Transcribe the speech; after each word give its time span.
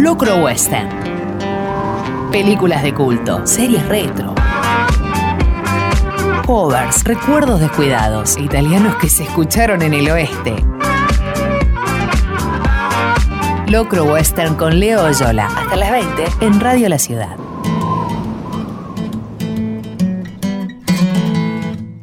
Locro 0.00 0.36
Western. 0.36 0.88
Películas 2.32 2.82
de 2.82 2.94
culto, 2.94 3.46
series 3.46 3.86
retro. 3.86 4.34
Covers, 6.46 7.04
recuerdos 7.04 7.60
descuidados, 7.60 8.38
italianos 8.38 8.96
que 8.96 9.10
se 9.10 9.24
escucharon 9.24 9.82
en 9.82 9.92
el 9.92 10.10
oeste. 10.10 10.54
Locro 13.68 14.04
Western 14.04 14.54
con 14.54 14.80
Leo 14.80 15.04
Oyola. 15.04 15.48
Hasta 15.48 15.76
las 15.76 15.90
20 15.90 16.24
en 16.40 16.60
Radio 16.60 16.88
La 16.88 16.98
Ciudad. 16.98 17.36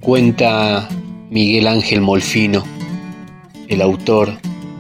Cuenta 0.02 0.88
Miguel 1.32 1.68
Ángel 1.68 2.02
Molfino, 2.02 2.64
el 3.68 3.82
autor 3.82 4.34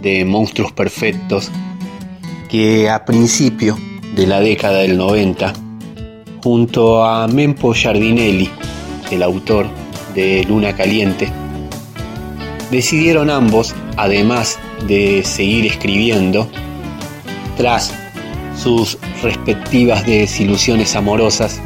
de 0.03 0.23
Monstruos 0.23 0.71
Perfectos, 0.71 1.51
que 2.49 2.89
a 2.89 3.03
principio 3.03 3.77
de 4.15 4.25
la 4.25 4.39
década 4.39 4.79
del 4.79 4.97
90, 4.97 5.53
junto 6.43 7.03
a 7.03 7.27
Mempo 7.27 7.73
Giardinelli, 7.73 8.49
el 9.11 9.23
autor 9.23 9.67
de 10.15 10.45
Luna 10.47 10.75
Caliente, 10.75 11.29
decidieron 12.71 13.29
ambos, 13.29 13.75
además 13.97 14.59
de 14.87 15.23
seguir 15.23 15.65
escribiendo, 15.65 16.49
tras 17.57 17.93
sus 18.55 18.97
respectivas 19.21 20.05
desilusiones 20.05 20.95
amorosas, 20.95 21.59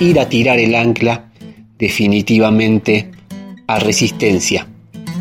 ir 0.00 0.20
a 0.20 0.28
tirar 0.28 0.58
el 0.58 0.74
ancla 0.74 1.30
definitivamente 1.78 3.10
a 3.66 3.78
Resistencia, 3.78 4.66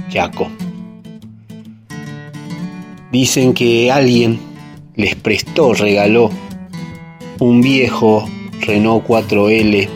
Chaco. 0.09 0.49
Dicen 3.11 3.53
que 3.53 3.91
alguien 3.91 4.50
les 5.01 5.15
prestó, 5.15 5.73
regaló 5.73 6.29
un 7.39 7.59
viejo 7.59 8.29
Renault 8.61 9.05
4L 9.07 9.89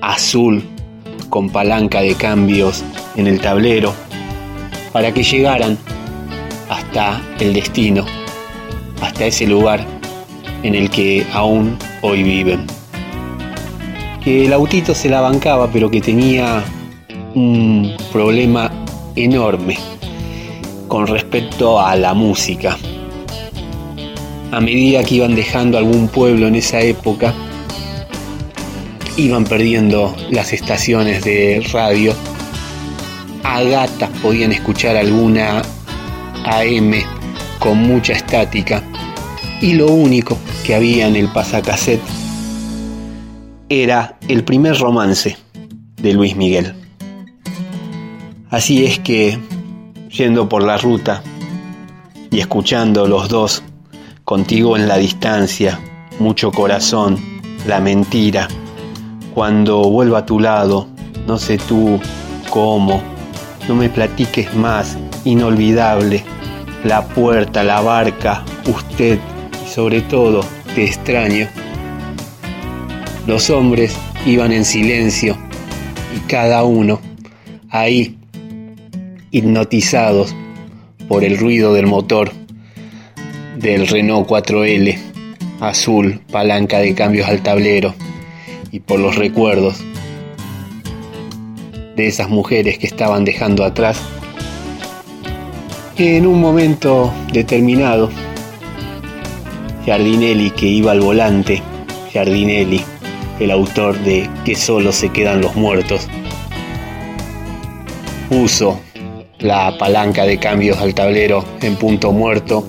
azul 0.00 0.64
con 1.30 1.48
palanca 1.48 2.00
de 2.00 2.16
cambios 2.16 2.82
en 3.14 3.28
el 3.28 3.40
tablero 3.40 3.94
para 4.92 5.14
que 5.14 5.22
llegaran 5.22 5.78
hasta 6.68 7.22
el 7.38 7.54
destino, 7.54 8.04
hasta 9.00 9.26
ese 9.26 9.46
lugar 9.46 9.86
en 10.64 10.74
el 10.74 10.90
que 10.90 11.24
aún 11.32 11.78
hoy 12.02 12.24
viven. 12.24 12.66
Que 14.24 14.46
el 14.46 14.52
autito 14.52 14.92
se 14.94 15.08
la 15.08 15.20
bancaba, 15.20 15.68
pero 15.72 15.88
que 15.88 16.00
tenía 16.00 16.64
un 17.34 17.94
problema 18.12 18.72
enorme 19.14 19.78
con 20.88 21.06
respecto 21.06 21.80
a 21.80 21.94
la 21.94 22.12
música. 22.12 22.76
A 24.52 24.60
medida 24.60 25.02
que 25.02 25.14
iban 25.14 25.34
dejando 25.34 25.78
algún 25.78 26.08
pueblo 26.08 26.46
en 26.46 26.56
esa 26.56 26.78
época, 26.82 27.32
iban 29.16 29.44
perdiendo 29.44 30.14
las 30.30 30.52
estaciones 30.52 31.24
de 31.24 31.66
radio. 31.72 32.14
A 33.44 33.62
gatas 33.62 34.10
podían 34.20 34.52
escuchar 34.52 34.94
alguna 34.98 35.62
AM 36.44 36.92
con 37.58 37.78
mucha 37.78 38.12
estática. 38.12 38.82
Y 39.62 39.72
lo 39.72 39.86
único 39.86 40.36
que 40.66 40.74
había 40.74 41.08
en 41.08 41.16
el 41.16 41.28
pasacassette 41.28 42.02
era 43.70 44.18
el 44.28 44.44
primer 44.44 44.78
romance 44.78 45.38
de 45.96 46.12
Luis 46.12 46.36
Miguel. 46.36 46.74
Así 48.50 48.84
es 48.84 48.98
que, 48.98 49.38
yendo 50.10 50.46
por 50.46 50.62
la 50.62 50.76
ruta 50.76 51.22
y 52.30 52.40
escuchando 52.40 53.06
los 53.06 53.30
dos, 53.30 53.62
contigo 54.32 54.78
en 54.78 54.88
la 54.88 54.96
distancia, 54.96 55.78
mucho 56.18 56.50
corazón, 56.52 57.18
la 57.66 57.80
mentira, 57.80 58.48
cuando 59.34 59.90
vuelva 59.90 60.20
a 60.20 60.24
tu 60.24 60.40
lado, 60.40 60.88
no 61.26 61.36
sé 61.36 61.58
tú 61.58 62.00
cómo, 62.48 63.02
no 63.68 63.74
me 63.74 63.90
platiques 63.90 64.54
más, 64.54 64.96
inolvidable, 65.26 66.24
la 66.82 67.06
puerta, 67.08 67.62
la 67.62 67.82
barca, 67.82 68.42
usted 68.74 69.18
y 69.66 69.68
sobre 69.68 70.00
todo 70.00 70.40
te 70.74 70.84
extraño. 70.84 71.46
Los 73.26 73.50
hombres 73.50 73.94
iban 74.24 74.50
en 74.52 74.64
silencio 74.64 75.36
y 76.16 76.20
cada 76.20 76.64
uno 76.64 77.02
ahí 77.68 78.16
hipnotizados 79.30 80.34
por 81.06 81.22
el 81.22 81.36
ruido 81.36 81.74
del 81.74 81.86
motor 81.86 82.32
del 83.62 83.86
Renault 83.86 84.28
4L 84.28 84.98
azul, 85.60 86.20
palanca 86.30 86.80
de 86.80 86.94
cambios 86.94 87.28
al 87.28 87.42
tablero 87.42 87.94
y 88.72 88.80
por 88.80 88.98
los 88.98 89.14
recuerdos 89.14 89.76
de 91.94 92.08
esas 92.08 92.28
mujeres 92.28 92.78
que 92.78 92.86
estaban 92.86 93.24
dejando 93.24 93.64
atrás. 93.64 94.02
En 95.96 96.26
un 96.26 96.40
momento 96.40 97.12
determinado, 97.32 98.10
Giardinelli 99.84 100.50
que 100.50 100.66
iba 100.66 100.92
al 100.92 101.00
volante, 101.00 101.62
Giardinelli, 102.10 102.82
el 103.38 103.50
autor 103.50 103.98
de 104.00 104.28
Que 104.44 104.54
solo 104.54 104.92
se 104.92 105.10
quedan 105.10 105.40
los 105.40 105.54
muertos, 105.54 106.08
puso 108.28 108.80
la 109.38 109.76
palanca 109.78 110.24
de 110.24 110.38
cambios 110.38 110.78
al 110.78 110.94
tablero 110.94 111.44
en 111.60 111.76
punto 111.76 112.12
muerto, 112.12 112.66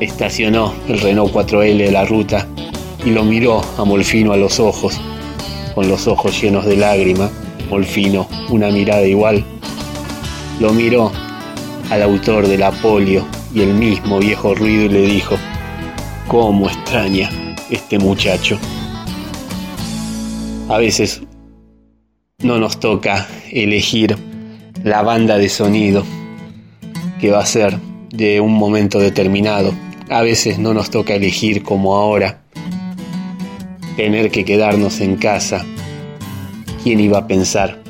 estacionó 0.00 0.74
el 0.88 1.00
Renault 1.00 1.32
4L 1.32 1.76
de 1.76 1.90
la 1.90 2.04
ruta 2.04 2.46
y 3.04 3.10
lo 3.10 3.24
miró 3.24 3.62
a 3.78 3.84
Molfino 3.84 4.32
a 4.32 4.36
los 4.36 4.60
ojos, 4.60 5.00
con 5.74 5.88
los 5.88 6.06
ojos 6.06 6.40
llenos 6.40 6.66
de 6.66 6.76
lágrima. 6.76 7.30
Molfino, 7.70 8.28
una 8.50 8.70
mirada 8.70 9.06
igual, 9.06 9.44
lo 10.60 10.72
miró 10.72 11.10
al 11.90 12.02
autor 12.02 12.46
de 12.46 12.58
la 12.58 12.70
polio 12.70 13.24
y 13.54 13.62
el 13.62 13.74
mismo 13.74 14.18
viejo 14.18 14.54
ruido 14.54 14.84
y 14.84 14.88
le 14.88 15.02
dijo, 15.02 15.36
¿cómo 16.28 16.68
extraña 16.68 17.30
este 17.70 17.98
muchacho? 17.98 18.58
A 20.68 20.78
veces 20.78 21.22
no 22.38 22.58
nos 22.58 22.78
toca 22.80 23.26
elegir 23.50 24.16
la 24.82 25.02
banda 25.02 25.38
de 25.38 25.48
sonido 25.48 26.04
que 27.20 27.30
va 27.30 27.40
a 27.40 27.46
ser 27.46 27.78
de 28.10 28.40
un 28.40 28.52
momento 28.52 28.98
determinado. 28.98 29.72
A 30.08 30.22
veces 30.22 30.60
no 30.60 30.72
nos 30.72 30.90
toca 30.90 31.14
elegir 31.14 31.64
como 31.64 31.96
ahora, 31.96 32.40
tener 33.96 34.30
que 34.30 34.44
quedarnos 34.44 35.00
en 35.00 35.16
casa. 35.16 35.64
¿Quién 36.84 37.00
iba 37.00 37.18
a 37.18 37.26
pensar 37.26 37.80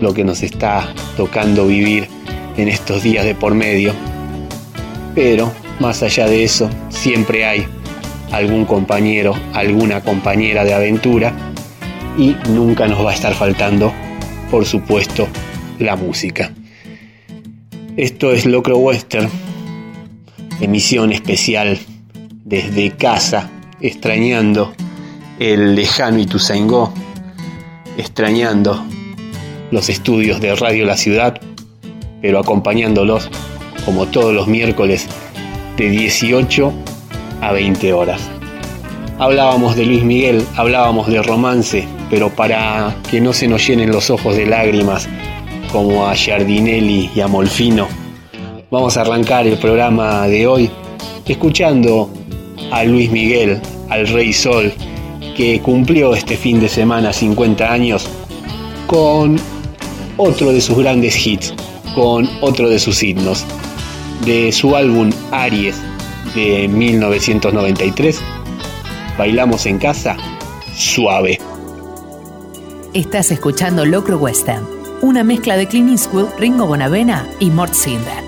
lo 0.00 0.14
que 0.14 0.22
nos 0.22 0.44
está 0.44 0.94
tocando 1.16 1.66
vivir 1.66 2.06
en 2.56 2.68
estos 2.68 3.02
días 3.02 3.24
de 3.24 3.34
por 3.34 3.54
medio? 3.54 3.92
Pero 5.16 5.52
más 5.80 6.04
allá 6.04 6.28
de 6.28 6.44
eso, 6.44 6.70
siempre 6.90 7.44
hay 7.44 7.66
algún 8.30 8.64
compañero, 8.64 9.34
alguna 9.52 10.02
compañera 10.02 10.64
de 10.64 10.74
aventura 10.74 11.34
y 12.16 12.36
nunca 12.50 12.86
nos 12.86 13.04
va 13.04 13.10
a 13.10 13.14
estar 13.14 13.34
faltando, 13.34 13.92
por 14.48 14.64
supuesto, 14.64 15.26
la 15.80 15.96
música. 15.96 16.52
Esto 17.96 18.30
es 18.30 18.46
Locro 18.46 18.78
Western, 18.78 19.28
emisión 20.60 21.12
especial 21.12 21.78
desde 22.44 22.90
casa, 22.92 23.50
extrañando 23.80 24.72
el 25.38 25.74
lejano 25.74 26.18
Ituzaingó, 26.18 26.92
extrañando 27.98 28.84
los 29.70 29.88
estudios 29.88 30.40
de 30.40 30.54
Radio 30.54 30.86
La 30.86 30.96
Ciudad, 30.96 31.40
pero 32.22 32.38
acompañándolos 32.38 33.28
como 33.84 34.06
todos 34.06 34.34
los 34.34 34.46
miércoles 34.48 35.06
de 35.76 35.90
18 35.90 36.72
a 37.40 37.52
20 37.52 37.92
horas. 37.92 38.20
Hablábamos 39.18 39.76
de 39.76 39.86
Luis 39.86 40.04
Miguel, 40.04 40.44
hablábamos 40.56 41.06
de 41.08 41.22
romance, 41.22 41.86
pero 42.10 42.30
para 42.30 42.94
que 43.10 43.20
no 43.20 43.32
se 43.32 43.48
nos 43.48 43.66
llenen 43.66 43.90
los 43.90 44.10
ojos 44.10 44.36
de 44.36 44.46
lágrimas 44.46 45.08
como 45.72 46.06
a 46.06 46.14
Giardinelli 46.14 47.10
y 47.14 47.20
a 47.20 47.28
Molfino, 47.28 47.88
vamos 48.76 48.98
a 48.98 49.00
arrancar 49.00 49.46
el 49.46 49.56
programa 49.56 50.28
de 50.28 50.46
hoy 50.46 50.70
escuchando 51.24 52.10
a 52.70 52.84
Luis 52.84 53.10
Miguel, 53.10 53.58
al 53.88 54.06
Rey 54.06 54.34
Sol, 54.34 54.70
que 55.34 55.62
cumplió 55.62 56.14
este 56.14 56.36
fin 56.36 56.60
de 56.60 56.68
semana 56.68 57.10
50 57.10 57.72
años 57.72 58.06
con 58.86 59.40
otro 60.18 60.52
de 60.52 60.60
sus 60.60 60.76
grandes 60.76 61.26
hits, 61.26 61.54
con 61.94 62.28
otro 62.42 62.68
de 62.68 62.78
sus 62.78 63.02
himnos, 63.02 63.46
de 64.26 64.52
su 64.52 64.76
álbum 64.76 65.10
Aries 65.30 65.76
de 66.34 66.68
1993, 66.68 68.20
Bailamos 69.16 69.64
en 69.64 69.78
casa, 69.78 70.18
suave. 70.76 71.40
Estás 72.92 73.30
escuchando 73.30 73.86
Locro 73.86 74.18
Western, 74.18 74.66
una 75.00 75.24
mezcla 75.24 75.56
de 75.56 75.66
Clint 75.66 75.92
Eastwood, 75.92 76.28
Ringo 76.38 76.66
Bonavena 76.66 77.26
y 77.40 77.48
Mort 77.48 77.72
Cinder. 77.72 78.25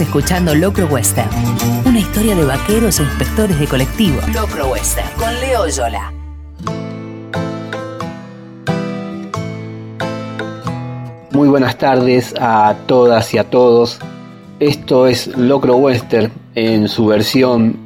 Escuchando 0.00 0.54
Locro 0.54 0.86
Western, 0.86 1.28
una 1.84 1.98
historia 1.98 2.34
de 2.34 2.46
vaqueros 2.46 2.98
e 2.98 3.02
inspectores 3.02 3.60
de 3.60 3.66
colectivo. 3.66 4.20
Locro 4.32 4.68
Western 4.68 5.06
con 5.18 5.34
Leo 5.40 5.68
Yola. 5.68 6.12
Muy 11.32 11.48
buenas 11.48 11.76
tardes 11.76 12.34
a 12.40 12.74
todas 12.86 13.34
y 13.34 13.38
a 13.38 13.44
todos. 13.44 13.98
Esto 14.60 15.06
es 15.06 15.26
Locro 15.36 15.76
Western 15.76 16.32
en 16.54 16.88
su 16.88 17.06
versión 17.06 17.76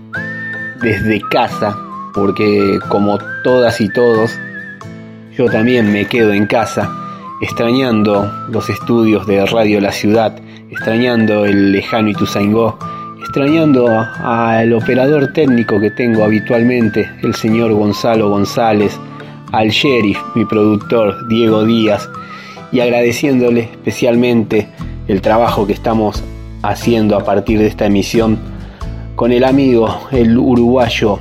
desde 0.81 1.21
casa, 1.31 1.77
porque 2.15 2.79
como 2.89 3.19
todas 3.43 3.81
y 3.81 3.93
todos, 3.93 4.31
yo 5.37 5.47
también 5.47 5.93
me 5.93 6.07
quedo 6.07 6.33
en 6.33 6.47
casa, 6.47 6.89
extrañando 7.43 8.33
los 8.49 8.71
estudios 8.71 9.27
de 9.27 9.45
Radio 9.45 9.81
La 9.81 9.91
Ciudad, 9.91 10.39
extrañando 10.87 11.45
el 11.45 11.73
lejano 11.73 12.11
Ituzaingó, 12.11 12.79
extrañando 13.19 13.89
al 13.89 14.73
operador 14.73 15.33
técnico 15.33 15.81
que 15.81 15.91
tengo 15.91 16.23
habitualmente, 16.23 17.11
el 17.25 17.35
señor 17.35 17.73
Gonzalo 17.73 18.31
González, 18.31 18.97
al 19.51 19.71
sheriff, 19.71 20.17
mi 20.37 20.45
productor 20.45 21.27
Diego 21.27 21.65
Díaz, 21.65 22.09
y 22.71 22.79
agradeciéndole 22.79 23.63
especialmente 23.63 24.69
el 25.09 25.21
trabajo 25.23 25.67
que 25.67 25.73
estamos 25.73 26.23
haciendo 26.63 27.17
a 27.17 27.25
partir 27.25 27.59
de 27.59 27.67
esta 27.67 27.87
emisión 27.87 28.39
con 29.17 29.33
el 29.33 29.43
amigo, 29.43 29.89
el 30.13 30.39
uruguayo 30.39 31.19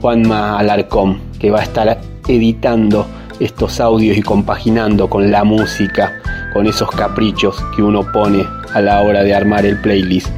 Juanma 0.00 0.58
Alarcón, 0.58 1.20
que 1.38 1.50
va 1.50 1.60
a 1.60 1.64
estar 1.64 2.00
editando 2.26 3.06
estos 3.40 3.78
audios 3.78 4.16
y 4.16 4.22
compaginando 4.22 5.10
con 5.10 5.30
la 5.30 5.44
música, 5.44 6.14
con 6.56 6.66
esos 6.66 6.90
caprichos 6.90 7.62
que 7.74 7.82
uno 7.82 8.10
pone 8.12 8.48
a 8.72 8.80
la 8.80 9.02
hora 9.02 9.22
de 9.22 9.34
armar 9.34 9.66
el 9.66 9.78
playlist. 9.78 10.28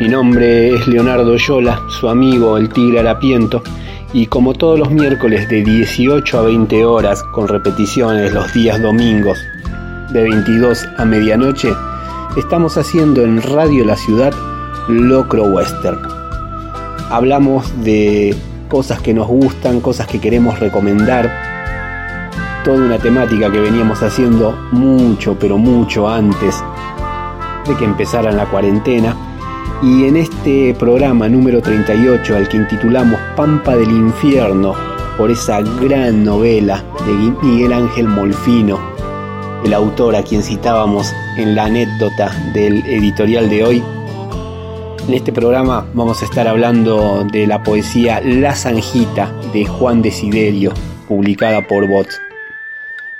Mi 0.00 0.08
nombre 0.08 0.74
es 0.74 0.88
Leonardo 0.88 1.36
Yola, 1.36 1.82
su 1.88 2.08
amigo 2.08 2.56
el 2.56 2.68
Tigre 2.68 2.98
Harapiento, 2.98 3.62
y 4.12 4.26
como 4.26 4.54
todos 4.54 4.76
los 4.76 4.90
miércoles 4.90 5.48
de 5.48 5.62
18 5.62 6.36
a 6.36 6.42
20 6.42 6.84
horas, 6.84 7.22
con 7.32 7.46
repeticiones 7.46 8.32
los 8.32 8.52
días 8.52 8.82
domingos 8.82 9.38
de 10.12 10.24
22 10.24 10.88
a 10.98 11.04
medianoche, 11.04 11.72
estamos 12.36 12.76
haciendo 12.76 13.22
en 13.22 13.40
Radio 13.40 13.84
La 13.84 13.94
Ciudad 13.94 14.32
Locro 14.88 15.44
Western. 15.44 16.00
Hablamos 17.08 17.72
de 17.84 18.34
cosas 18.68 19.00
que 19.00 19.14
nos 19.14 19.28
gustan, 19.28 19.80
cosas 19.80 20.08
que 20.08 20.20
queremos 20.20 20.58
recomendar, 20.58 21.49
toda 22.64 22.84
una 22.84 22.98
temática 22.98 23.50
que 23.50 23.60
veníamos 23.60 24.02
haciendo 24.02 24.52
mucho, 24.72 25.36
pero 25.38 25.58
mucho 25.58 26.08
antes 26.08 26.62
de 27.66 27.76
que 27.76 27.84
empezaran 27.84 28.36
la 28.36 28.46
cuarentena. 28.46 29.16
Y 29.82 30.04
en 30.04 30.16
este 30.16 30.74
programa 30.78 31.28
número 31.28 31.62
38, 31.62 32.36
al 32.36 32.48
que 32.48 32.58
intitulamos 32.58 33.18
Pampa 33.36 33.76
del 33.76 33.90
Infierno, 33.90 34.74
por 35.16 35.30
esa 35.30 35.60
gran 35.60 36.24
novela 36.24 36.84
de 37.06 37.12
Miguel 37.42 37.72
Ángel 37.72 38.08
Molfino, 38.08 38.78
el 39.64 39.74
autor 39.74 40.16
a 40.16 40.22
quien 40.22 40.42
citábamos 40.42 41.12
en 41.36 41.54
la 41.54 41.66
anécdota 41.66 42.30
del 42.54 42.84
editorial 42.86 43.48
de 43.48 43.64
hoy, 43.64 43.82
en 45.08 45.14
este 45.14 45.32
programa 45.32 45.86
vamos 45.92 46.22
a 46.22 46.24
estar 46.24 46.46
hablando 46.46 47.26
de 47.32 47.46
la 47.46 47.62
poesía 47.62 48.20
La 48.20 48.54
Zanjita 48.54 49.32
de 49.52 49.64
Juan 49.64 50.02
Desiderio, 50.02 50.72
publicada 51.08 51.66
por 51.66 51.88
Bots. 51.88 52.29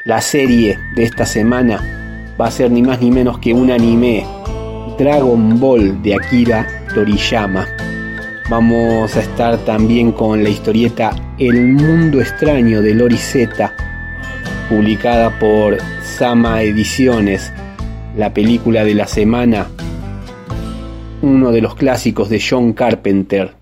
La 0.04 0.22
serie 0.22 0.78
de 0.94 1.02
esta 1.02 1.26
semana 1.26 2.34
va 2.40 2.46
a 2.46 2.50
ser 2.50 2.70
ni 2.70 2.80
más 2.80 3.02
ni 3.02 3.10
menos 3.10 3.38
que 3.38 3.52
un 3.52 3.70
anime, 3.70 4.24
Dragon 4.98 5.60
Ball 5.60 6.00
de 6.00 6.14
Akira 6.14 6.66
Toriyama. 6.94 7.66
Vamos 8.48 9.14
a 9.14 9.20
estar 9.20 9.58
también 9.58 10.12
con 10.12 10.42
la 10.42 10.48
historieta 10.48 11.14
El 11.38 11.74
Mundo 11.74 12.18
Extraño 12.18 12.80
de 12.80 12.94
Lori 12.94 13.18
publicada 14.70 15.38
por 15.38 15.76
Sama 16.02 16.62
Ediciones. 16.62 17.52
La 18.16 18.32
película 18.32 18.84
de 18.84 18.94
la 18.94 19.06
semana 19.06 19.68
uno 21.20 21.52
de 21.52 21.60
los 21.60 21.74
clásicos 21.74 22.30
de 22.30 22.40
John 22.40 22.72
Carpenter 22.72 23.52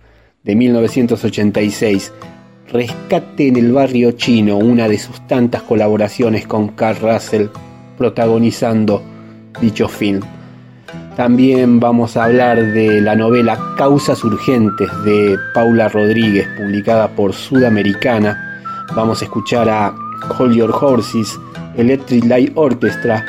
de 0.45 0.55
1986, 0.55 2.13
Rescate 2.73 3.49
en 3.49 3.57
el 3.57 3.73
barrio 3.73 4.13
chino, 4.13 4.59
una 4.59 4.89
de 4.89 4.99
sus 4.99 5.27
tantas 5.27 5.63
colaboraciones 5.63 6.47
con 6.47 6.69
Carl 6.69 6.99
Russell 7.01 7.47
protagonizando 7.97 9.03
dicho 9.59 9.89
film. 9.89 10.21
También 11.17 11.81
vamos 11.81 12.17
a 12.17 12.25
hablar 12.25 12.63
de 12.75 13.01
la 13.01 13.17
novela 13.17 13.59
Causas 13.79 14.23
Urgentes 14.23 14.89
de 15.05 15.39
Paula 15.55 15.89
Rodríguez, 15.89 16.47
publicada 16.59 17.09
por 17.09 17.33
Sudamericana. 17.33 18.61
Vamos 18.95 19.23
a 19.23 19.25
escuchar 19.25 19.69
a 19.71 19.95
Hold 20.39 20.55
Your 20.55 20.71
Horses, 20.71 21.41
Electric 21.75 22.25
Light 22.27 22.53
Orchestra, 22.55 23.25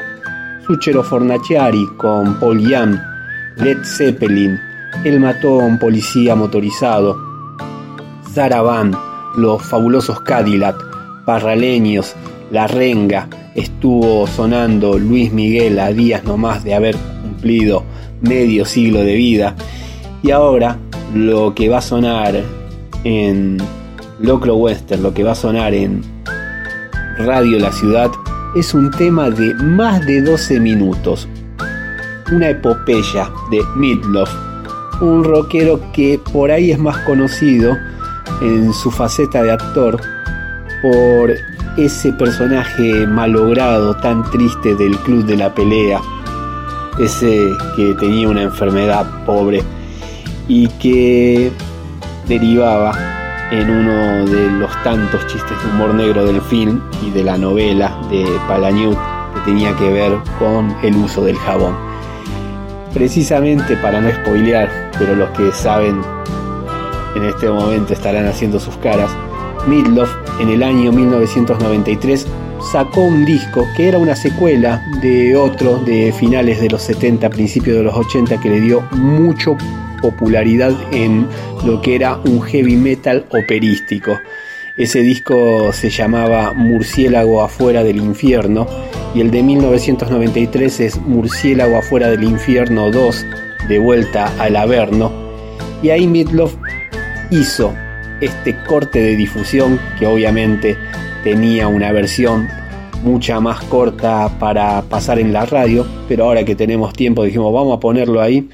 Suchero 0.67 1.01
Fornaciari 1.01 1.87
con 1.95 2.37
Paul 2.41 2.59
Young, 2.59 2.97
Led 3.55 3.85
Zeppelin, 3.85 4.59
Él 5.05 5.21
mató 5.21 5.61
a 5.61 5.63
un 5.63 5.79
policía 5.79 6.35
motorizado, 6.35 7.17
Zaraban, 8.33 9.08
Los 9.39 9.63
fabulosos 9.63 10.19
Cadillac, 10.19 10.75
Parraleños, 11.23 12.13
La 12.51 12.67
Renga, 12.67 13.29
estuvo 13.55 14.27
sonando 14.27 14.99
Luis 14.99 15.31
Miguel 15.31 15.79
a 15.79 15.93
días 15.93 16.25
nomás 16.25 16.65
de 16.65 16.75
haber 16.75 16.97
cumplido 17.21 17.85
medio 18.19 18.65
siglo 18.65 18.99
de 18.99 19.13
vida. 19.13 19.55
Y 20.23 20.31
ahora 20.31 20.77
lo 21.15 21.55
que 21.55 21.69
va 21.69 21.77
a 21.77 21.81
sonar 21.81 22.35
en 23.05 23.59
Locro 24.19 24.57
Western, 24.57 25.03
lo 25.03 25.13
que 25.13 25.23
va 25.23 25.31
a 25.31 25.35
sonar 25.35 25.73
en 25.73 26.01
Radio 27.19 27.59
La 27.59 27.71
Ciudad, 27.71 28.11
es 28.57 28.73
un 28.73 28.91
tema 28.91 29.29
de 29.29 29.53
más 29.53 30.05
de 30.05 30.21
12 30.21 30.59
minutos, 30.59 31.29
una 32.29 32.49
epopeya 32.49 33.31
de 33.51 33.61
Midlof, 33.77 34.29
un 34.99 35.23
rockero 35.23 35.79
que 35.93 36.19
por 36.33 36.51
ahí 36.51 36.71
es 36.71 36.79
más 36.79 36.97
conocido 37.05 37.77
en 38.41 38.73
su 38.73 38.91
faceta 38.91 39.43
de 39.43 39.51
actor 39.51 39.99
por 40.81 41.33
ese 41.77 42.13
personaje 42.13 43.07
malogrado 43.07 43.95
tan 43.97 44.29
triste 44.31 44.75
del 44.75 44.97
club 44.99 45.25
de 45.25 45.37
la 45.37 45.53
pelea, 45.53 46.01
ese 46.97 47.51
que 47.75 47.93
tenía 47.95 48.27
una 48.27 48.43
enfermedad 48.43 49.05
pobre 49.25 49.63
y 50.47 50.67
que 50.67 51.51
derivaba 52.27 52.93
en 53.51 53.69
uno 53.69 54.25
de 54.25 54.51
los 54.51 54.71
tantos 54.83 55.25
chistes 55.27 55.63
de 55.63 55.69
humor 55.71 55.93
negro 55.95 56.25
del 56.25 56.41
film 56.41 56.81
y 57.05 57.09
de 57.11 57.23
la 57.23 57.37
novela 57.37 57.99
de 58.09 58.25
Palaniuk 58.47 58.97
que 59.33 59.39
tenía 59.41 59.75
que 59.75 59.89
ver 59.91 60.17
con 60.37 60.75
el 60.83 60.95
uso 60.95 61.23
del 61.23 61.37
jabón. 61.37 61.75
Precisamente 62.93 63.75
para 63.77 64.01
no 64.01 64.09
spoilear, 64.11 64.69
pero 64.97 65.15
los 65.15 65.29
que 65.31 65.51
saben 65.51 66.01
en 67.15 67.25
este 67.25 67.49
momento 67.49 67.93
estarán 67.93 68.27
haciendo 68.27 68.59
sus 68.59 68.75
caras, 68.77 69.11
Midlof 69.67 70.09
en 70.39 70.49
el 70.49 70.63
año 70.63 70.91
1993 70.91 72.25
sacó 72.71 73.01
un 73.01 73.25
disco 73.25 73.65
que 73.75 73.87
era 73.87 73.97
una 73.97 74.15
secuela 74.15 74.83
de 75.01 75.35
otro 75.35 75.77
de 75.77 76.13
finales 76.13 76.61
de 76.61 76.69
los 76.69 76.81
70, 76.83 77.29
principios 77.29 77.77
de 77.77 77.83
los 77.83 77.95
80 77.95 78.39
que 78.39 78.49
le 78.49 78.61
dio 78.61 78.81
mucho 78.91 79.57
popularidad 80.01 80.73
en 80.91 81.27
lo 81.65 81.81
que 81.81 81.95
era 81.95 82.17
un 82.25 82.41
heavy 82.41 82.75
metal 82.75 83.25
operístico. 83.29 84.19
Ese 84.77 85.01
disco 85.01 85.73
se 85.73 85.89
llamaba 85.89 86.53
Murciélago 86.53 87.41
afuera 87.41 87.83
del 87.83 87.97
infierno 87.97 88.65
y 89.13 89.21
el 89.21 89.29
de 89.31 89.43
1993 89.43 90.79
es 90.79 90.97
Murciélago 91.01 91.77
afuera 91.77 92.09
del 92.09 92.23
infierno 92.23 92.89
2, 92.91 93.25
de 93.67 93.79
vuelta 93.79 94.31
al 94.39 94.55
Averno. 94.55 95.11
Y 95.83 95.89
ahí 95.89 96.07
Midlof 96.07 96.55
hizo 97.31 97.73
este 98.21 98.55
corte 98.67 99.01
de 99.01 99.15
difusión 99.15 99.79
que 99.97 100.05
obviamente 100.05 100.77
tenía 101.23 101.67
una 101.67 101.91
versión 101.91 102.47
mucha 103.03 103.39
más 103.39 103.63
corta 103.65 104.29
para 104.39 104.81
pasar 104.83 105.19
en 105.19 105.31
la 105.31 105.45
radio, 105.45 105.85
pero 106.07 106.25
ahora 106.25 106.43
que 106.43 106.55
tenemos 106.55 106.93
tiempo 106.93 107.23
dijimos 107.23 107.53
vamos 107.53 107.77
a 107.77 107.79
ponerlo 107.79 108.21
ahí, 108.21 108.49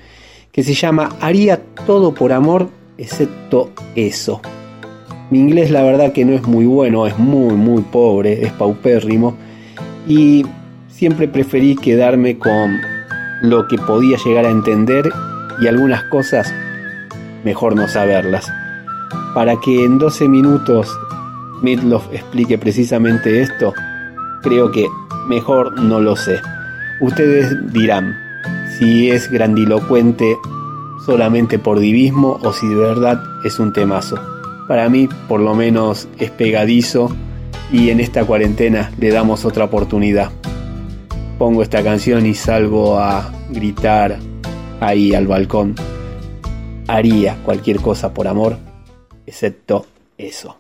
que 0.51 0.63
se 0.63 0.74
llama 0.74 1.15
Haría 1.20 1.62
todo 1.86 2.13
por 2.13 2.32
amor 2.32 2.70
excepto 2.98 3.72
eso. 3.96 4.41
Mi 5.32 5.39
inglés 5.39 5.72
la 5.72 5.82
verdad 5.82 6.13
que 6.13 6.25
no 6.25 6.34
es 6.34 6.44
muy 6.44 6.65
bueno, 6.65 7.08
es 7.08 7.17
muy 7.17 7.55
muy 7.55 7.82
pobre, 7.82 8.46
es 8.46 8.51
paupérrimo 8.53 9.36
y 10.08 10.46
siempre 10.88 11.27
preferí 11.27 11.75
quedarme 11.75 12.38
con 12.38 12.79
lo 13.41 13.67
que 13.67 13.77
podía 13.77 14.17
llegar 14.24 14.46
a 14.46 14.50
entender 14.50 15.10
y 15.60 15.67
algunas 15.67 16.03
cosas 16.03 16.53
mejor 17.44 17.75
no 17.75 17.88
saberlas. 17.88 18.51
Para 19.36 19.60
que 19.60 19.86
en 19.86 20.00
12 20.00 20.27
minutos 20.27 20.89
Midlof 21.62 22.12
explique 22.12 22.58
precisamente 22.58 23.42
esto, 23.42 23.72
creo 24.42 24.72
que 24.72 24.88
mejor 25.27 25.80
no 25.80 26.00
lo 26.00 26.15
sé. 26.15 26.39
Ustedes 27.01 27.72
dirán 27.72 28.15
si 28.80 29.12
es 29.12 29.30
grandilocuente 29.30 30.36
solamente 31.06 31.60
por 31.60 31.77
divismo 31.77 32.39
o 32.42 32.51
si 32.51 32.68
de 32.68 32.75
verdad 32.75 33.22
es 33.44 33.60
un 33.60 33.72
temazo 33.72 34.18
para 34.68 34.89
mí 34.89 35.08
por 35.27 35.39
lo 35.39 35.54
menos 35.56 36.08
es 36.18 36.32
pegadizo 36.32 37.10
y 37.72 37.89
en 37.89 38.00
esta 38.00 38.25
cuarentena 38.25 38.92
le 39.00 39.10
damos 39.12 39.46
otra 39.46 39.65
oportunidad. 39.65 40.32
Pongo 41.38 41.62
esta 41.62 41.84
canción 41.84 42.25
y 42.25 42.34
salgo 42.34 42.98
a 43.00 43.32
gritar 43.50 44.18
ahí 44.80 45.13
al 45.13 45.27
balcón. 45.27 45.75
Haría 46.88 47.36
cualquier 47.44 47.80
cosa 47.82 48.13
por 48.13 48.27
amor, 48.27 48.58
excepto 49.25 49.86
eso. 50.17 50.58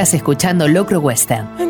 Estás 0.00 0.14
escuchando 0.14 0.66
Locro 0.66 0.98
Western. 0.98 1.69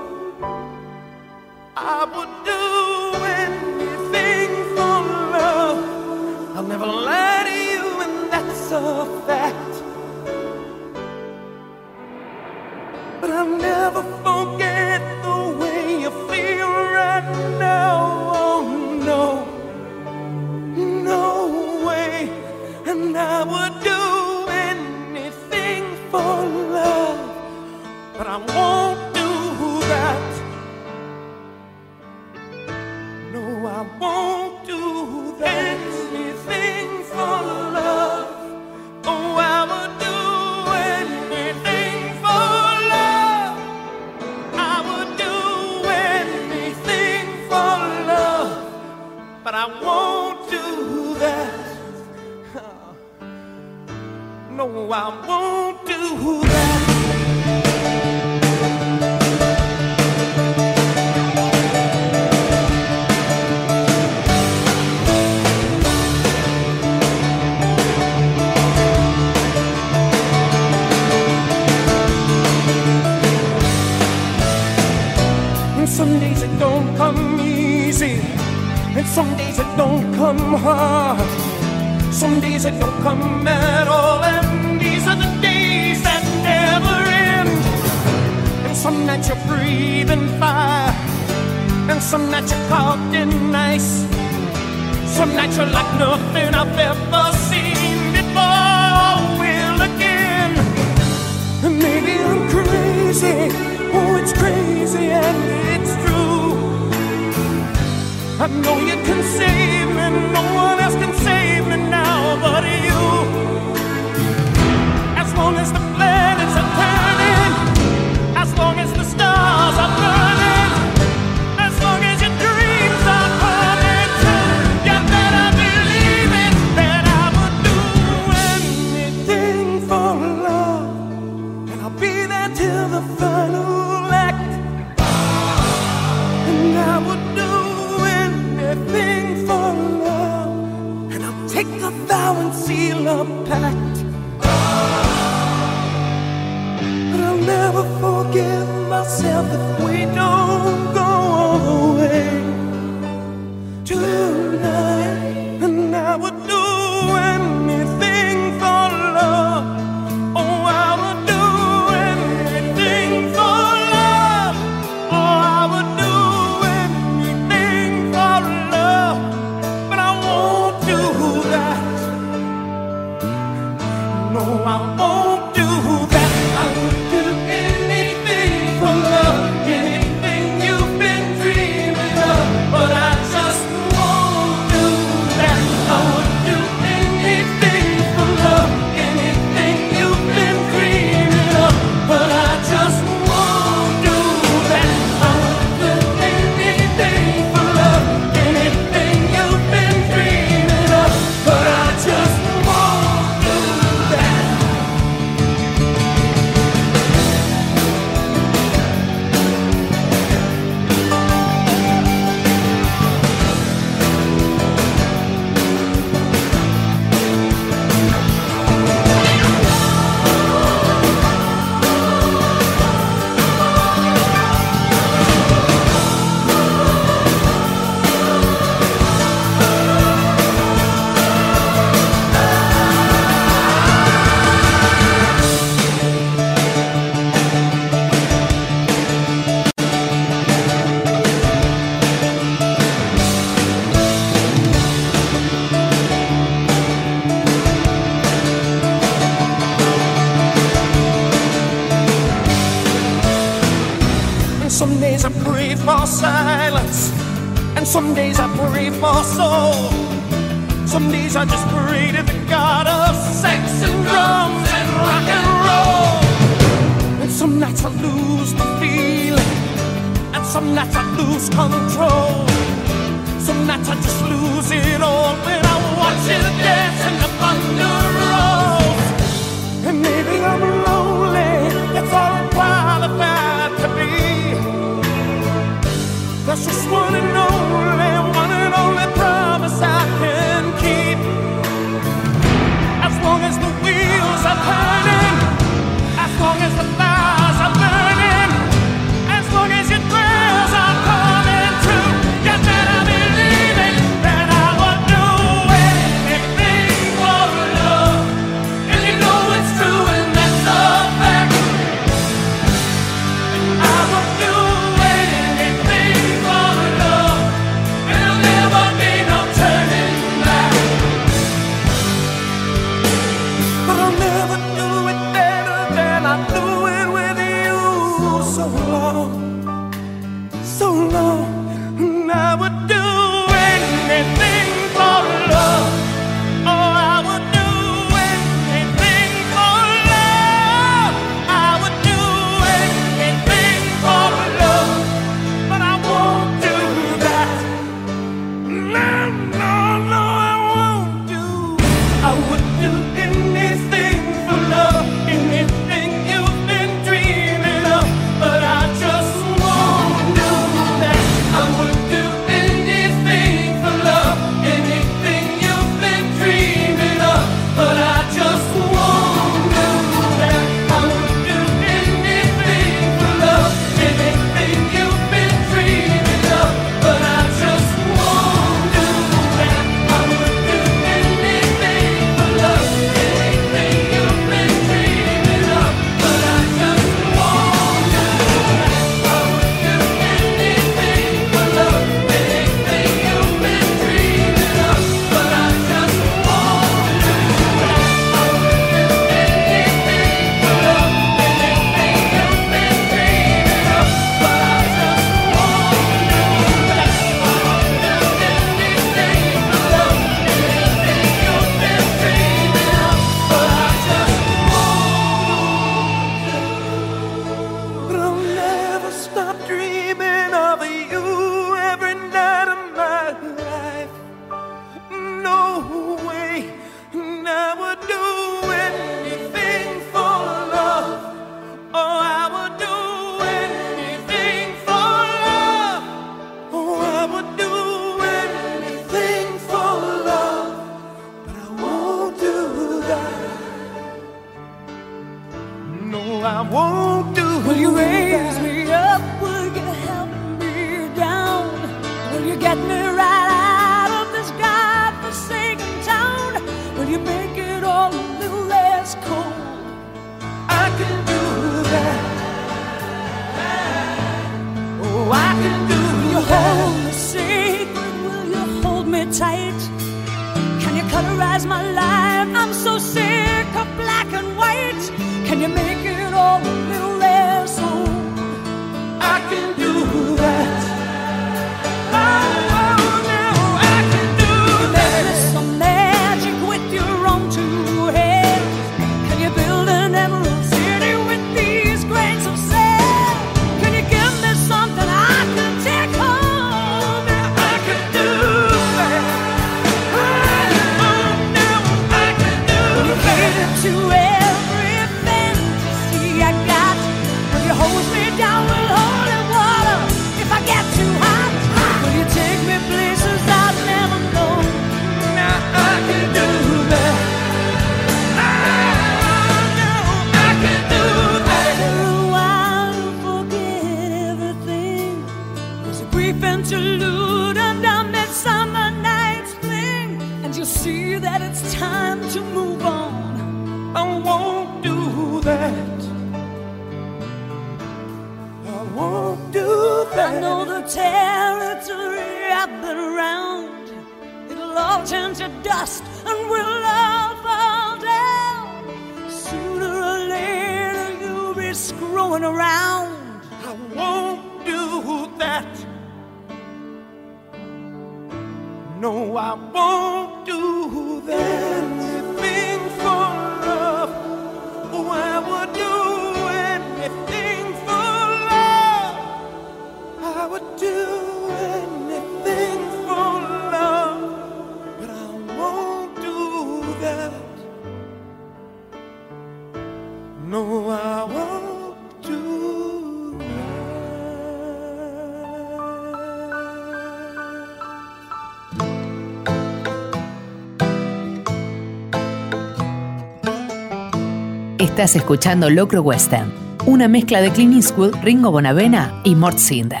Estás 594.96 595.16
escuchando 595.16 595.68
Locro 595.68 596.00
Western, 596.00 596.50
una 596.86 597.06
mezcla 597.06 597.42
de 597.42 597.50
Clint 597.50 597.74
Eastwood, 597.74 598.14
Ringo 598.22 598.50
Bonavena 598.50 599.20
y 599.24 599.34
Mort 599.34 599.58
Cinder. 599.58 600.00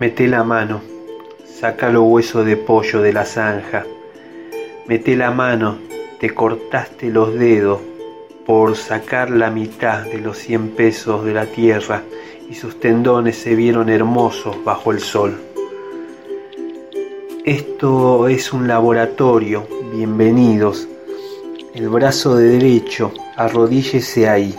Mete 0.00 0.26
la 0.26 0.42
mano, 0.42 0.80
saca 1.44 1.90
los 1.90 2.04
huesos 2.04 2.46
de 2.46 2.56
pollo 2.56 3.02
de 3.02 3.12
la 3.12 3.26
zanja. 3.26 3.84
Mete 4.86 5.16
la 5.16 5.32
mano, 5.32 5.76
te 6.18 6.32
cortaste 6.32 7.10
los 7.10 7.34
dedos 7.34 7.78
por 8.46 8.74
sacar 8.74 9.28
la 9.28 9.50
mitad 9.50 10.06
de 10.06 10.18
los 10.22 10.38
100 10.38 10.70
pesos 10.70 11.26
de 11.26 11.34
la 11.34 11.44
tierra 11.44 12.04
y 12.48 12.54
sus 12.54 12.80
tendones 12.80 13.36
se 13.36 13.54
vieron 13.54 13.90
hermosos 13.90 14.64
bajo 14.64 14.92
el 14.92 15.00
sol. 15.00 15.38
Esto 17.44 18.28
es 18.28 18.54
un 18.54 18.66
laboratorio, 18.66 19.68
bienvenidos 19.92 20.88
el 21.76 21.90
brazo 21.90 22.36
de 22.36 22.52
derecho, 22.52 23.12
arrodíllese 23.36 24.26
ahí. 24.26 24.54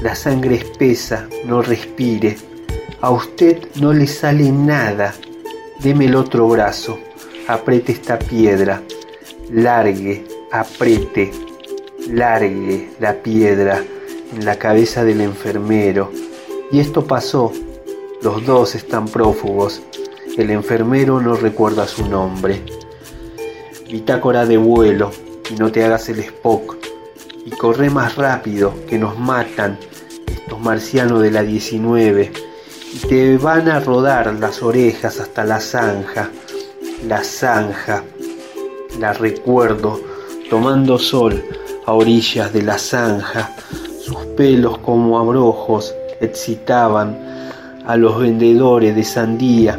La 0.00 0.14
sangre 0.14 0.54
espesa, 0.54 1.28
no 1.44 1.60
respire. 1.60 2.38
A 3.02 3.10
usted 3.10 3.68
no 3.74 3.92
le 3.92 4.06
sale 4.06 4.50
nada. 4.50 5.14
Deme 5.80 6.06
el 6.06 6.16
otro 6.16 6.48
brazo. 6.48 6.98
Apriete 7.48 7.92
esta 7.92 8.18
piedra. 8.18 8.82
Largue, 9.52 10.24
apriete, 10.50 11.32
largue 12.08 12.92
la 12.98 13.12
piedra 13.12 13.84
en 14.34 14.46
la 14.46 14.56
cabeza 14.56 15.04
del 15.04 15.20
enfermero. 15.20 16.10
Y 16.72 16.80
esto 16.80 17.04
pasó. 17.04 17.52
Los 18.22 18.46
dos 18.46 18.74
están 18.74 19.06
prófugos. 19.06 19.82
El 20.38 20.48
enfermero 20.50 21.20
no 21.20 21.34
recuerda 21.34 21.86
su 21.86 22.08
nombre. 22.08 22.62
bitácora 23.86 24.46
de 24.46 24.56
vuelo 24.56 25.27
y 25.50 25.54
no 25.54 25.70
te 25.70 25.84
hagas 25.84 26.08
el 26.08 26.20
Spock. 26.20 26.76
Y 27.44 27.50
corre 27.50 27.90
más 27.90 28.16
rápido 28.16 28.74
que 28.88 28.98
nos 28.98 29.18
matan 29.18 29.78
estos 30.26 30.60
marcianos 30.60 31.22
de 31.22 31.30
la 31.30 31.42
19 31.42 32.32
y 32.94 33.06
te 33.06 33.36
van 33.38 33.68
a 33.68 33.80
rodar 33.80 34.34
las 34.34 34.62
orejas 34.62 35.20
hasta 35.20 35.44
la 35.44 35.60
zanja. 35.60 36.30
La 37.06 37.22
zanja, 37.22 38.02
la 38.98 39.12
recuerdo 39.12 40.00
tomando 40.50 40.98
sol 40.98 41.42
a 41.86 41.92
orillas 41.92 42.52
de 42.52 42.62
la 42.62 42.78
zanja. 42.78 43.54
Sus 44.02 44.18
pelos 44.36 44.78
como 44.78 45.18
abrojos 45.18 45.94
excitaban 46.20 47.16
a 47.86 47.96
los 47.96 48.18
vendedores 48.18 48.94
de 48.94 49.04
sandía 49.04 49.78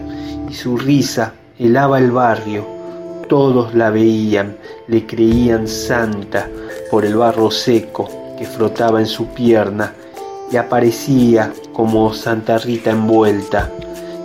y 0.50 0.54
su 0.54 0.78
risa 0.78 1.34
helaba 1.58 2.00
el 2.00 2.12
barrio. 2.12 2.79
Todos 3.30 3.76
la 3.76 3.92
veían, 3.92 4.58
le 4.88 5.06
creían 5.06 5.68
santa 5.68 6.50
por 6.90 7.06
el 7.06 7.16
barro 7.16 7.52
seco 7.52 8.10
que 8.38 8.46
frotaba 8.46 9.00
en 9.00 9.06
su 9.06 9.28
pierna 9.28 9.94
y 10.52 10.58
aparecía 10.58 11.54
como 11.72 12.12
Santa 12.14 12.58
Rita 12.58 12.90
envuelta 12.90 13.70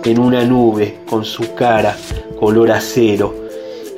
en 0.03 0.19
una 0.19 0.43
nube 0.43 0.99
con 1.07 1.23
su 1.23 1.53
cara 1.53 1.95
color 2.39 2.71
acero. 2.71 3.35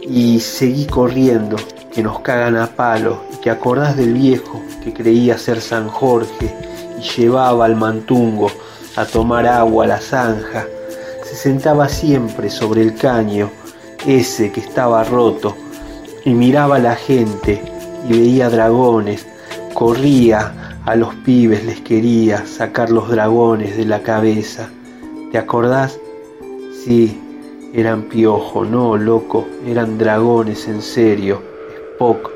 Y 0.01 0.41
seguí 0.41 0.85
corriendo, 0.85 1.55
que 1.93 2.03
nos 2.03 2.19
cagan 2.19 2.57
a 2.57 2.67
palo, 2.67 3.23
y 3.33 3.37
te 3.37 3.49
acordás 3.49 3.95
del 3.95 4.13
viejo 4.13 4.61
que 4.83 4.93
creía 4.93 5.37
ser 5.37 5.61
San 5.61 5.87
Jorge 5.87 6.53
y 6.99 7.01
llevaba 7.17 7.65
al 7.65 7.75
mantungo 7.75 8.51
a 8.97 9.05
tomar 9.05 9.47
agua 9.47 9.85
a 9.85 9.87
la 9.87 10.01
zanja. 10.01 10.65
Se 11.23 11.35
sentaba 11.35 11.89
siempre 11.89 12.49
sobre 12.49 12.81
el 12.81 12.95
caño, 12.95 13.49
ese 14.05 14.51
que 14.51 14.59
estaba 14.59 15.03
roto, 15.03 15.55
y 16.25 16.33
miraba 16.33 16.75
a 16.75 16.79
la 16.79 16.95
gente 16.95 17.61
y 18.07 18.11
veía 18.11 18.49
dragones. 18.49 19.25
Corría 19.73 20.79
a 20.85 20.95
los 20.95 21.13
pibes, 21.15 21.65
les 21.65 21.81
quería 21.81 22.45
sacar 22.45 22.89
los 22.89 23.09
dragones 23.09 23.77
de 23.77 23.85
la 23.85 24.01
cabeza. 24.01 24.69
¿Te 25.31 25.37
acordás? 25.37 25.99
Sí, 26.83 27.21
eran 27.73 28.03
piojo, 28.03 28.65
no, 28.65 28.97
loco, 28.97 29.45
eran 29.65 29.97
dragones 29.97 30.67
en 30.67 30.81
serio. 30.81 31.41
Spock, 31.93 32.31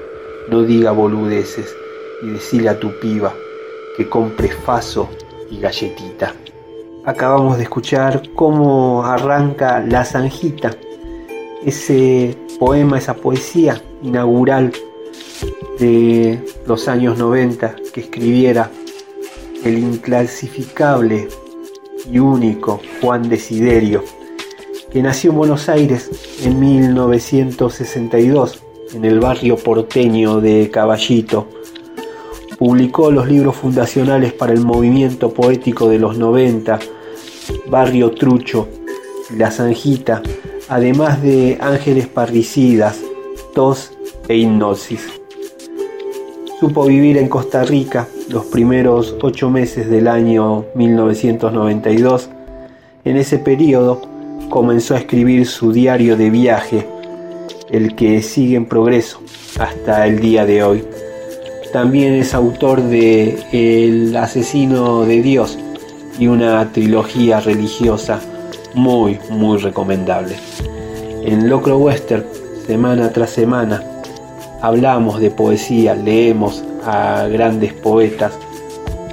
no 0.50 0.64
diga 0.64 0.92
boludeces 0.92 1.74
y 2.22 2.30
decile 2.30 2.70
a 2.70 2.80
tu 2.80 2.92
piba 3.00 3.34
que 3.96 4.10
compre 4.10 4.50
faso 4.50 5.10
y 5.50 5.60
galletita. 5.60 6.34
Acabamos 7.06 7.58
de 7.58 7.64
escuchar 7.64 8.22
cómo 8.36 9.04
arranca 9.06 9.80
La 9.80 10.06
Zanjita, 10.06 10.72
ese 11.66 12.38
poema, 12.60 12.98
esa 12.98 13.16
poesía 13.16 13.82
inaugural 14.04 14.72
de 15.80 16.40
los 16.68 16.88
años 16.88 17.18
90 17.18 17.76
que 17.94 18.02
escribiera 18.02 18.70
el 19.64 19.78
inclasificable 19.78 21.28
y 22.12 22.20
único 22.20 22.82
Juan 23.02 23.30
Desiderio, 23.30 24.04
que 24.92 25.02
nació 25.02 25.32
en 25.32 25.38
Buenos 25.38 25.70
Aires 25.70 26.10
en 26.44 26.60
1962, 26.60 28.64
en 28.94 29.06
el 29.06 29.20
barrio 29.20 29.56
porteño 29.56 30.42
de 30.42 30.70
Caballito, 30.70 31.48
Publicó 32.62 33.10
los 33.10 33.28
libros 33.28 33.56
fundacionales 33.56 34.34
para 34.34 34.54
el 34.54 34.64
movimiento 34.64 35.34
poético 35.34 35.90
de 35.90 35.98
los 35.98 36.20
90, 36.20 36.78
Barrio 37.72 38.12
Trucho, 38.12 38.68
La 39.36 39.50
Zanjita, 39.50 40.22
además 40.72 41.22
de 41.22 41.58
Ángeles 41.60 42.08
Parricidas, 42.08 42.98
Tos 43.54 43.92
e 44.30 44.38
Hipnosis. 44.38 45.06
Supo 46.62 46.86
vivir 46.86 47.18
en 47.18 47.28
Costa 47.28 47.64
Rica 47.66 48.08
los 48.30 48.46
primeros 48.46 49.18
ocho 49.22 49.50
meses 49.50 49.90
del 49.90 50.08
año 50.08 50.64
1992. 50.76 52.30
En 53.04 53.18
ese 53.18 53.38
periodo 53.38 54.02
comenzó 54.50 54.96
a 54.96 55.00
escribir 55.00 55.46
su 55.46 55.74
diario 55.74 56.16
de 56.16 56.30
viaje, 56.30 56.88
el 57.70 57.94
que 57.94 58.22
sigue 58.22 58.56
en 58.56 58.66
progreso 58.66 59.20
hasta 59.60 60.08
el 60.08 60.22
día 60.22 60.46
de 60.46 60.64
hoy. 60.64 60.86
También 61.74 62.14
es 62.14 62.34
autor 62.34 62.82
de 62.82 63.38
El 63.52 64.16
asesino 64.16 65.04
de 65.04 65.22
Dios 65.22 65.60
y 66.18 66.28
una 66.28 66.72
trilogía 66.72 67.42
religiosa 67.42 68.22
muy, 68.74 69.20
muy 69.30 69.58
recomendable. 69.58 70.36
En 71.24 71.50
Locro 71.50 71.78
Western, 71.78 72.26
semana 72.66 73.12
tras 73.12 73.30
semana, 73.32 73.84
hablamos 74.62 75.20
de 75.20 75.32
poesía, 75.32 75.96
leemos 75.96 76.64
a 76.86 77.28
grandes 77.28 77.74
poetas, 77.74 78.34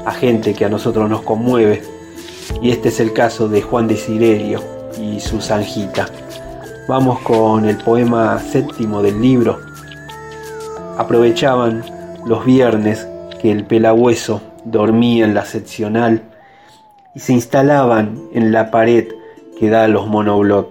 a 0.05 0.13
gente 0.13 0.55
que 0.55 0.65
a 0.65 0.69
nosotros 0.69 1.09
nos 1.09 1.23
conmueve, 1.23 1.83
y 2.63 2.71
este 2.71 2.89
es 2.89 3.01
el 3.01 3.13
caso 3.13 3.49
de 3.49 3.63
Juan 3.63 3.89
de 3.89 3.97
Sirerio 3.97 4.63
y 4.99 5.21
su 5.21 5.41
Zanjita. 5.41 6.09
Vamos 6.89 7.21
con 7.21 7.67
el 7.67 7.77
poema 7.77 8.39
séptimo 8.39 9.03
del 9.03 9.21
libro. 9.21 9.61
Aprovechaban 10.97 11.85
los 12.27 12.45
viernes 12.45 13.07
que 13.41 13.53
el 13.53 13.65
pelagüeso 13.65 14.41
dormía 14.65 15.25
en 15.25 15.35
la 15.35 15.45
seccional 15.45 16.23
y 17.15 17.21
se 17.21 17.35
instalaban 17.35 18.19
en 18.33 18.53
la 18.53 18.71
pared 18.71 19.09
que 19.59 19.69
da 19.69 19.89
los 19.89 20.07
monobloc. 20.07 20.69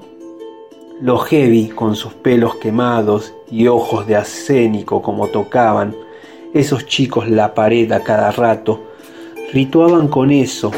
Los 1.01 1.25
heavy 1.25 1.67
con 1.69 1.95
sus 1.95 2.13
pelos 2.13 2.55
quemados 2.55 3.33
y 3.51 3.67
ojos 3.67 4.07
de 4.07 4.15
acénico 4.15 5.01
como 5.01 5.27
tocaban, 5.27 5.95
esos 6.53 6.85
chicos 6.85 7.29
la 7.29 7.53
pared 7.53 7.91
a 7.91 8.03
cada 8.03 8.31
rato, 8.31 8.81
rituaban 9.53 10.07
con 10.07 10.31
eso 10.31 10.71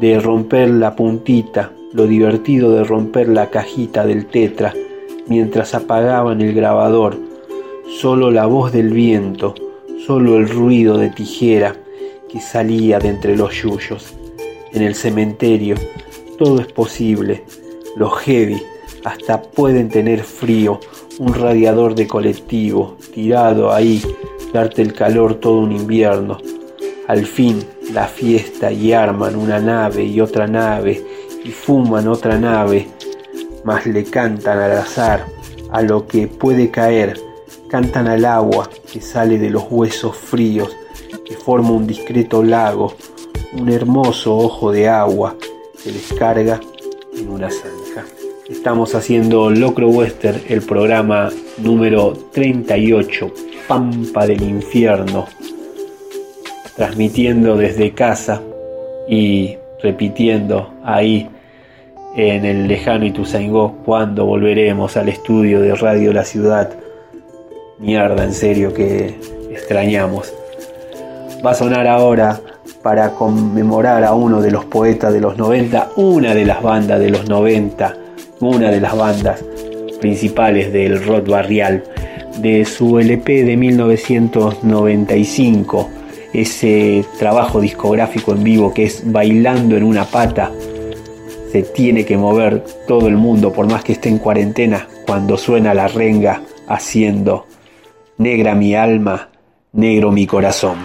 de 0.00 0.18
romper 0.18 0.70
la 0.70 0.96
puntita, 0.96 1.72
lo 1.92 2.06
divertido 2.06 2.72
de 2.72 2.84
romper 2.84 3.28
la 3.28 3.50
cajita 3.50 4.06
del 4.06 4.26
tetra, 4.26 4.72
mientras 5.26 5.74
apagaban 5.74 6.40
el 6.40 6.54
grabador, 6.54 7.16
solo 8.00 8.30
la 8.30 8.46
voz 8.46 8.72
del 8.72 8.92
viento, 8.92 9.54
solo 10.06 10.36
el 10.36 10.48
ruido 10.48 10.96
de 10.96 11.10
tijera 11.10 11.76
que 12.30 12.40
salía 12.40 12.98
de 12.98 13.08
entre 13.08 13.36
los 13.36 13.54
yuyos. 13.62 14.14
En 14.72 14.82
el 14.82 14.94
cementerio 14.94 15.76
todo 16.38 16.60
es 16.60 16.66
posible. 16.66 17.44
Los 17.96 18.18
heavy 18.20 18.62
hasta 19.04 19.42
pueden 19.42 19.88
tener 19.88 20.22
frío, 20.22 20.80
un 21.18 21.34
radiador 21.34 21.94
de 21.94 22.06
colectivo 22.06 22.96
tirado 23.12 23.72
ahí, 23.72 24.02
darte 24.52 24.82
el 24.82 24.92
calor 24.92 25.36
todo 25.36 25.58
un 25.58 25.72
invierno. 25.72 26.38
Al 27.06 27.26
fin 27.26 27.64
la 27.92 28.06
fiesta 28.06 28.72
y 28.72 28.92
arman 28.92 29.36
una 29.36 29.60
nave 29.60 30.04
y 30.04 30.20
otra 30.20 30.46
nave 30.46 31.04
y 31.44 31.50
fuman 31.50 32.08
otra 32.08 32.38
nave, 32.38 32.88
mas 33.62 33.86
le 33.86 34.04
cantan 34.04 34.58
al 34.58 34.72
azar 34.72 35.26
a 35.70 35.82
lo 35.82 36.06
que 36.06 36.26
puede 36.26 36.70
caer 36.70 37.18
cantan 37.74 38.06
al 38.06 38.24
agua 38.24 38.70
que 38.92 39.00
sale 39.00 39.36
de 39.36 39.50
los 39.50 39.64
huesos 39.68 40.16
fríos, 40.16 40.76
que 41.24 41.34
forma 41.34 41.70
un 41.70 41.88
discreto 41.88 42.40
lago, 42.40 42.94
un 43.52 43.68
hermoso 43.68 44.36
ojo 44.36 44.70
de 44.70 44.88
agua 44.88 45.34
que 45.84 45.92
descarga 45.92 46.60
en 47.14 47.28
una 47.28 47.50
zanja. 47.50 48.06
Estamos 48.48 48.94
haciendo 48.94 49.50
Locro 49.50 49.88
Western, 49.90 50.40
el 50.48 50.62
programa 50.62 51.30
número 51.58 52.14
38, 52.32 53.32
Pampa 53.68 54.26
del 54.26 54.42
Infierno, 54.42 55.26
transmitiendo 56.74 57.56
desde 57.56 57.92
casa 57.92 58.40
y 59.08 59.56
repitiendo 59.82 60.72
ahí 60.82 61.28
en 62.16 62.46
el 62.46 62.66
lejano 62.66 63.04
Ituzaingó 63.04 63.76
cuando 63.84 64.24
volveremos 64.24 64.96
al 64.96 65.10
estudio 65.10 65.60
de 65.60 65.74
Radio 65.74 66.14
La 66.14 66.24
Ciudad 66.24 66.74
mierda, 67.78 68.24
en 68.24 68.32
serio, 68.32 68.72
que 68.72 69.18
extrañamos. 69.50 70.32
Va 71.44 71.50
a 71.50 71.54
sonar 71.54 71.86
ahora 71.86 72.40
para 72.84 73.14
conmemorar 73.14 74.04
a 74.04 74.12
uno 74.12 74.40
de 74.42 74.50
los 74.50 74.66
poetas 74.66 75.14
de 75.14 75.20
los 75.20 75.38
90, 75.38 75.92
una 75.96 76.34
de 76.34 76.44
las 76.44 76.62
bandas 76.62 77.00
de 77.00 77.08
los 77.08 77.26
90, 77.26 77.96
una 78.40 78.70
de 78.70 78.78
las 78.78 78.94
bandas 78.94 79.42
principales 80.02 80.70
del 80.70 81.02
rock 81.02 81.30
barrial, 81.30 81.82
de 82.40 82.66
su 82.66 82.98
LP 82.98 83.44
de 83.44 83.56
1995, 83.56 85.88
ese 86.34 87.06
trabajo 87.18 87.62
discográfico 87.62 88.32
en 88.32 88.44
vivo 88.44 88.74
que 88.74 88.84
es 88.84 89.10
Bailando 89.10 89.78
en 89.78 89.84
una 89.84 90.04
pata. 90.04 90.52
Se 91.52 91.62
tiene 91.62 92.04
que 92.04 92.18
mover 92.18 92.62
todo 92.86 93.08
el 93.08 93.16
mundo, 93.16 93.50
por 93.50 93.66
más 93.66 93.82
que 93.82 93.92
esté 93.92 94.10
en 94.10 94.18
cuarentena, 94.18 94.86
cuando 95.06 95.38
suena 95.38 95.72
la 95.72 95.88
renga 95.88 96.42
haciendo 96.68 97.46
negra 98.18 98.54
mi 98.54 98.74
alma, 98.74 99.30
negro 99.72 100.12
mi 100.12 100.26
corazón. 100.26 100.76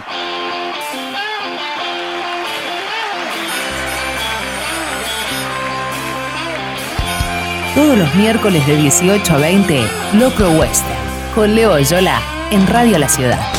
Todos 7.80 7.98
los 7.98 8.14
miércoles 8.16 8.68
de 8.68 8.76
18 8.76 9.36
a 9.36 9.38
20, 9.38 9.82
Locro 10.16 10.52
Western. 10.52 11.00
con 11.34 11.56
Leo 11.56 11.76
Oyola 11.76 12.20
en 12.52 12.68
Radio 12.68 12.98
La 12.98 13.08
Ciudad. 13.08 13.59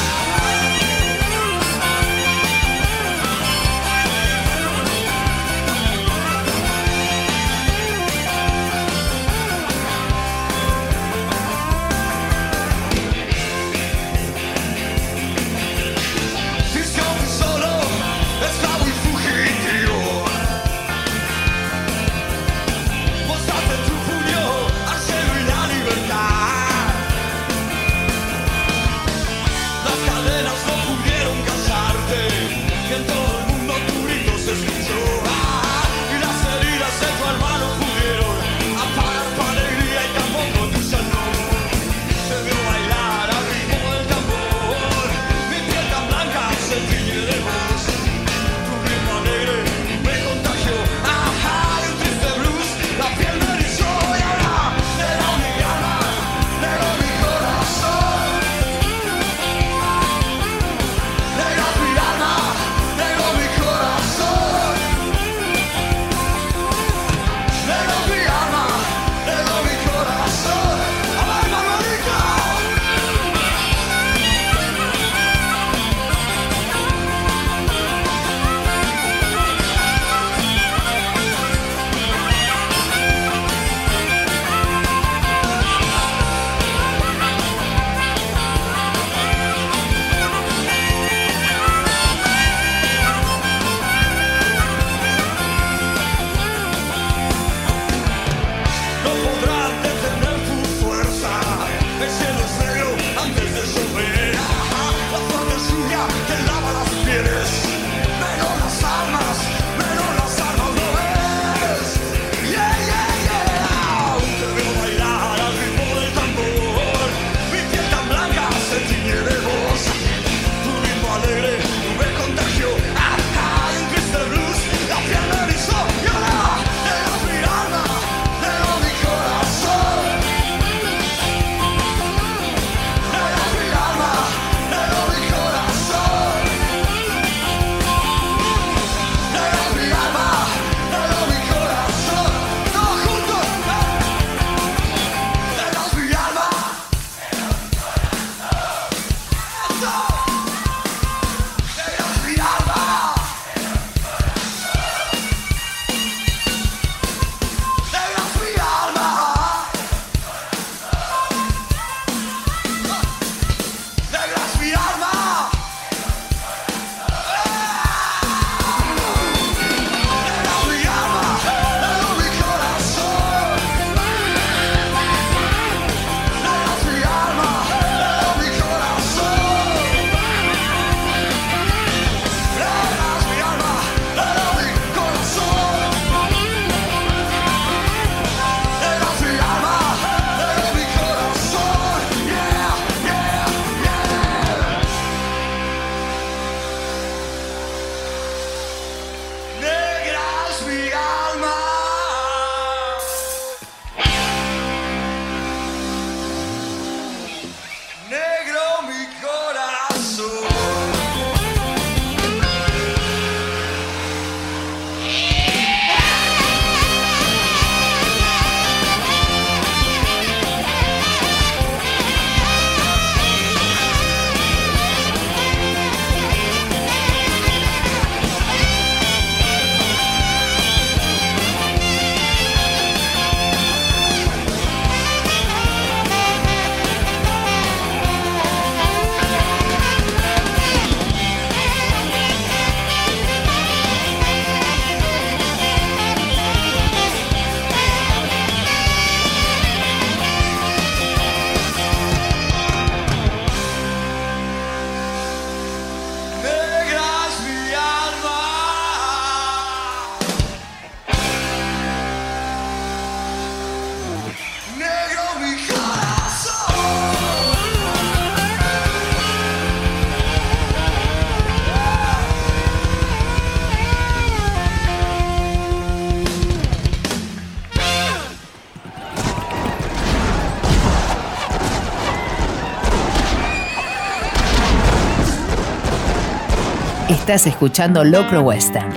Estás 287.31 287.47
escuchando 287.47 288.03
Locro 288.03 288.41
Western. 288.41 288.91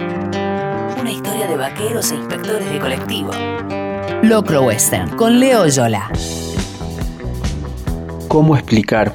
Una 0.99 1.11
historia 1.11 1.45
de 1.45 1.55
vaqueros 1.55 2.11
e 2.11 2.15
inspectores 2.15 2.67
de 2.67 2.79
colectivo. 2.79 3.29
Locro 4.23 4.63
Western 4.63 5.15
con 5.15 5.39
Leo 5.39 5.67
Yola. 5.67 6.09
cómo 8.27 8.55
explicar 8.55 9.13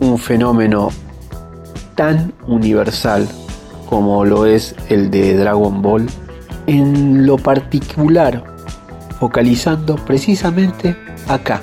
un 0.00 0.16
fenómeno 0.16 0.88
tan 1.94 2.32
universal 2.46 3.28
como 3.90 4.24
lo 4.24 4.46
es 4.46 4.74
el 4.88 5.10
de 5.10 5.36
Dragon 5.36 5.82
Ball, 5.82 6.06
en 6.66 7.26
lo 7.26 7.36
particular, 7.36 8.42
focalizando 9.20 9.96
precisamente 9.96 10.96
acá, 11.28 11.60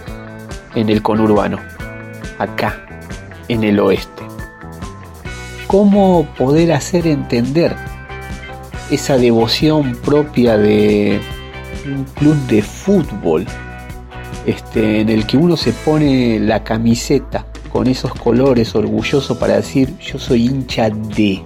en 0.76 0.89
el 0.89 1.01
conurbano, 1.01 1.57
acá, 2.38 2.86
en 3.47 3.63
el 3.63 3.80
oeste. 3.80 4.18
¿Cómo 5.70 6.26
poder 6.36 6.72
hacer 6.72 7.05
entender 7.05 7.76
esa 8.89 9.20
devoción 9.20 9.95
propia 9.97 10.57
de 10.57 11.22
un 11.86 12.05
club 12.05 12.36
de 12.47 12.63
fútbol 12.63 13.45
este, 14.47 15.01
en 15.01 15.09
el 15.09 15.28
que 15.28 15.38
uno 15.38 15.55
se 15.55 15.72
pone 15.72 16.39
la 16.39 16.63
camiseta 16.63 17.45
con 17.72 17.86
esos 17.86 18.15
colores 18.15 18.74
orgulloso 18.74 19.38
para 19.38 19.57
decir 19.57 19.95
yo 19.99 20.17
soy 20.17 20.47
hincha 20.47 20.89
de. 20.89 21.43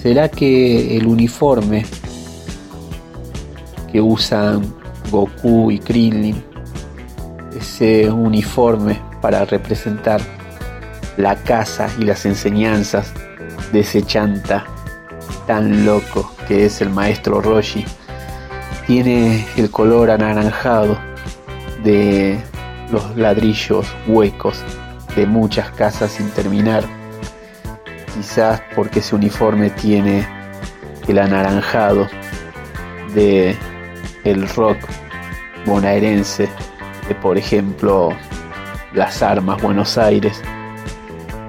¿Será 0.00 0.28
que 0.28 0.96
el 0.96 1.08
uniforme 1.08 1.84
que 3.90 4.00
usan 4.00 4.62
Goku 5.10 5.72
y 5.72 5.80
Krillin, 5.80 6.40
ese 7.58 8.08
uniforme 8.08 8.96
para 9.20 9.44
representar 9.44 10.20
la 11.16 11.36
casa 11.36 11.88
y 11.98 12.04
las 12.04 12.24
enseñanzas 12.26 13.12
de 13.72 13.80
ese 13.80 14.02
chanta 14.02 14.64
tan 15.46 15.84
loco 15.84 16.32
que 16.46 16.66
es 16.66 16.80
el 16.80 16.90
maestro 16.90 17.40
Roshi, 17.40 17.84
tiene 18.86 19.46
el 19.56 19.70
color 19.70 20.10
anaranjado 20.10 20.98
de 21.82 22.38
los 22.90 23.16
ladrillos 23.16 23.86
huecos 24.06 24.62
de 25.16 25.26
muchas 25.26 25.70
casas 25.70 26.12
sin 26.12 26.30
terminar. 26.30 26.84
Quizás 28.14 28.62
porque 28.74 28.98
ese 28.98 29.14
uniforme 29.14 29.70
tiene 29.70 30.26
el 31.08 31.18
anaranjado 31.18 32.08
de 33.14 33.56
el 34.24 34.48
rock 34.50 34.78
bonaerense 35.66 36.48
de 37.08 37.14
por 37.14 37.38
ejemplo 37.38 38.10
las 38.92 39.22
armas 39.22 39.60
Buenos 39.62 39.98
Aires, 39.98 40.42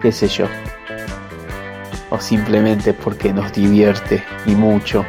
qué 0.02 0.12
sé 0.12 0.28
yo. 0.28 0.46
O 2.10 2.20
simplemente 2.20 2.94
porque 2.94 3.32
nos 3.32 3.54
divierte 3.54 4.24
y 4.46 4.56
mucho 4.56 5.06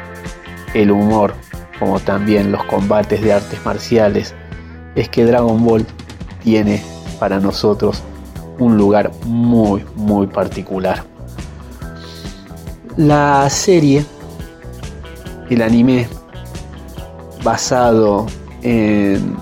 el 0.74 0.90
humor 0.90 1.34
como 1.78 1.98
también 1.98 2.52
los 2.52 2.62
combates 2.66 3.20
de 3.22 3.32
artes 3.32 3.58
marciales, 3.64 4.34
es 4.94 5.08
que 5.08 5.24
Dragon 5.24 5.64
Ball 5.64 5.84
tiene 6.44 6.80
para 7.18 7.40
nosotros 7.40 8.04
un 8.60 8.76
lugar 8.76 9.10
muy, 9.24 9.84
muy 9.96 10.28
particular. 10.28 11.02
La 12.96 13.50
serie, 13.50 14.04
el 15.50 15.60
anime, 15.60 16.06
basado 17.42 18.26
en 18.62 19.34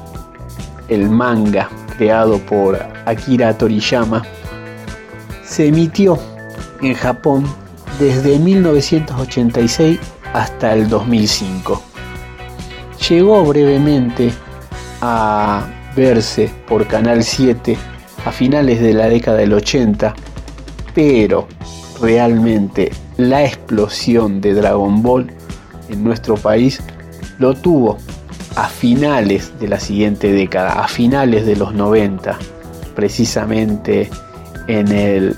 el 0.89 1.11
manga 1.11 1.69
creado 1.99 2.39
por 2.39 2.79
Akira 3.05 3.53
Toriyama, 3.59 4.23
se 5.51 5.67
emitió 5.67 6.17
en 6.81 6.95
Japón 6.95 7.45
desde 7.99 8.39
1986 8.39 9.99
hasta 10.33 10.73
el 10.75 10.89
2005 10.89 11.83
llegó 13.09 13.45
brevemente 13.45 14.31
a 15.01 15.67
verse 15.97 16.49
por 16.69 16.87
Canal 16.87 17.25
7 17.25 17.77
a 18.25 18.31
finales 18.31 18.81
de 18.81 18.95
la 18.95 19.09
década 19.09 19.39
del 19.39 19.53
80, 19.53 20.15
pero 20.95 21.49
realmente 22.01 22.93
la 23.17 23.45
explosión 23.45 24.41
de 24.41 24.55
Dragon 24.55 25.03
Ball 25.03 25.33
en 25.89 26.05
nuestro 26.05 26.37
país 26.37 26.81
lo 27.39 27.55
tuvo 27.55 27.99
a 28.55 28.69
finales 28.69 29.53
de 29.59 29.67
la 29.67 29.81
siguiente 29.81 30.33
década, 30.33 30.85
a 30.85 30.87
finales 30.87 31.45
de 31.45 31.57
los 31.57 31.75
90, 31.75 32.39
precisamente 32.95 34.11
en 34.67 34.93
el 34.93 35.37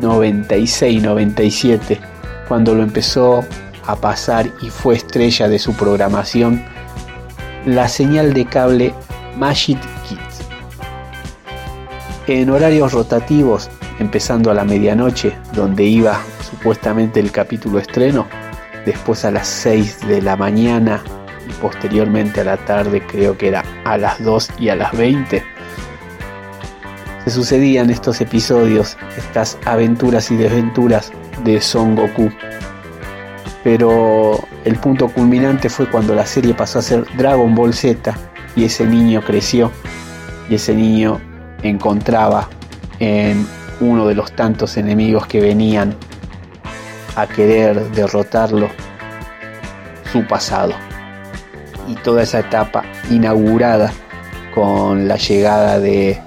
96-97, 0.00 1.98
cuando 2.48 2.74
lo 2.74 2.82
empezó 2.82 3.44
a 3.86 3.96
pasar 3.96 4.50
y 4.62 4.70
fue 4.70 4.96
estrella 4.96 5.48
de 5.48 5.58
su 5.58 5.74
programación 5.74 6.62
la 7.66 7.88
señal 7.88 8.32
de 8.32 8.46
cable 8.46 8.94
Magic 9.36 9.78
Kids. 10.08 10.20
En 12.26 12.50
horarios 12.50 12.92
rotativos, 12.92 13.68
empezando 13.98 14.50
a 14.50 14.54
la 14.54 14.64
medianoche, 14.64 15.36
donde 15.52 15.84
iba 15.84 16.20
supuestamente 16.48 17.20
el 17.20 17.30
capítulo 17.32 17.78
estreno, 17.78 18.26
después 18.86 19.24
a 19.24 19.30
las 19.30 19.46
6 19.48 20.06
de 20.06 20.22
la 20.22 20.36
mañana 20.36 21.02
y 21.48 21.52
posteriormente 21.60 22.40
a 22.40 22.44
la 22.44 22.56
tarde, 22.56 23.02
creo 23.06 23.36
que 23.36 23.48
era 23.48 23.64
a 23.84 23.98
las 23.98 24.22
2 24.22 24.50
y 24.58 24.68
a 24.68 24.76
las 24.76 24.96
20, 24.96 25.42
se 27.24 27.30
sucedían 27.30 27.90
estos 27.90 28.20
episodios, 28.20 28.96
estas 29.16 29.58
aventuras 29.64 30.30
y 30.30 30.36
desventuras 30.36 31.12
de 31.44 31.60
Son 31.60 31.94
Goku. 31.94 32.30
Pero 33.62 34.40
el 34.64 34.76
punto 34.76 35.08
culminante 35.08 35.68
fue 35.68 35.88
cuando 35.90 36.14
la 36.14 36.26
serie 36.26 36.54
pasó 36.54 36.78
a 36.78 36.82
ser 36.82 37.04
Dragon 37.16 37.54
Ball 37.54 37.74
Z 37.74 38.14
y 38.56 38.64
ese 38.64 38.86
niño 38.86 39.22
creció 39.22 39.70
y 40.48 40.54
ese 40.54 40.74
niño 40.74 41.20
encontraba 41.62 42.48
en 42.98 43.46
uno 43.80 44.06
de 44.06 44.14
los 44.14 44.32
tantos 44.32 44.76
enemigos 44.76 45.26
que 45.26 45.40
venían 45.40 45.94
a 47.16 47.26
querer 47.26 47.90
derrotarlo 47.90 48.68
su 50.10 50.26
pasado. 50.26 50.72
Y 51.86 51.94
toda 51.96 52.22
esa 52.22 52.40
etapa 52.40 52.84
inaugurada 53.10 53.92
con 54.54 55.06
la 55.08 55.16
llegada 55.16 55.78
de 55.78 56.20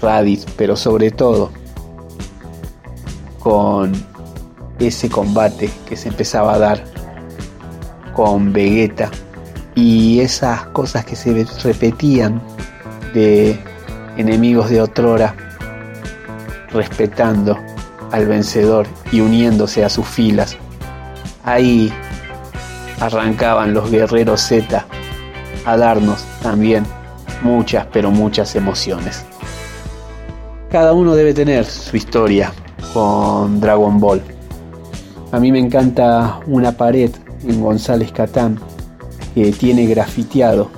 Raditz, 0.00 0.46
pero 0.56 0.76
sobre 0.76 1.10
todo 1.10 1.50
con 3.38 3.92
ese 4.78 5.08
combate 5.08 5.70
que 5.88 5.96
se 5.96 6.08
empezaba 6.08 6.54
a 6.54 6.58
dar 6.58 6.84
con 8.14 8.52
Vegeta 8.52 9.10
y 9.74 10.20
esas 10.20 10.66
cosas 10.66 11.04
que 11.04 11.16
se 11.16 11.46
repetían 11.62 12.42
de 13.14 13.58
enemigos 14.16 14.70
de 14.70 14.80
otrora 14.80 15.34
respetando 16.70 17.56
al 18.10 18.26
vencedor 18.26 18.86
y 19.12 19.20
uniéndose 19.20 19.84
a 19.84 19.88
sus 19.88 20.06
filas. 20.06 20.56
Ahí 21.44 21.92
arrancaban 23.00 23.74
los 23.74 23.90
guerreros 23.90 24.40
Z 24.40 24.84
a 25.64 25.76
darnos 25.76 26.24
también 26.42 26.84
muchas, 27.42 27.86
pero 27.92 28.10
muchas 28.10 28.56
emociones. 28.56 29.24
Cada 30.70 30.92
uno 30.92 31.14
debe 31.14 31.32
tener 31.32 31.64
su 31.64 31.96
historia 31.96 32.52
con 32.92 33.58
Dragon 33.58 33.98
Ball. 33.98 34.20
A 35.32 35.40
mí 35.40 35.50
me 35.50 35.58
encanta 35.58 36.40
una 36.46 36.72
pared 36.72 37.10
en 37.42 37.62
González 37.62 38.12
Catán 38.12 38.58
que 39.34 39.50
tiene 39.52 39.86
grafiteado 39.86 40.70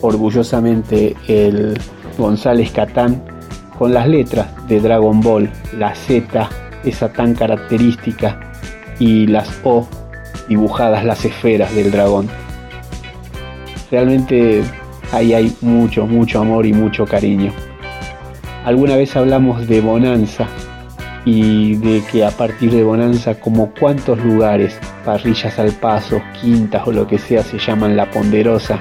orgullosamente 0.00 1.14
el 1.28 1.78
González 2.18 2.72
Catán 2.72 3.22
con 3.78 3.94
las 3.94 4.08
letras 4.08 4.48
de 4.66 4.80
Dragon 4.80 5.20
Ball, 5.20 5.48
la 5.76 5.94
Z, 5.94 6.48
esa 6.84 7.12
tan 7.12 7.34
característica, 7.34 8.52
y 8.98 9.28
las 9.28 9.48
O 9.62 9.86
dibujadas 10.48 11.04
las 11.04 11.24
esferas 11.24 11.72
del 11.72 11.92
dragón. 11.92 12.28
Realmente 13.92 14.64
ahí 15.12 15.34
hay 15.34 15.56
mucho, 15.60 16.04
mucho 16.04 16.40
amor 16.40 16.66
y 16.66 16.72
mucho 16.72 17.04
cariño. 17.04 17.52
Alguna 18.68 18.96
vez 18.96 19.16
hablamos 19.16 19.66
de 19.66 19.80
Bonanza 19.80 20.46
y 21.24 21.76
de 21.76 22.02
que 22.12 22.22
a 22.22 22.30
partir 22.30 22.70
de 22.70 22.82
Bonanza 22.82 23.40
como 23.40 23.72
cuántos 23.72 24.22
lugares, 24.22 24.78
parrillas 25.06 25.58
al 25.58 25.72
paso, 25.72 26.20
quintas 26.38 26.86
o 26.86 26.92
lo 26.92 27.06
que 27.06 27.16
sea 27.16 27.42
se 27.42 27.58
llaman 27.58 27.96
La 27.96 28.10
Ponderosa 28.10 28.78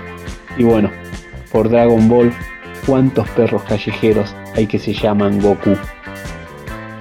y 0.58 0.64
bueno, 0.64 0.92
por 1.54 1.70
Dragon 1.70 2.10
Ball 2.10 2.34
cuántos 2.86 3.30
perros 3.30 3.64
callejeros 3.64 4.36
hay 4.58 4.68
que 4.68 4.78
se 4.78 4.92
llaman 4.92 5.40
Goku. 5.40 5.78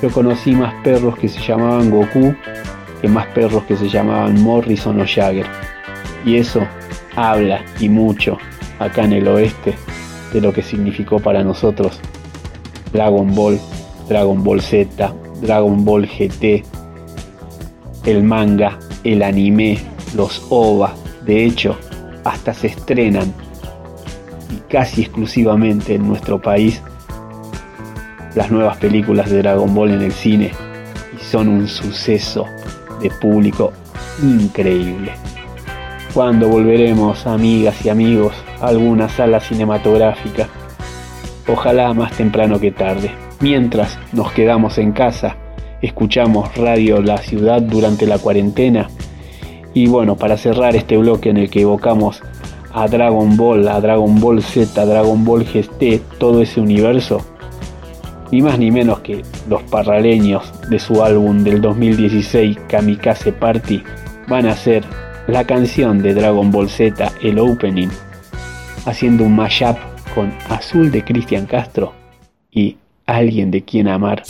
Yo 0.01 0.09
conocí 0.13 0.53
más 0.53 0.73
perros 0.85 1.19
que 1.19 1.29
se 1.29 1.41
llamaban 1.41 1.91
Goku 1.91 2.37
que 3.03 3.09
más 3.09 3.27
perros 3.35 3.65
que 3.65 3.77
se 3.77 3.89
llamaban 3.89 4.41
Morrison 4.41 5.01
o 5.01 5.05
Jagger. 5.05 5.47
Y 6.25 6.37
eso 6.37 6.65
habla 7.17 7.65
y 7.81 7.89
mucho 7.89 8.39
acá 8.79 9.03
en 9.03 9.15
el 9.15 9.27
oeste 9.27 9.75
de 10.33 10.41
lo 10.41 10.53
que 10.53 10.63
significó 10.63 11.19
para 11.19 11.43
nosotros 11.43 12.01
Dragon 12.97 13.35
Ball, 13.35 13.61
Dragon 14.09 14.43
Ball 14.43 14.63
Z, 14.63 15.13
Dragon 15.43 15.85
Ball 15.85 16.07
GT, 16.07 16.65
el 18.07 18.23
manga, 18.23 18.79
el 19.05 19.23
anime, 19.23 19.79
los 20.15 20.47
OVA. 20.49 20.95
De 21.27 21.45
hecho, 21.45 21.77
hasta 22.25 22.55
se 22.55 22.69
estrenan 22.69 23.35
y 24.51 24.73
casi 24.73 25.03
exclusivamente 25.03 25.97
en 25.97 26.09
nuestro 26.09 26.41
país 26.41 26.81
las 28.35 28.51
nuevas 28.51 28.79
películas 28.79 29.31
de 29.31 29.43
Dragon 29.43 29.75
Ball 29.75 29.91
en 29.91 30.03
el 30.03 30.13
cine 30.13 30.53
y 31.15 31.23
son 31.23 31.49
un 31.49 31.69
suceso 31.69 32.47
de 33.03 33.11
público 33.11 33.75
increíble. 34.23 35.13
¿Cuándo 36.15 36.49
volveremos, 36.49 37.27
amigas 37.27 37.85
y 37.85 37.91
amigos, 37.91 38.35
a 38.63 38.69
alguna 38.69 39.07
sala 39.11 39.39
cinematográfica? 39.39 40.49
Ojalá 41.49 41.95
más 41.95 42.13
temprano 42.13 42.59
que 42.59 42.73
tarde. 42.73 43.11
Mientras 43.41 43.99
nos 44.13 44.33
quedamos 44.33 44.79
en 44.79 44.93
casa, 44.93 45.37
escuchamos 45.81 46.55
Radio 46.57 47.01
La 47.01 47.19
Ciudad 47.19 47.63
durante 47.63 48.07
la 48.07 48.19
cuarentena. 48.19 48.89
Y 49.73 49.87
bueno, 49.87 50.17
para 50.17 50.37
cerrar 50.37 50.75
este 50.75 50.97
bloque 50.97 51.31
en 51.31 51.37
el 51.37 51.51
que 51.51 51.61
evocamos 51.61 52.23
a 52.73 52.89
Dragon 52.89 53.37
Ball, 53.37 53.69
a 53.69 53.81
Dragon 53.81 54.19
Ball 54.21 54.43
Z, 54.43 54.81
a 54.81 54.87
Dragon 54.87 55.25
Ball 55.25 55.45
GT, 55.45 56.01
todo 56.19 56.43
ese 56.43 56.61
universo, 56.61 57.25
ni 58.33 58.43
más 58.43 58.59
ni 58.59 58.71
menos 58.71 59.01
que 59.01 59.23
los 59.49 59.63
parraleños 59.63 60.53
de 60.69 60.79
su 60.79 61.03
álbum 61.03 61.45
del 61.45 61.61
2016 61.61 62.59
Kamikaze 62.69 63.33
Party 63.33 63.83
van 64.29 64.47
a 64.47 64.53
hacer 64.53 64.85
la 65.29 65.45
canción 65.45 66.03
de 66.03 66.15
Dragon 66.15 66.51
Ball 66.51 66.69
Z, 66.69 67.13
el 67.23 67.39
opening, 67.39 67.89
haciendo 68.85 69.25
un 69.25 69.37
mashup 69.37 69.77
con 70.17 70.33
Azul 70.49 70.91
de 70.91 71.05
Cristian 71.05 71.45
Castro 71.45 71.93
y 72.51 72.79
Alguien 73.05 73.51
de 73.51 73.63
quien 73.63 73.87
amar. 73.87 74.23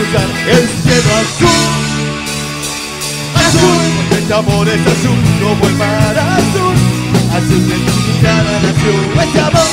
El 0.00 0.68
cielo 0.82 1.12
azul. 1.20 1.68
Azul, 3.36 3.84
porque 3.96 4.16
este 4.22 4.32
amor 4.34 4.66
es 4.68 4.80
azul 4.80 5.20
como 5.42 5.66
el 5.66 5.74
mar 5.76 6.16
azul. 6.16 6.76
Azul 7.36 7.68
de 7.68 7.76
tu 7.84 7.92
mirada 8.08 8.52
nació 8.64 8.92
este 9.22 9.40
amor. 9.40 9.70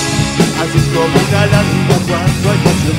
Azul 0.61 0.86
como 0.93 1.15
una 1.15 1.45
lágrima 1.47 1.97
cuando 2.07 2.43
hay 2.51 2.59
pasión. 2.65 2.97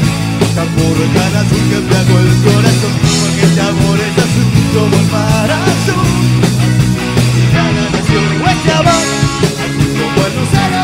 Tan 0.56 0.68
puro 0.68 1.04
y 1.04 1.08
tan 1.16 1.36
azul 1.36 1.62
que 1.68 1.76
embriagó 1.76 2.18
el 2.18 2.32
corazón. 2.48 2.94
Porque 3.20 3.42
este 3.44 3.60
amor 3.60 3.98
es 4.08 4.16
azul 4.24 4.48
como 4.72 4.96
el 4.96 5.06
mar 5.12 5.50
azul. 5.68 6.08
Azul 6.64 6.96
de 7.04 7.12
tu 7.12 7.28
mirada 7.36 7.84
nació 7.92 8.20
este 8.52 8.72
amor. 8.72 9.04
Azul 9.64 9.90
como 10.00 10.26
el 10.26 10.32
lucero 10.38 10.77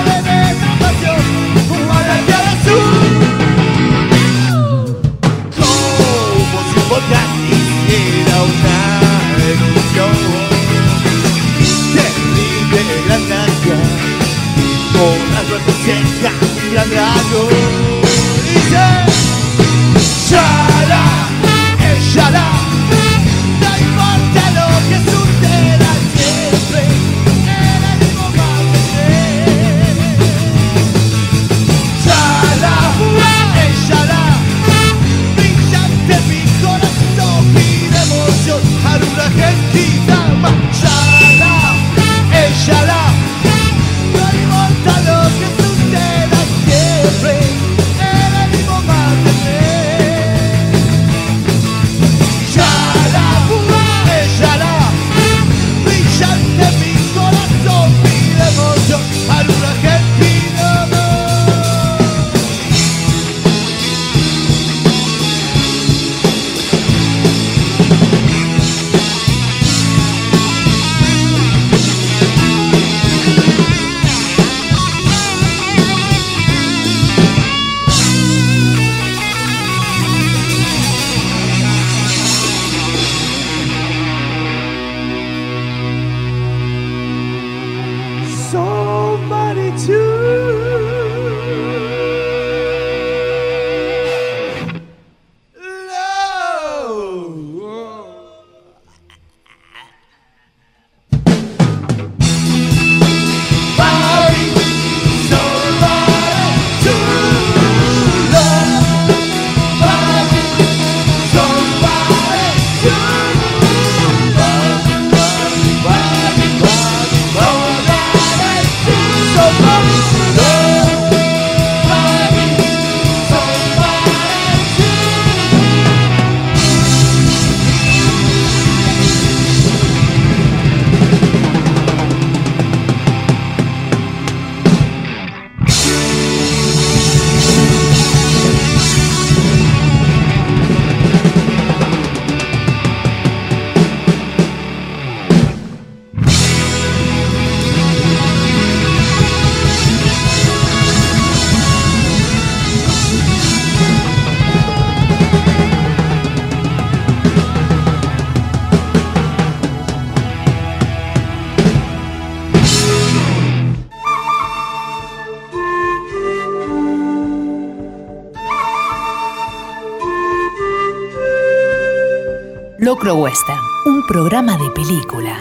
Locro 173.04 173.20
Western, 173.20 173.60
un 173.84 174.06
programa 174.06 174.56
de 174.56 174.70
película 174.70 175.36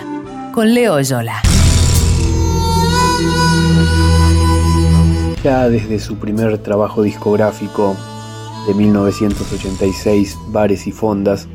con 0.53 0.74
Leo 0.74 0.99
Yola. 0.99 1.41
Ya 5.41 5.70
desde 5.70 5.97
su 5.99 6.18
primer 6.18 6.57
trabajo 6.57 7.03
discográfico 7.03 7.95
de 8.68 8.74
1986, 8.74 10.38
Bares 10.47 10.88
y 10.88 10.91
Fondas, 10.91 11.47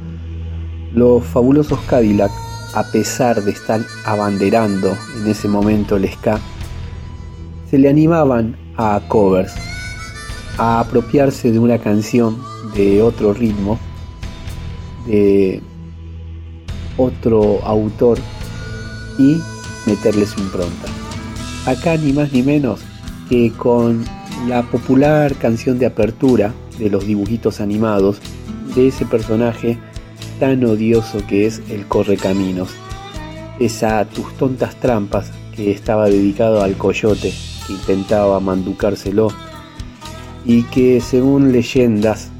los 0.94 1.22
fabulosos 1.24 1.78
Cadillac, 1.80 2.32
a 2.74 2.84
pesar 2.84 3.42
de 3.42 3.50
estar 3.50 3.82
abanderando 4.06 4.96
en 5.20 5.26
ese 5.26 5.46
momento 5.46 5.96
el 5.96 6.10
ska, 6.10 6.40
se 7.68 7.76
le 7.76 7.90
animaban 7.90 8.56
a 8.78 8.98
covers, 9.08 9.52
a 10.56 10.80
apropiarse 10.80 11.52
de 11.52 11.58
una 11.58 11.76
canción 11.76 12.38
de 12.74 13.02
otro 13.02 13.34
ritmo, 13.34 13.78
de 15.06 15.62
autor 17.26 18.18
y 19.18 19.38
meterle 19.86 20.26
su 20.26 20.40
impronta. 20.40 20.88
Acá 21.66 21.96
ni 21.96 22.12
más 22.12 22.32
ni 22.32 22.42
menos 22.42 22.80
que 23.28 23.52
con 23.52 24.04
la 24.46 24.62
popular 24.62 25.34
canción 25.34 25.78
de 25.78 25.86
apertura 25.86 26.54
de 26.78 26.90
los 26.90 27.06
dibujitos 27.06 27.60
animados 27.60 28.18
de 28.74 28.88
ese 28.88 29.04
personaje 29.04 29.78
tan 30.38 30.64
odioso 30.64 31.26
que 31.26 31.46
es 31.46 31.60
el 31.68 31.86
Correcaminos. 31.86 32.70
Esa 33.58 34.04
tus 34.04 34.32
tontas 34.34 34.76
trampas 34.76 35.32
que 35.56 35.72
estaba 35.72 36.08
dedicado 36.08 36.62
al 36.62 36.76
coyote 36.76 37.32
que 37.66 37.72
intentaba 37.72 38.38
manducárselo 38.38 39.28
y 40.44 40.62
que 40.64 41.00
según 41.00 41.52
leyendas 41.52 42.30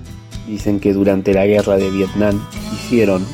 dicen 0.47 0.81
que 0.81 0.93
durante 0.93 1.35
la 1.35 1.45
guerra 1.47 1.77
de 1.77 1.91
Vietnam 1.91 2.41
hicieron 2.73 3.27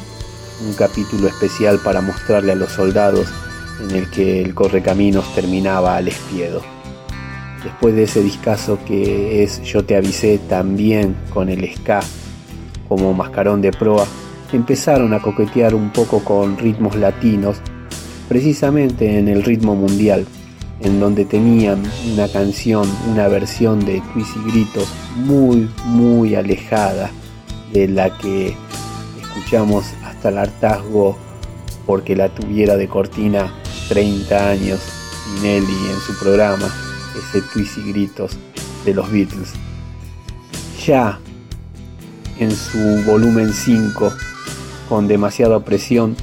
un 0.62 0.74
capítulo 0.74 1.28
especial 1.28 1.78
para 1.78 2.00
mostrarle 2.00 2.52
a 2.52 2.56
los 2.56 2.72
soldados 2.72 3.28
en 3.80 3.96
el 3.96 4.10
que 4.10 4.42
el 4.42 4.54
correcaminos 4.54 5.34
terminaba 5.34 5.96
al 5.96 6.08
espiedo. 6.08 6.62
Después 7.62 7.94
de 7.94 8.04
ese 8.04 8.22
discazo 8.22 8.78
que 8.84 9.42
es 9.42 9.62
Yo 9.62 9.84
te 9.84 9.96
avisé 9.96 10.38
también 10.48 11.16
con 11.32 11.48
el 11.48 11.68
ska 11.74 12.00
como 12.88 13.14
mascarón 13.14 13.62
de 13.62 13.72
proa, 13.72 14.06
empezaron 14.52 15.14
a 15.14 15.20
coquetear 15.20 15.74
un 15.74 15.90
poco 15.90 16.22
con 16.22 16.58
ritmos 16.58 16.94
latinos, 16.96 17.56
precisamente 18.28 19.18
en 19.18 19.28
el 19.28 19.42
ritmo 19.42 19.74
mundial, 19.74 20.26
en 20.80 21.00
donde 21.00 21.24
tenían 21.24 21.82
una 22.12 22.28
canción, 22.28 22.88
una 23.10 23.28
versión 23.28 23.84
de 23.84 24.02
Twist 24.12 24.36
y 24.36 24.50
Gritos 24.50 24.88
muy, 25.16 25.68
muy 25.86 26.34
alejada 26.34 27.10
de 27.72 27.88
la 27.88 28.16
que 28.18 28.54
escuchamos 29.34 29.84
hasta 30.04 30.28
el 30.28 30.38
hartazgo 30.38 31.16
porque 31.86 32.14
la 32.14 32.28
tuviera 32.28 32.76
de 32.76 32.88
cortina 32.88 33.52
30 33.88 34.48
años 34.50 34.80
Nelly 35.42 35.90
en 35.90 36.00
su 36.06 36.16
programa, 36.18 36.72
ese 37.18 37.42
Twist 37.52 37.78
y 37.78 37.90
Gritos 37.90 38.36
de 38.84 38.94
los 38.94 39.10
Beatles. 39.10 39.50
Ya 40.86 41.18
en 42.38 42.54
su 42.54 43.02
volumen 43.04 43.52
5, 43.52 44.12
con 44.88 45.08
demasiada 45.08 45.64
presión, 45.64 46.16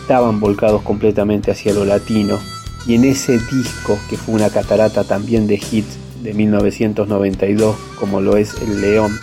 estaban 0.00 0.38
volcados 0.38 0.82
completamente 0.82 1.50
hacia 1.50 1.74
lo 1.74 1.84
latino, 1.84 2.38
y 2.86 2.94
en 2.94 3.04
ese 3.04 3.38
disco, 3.38 3.98
que 4.08 4.16
fue 4.16 4.34
una 4.34 4.50
catarata 4.50 5.04
también 5.04 5.46
de 5.46 5.54
hits 5.54 5.96
de 6.22 6.34
1992, 6.34 7.76
como 7.98 8.20
lo 8.20 8.36
es 8.36 8.54
El 8.62 8.80
León, 8.80 9.18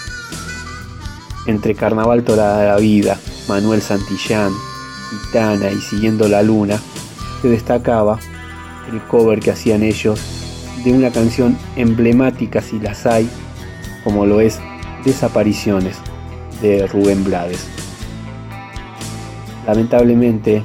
entre 1.45 1.75
Carnaval 1.75 2.23
Toda 2.23 2.65
la 2.65 2.75
Vida, 2.77 3.17
Manuel 3.47 3.81
Santillán, 3.81 4.51
Gitana 5.09 5.71
y 5.71 5.79
Siguiendo 5.81 6.27
la 6.27 6.43
Luna, 6.43 6.79
se 7.41 7.49
destacaba 7.49 8.19
el 8.91 9.01
cover 9.03 9.39
que 9.39 9.51
hacían 9.51 9.83
ellos 9.83 10.19
de 10.83 10.93
una 10.93 11.11
canción 11.11 11.57
emblemática 11.75 12.61
si 12.61 12.79
las 12.79 13.05
hay, 13.05 13.29
como 14.03 14.25
lo 14.25 14.39
es 14.39 14.59
Desapariciones, 15.05 15.97
de 16.61 16.85
Rubén 16.87 17.23
Blades. 17.23 17.67
Lamentablemente, 19.65 20.63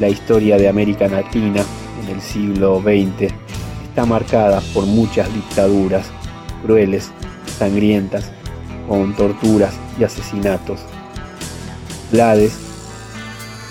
la 0.00 0.08
historia 0.08 0.56
de 0.56 0.68
América 0.68 1.06
Latina 1.06 1.62
en 2.02 2.14
el 2.14 2.20
siglo 2.20 2.80
XX 2.80 3.32
está 3.84 4.04
marcada 4.06 4.60
por 4.72 4.86
muchas 4.86 5.32
dictaduras 5.32 6.06
crueles, 6.64 7.10
sangrientas, 7.58 8.32
con 8.92 9.14
torturas 9.14 9.72
y 9.98 10.04
asesinatos. 10.04 10.80
Blades 12.10 12.52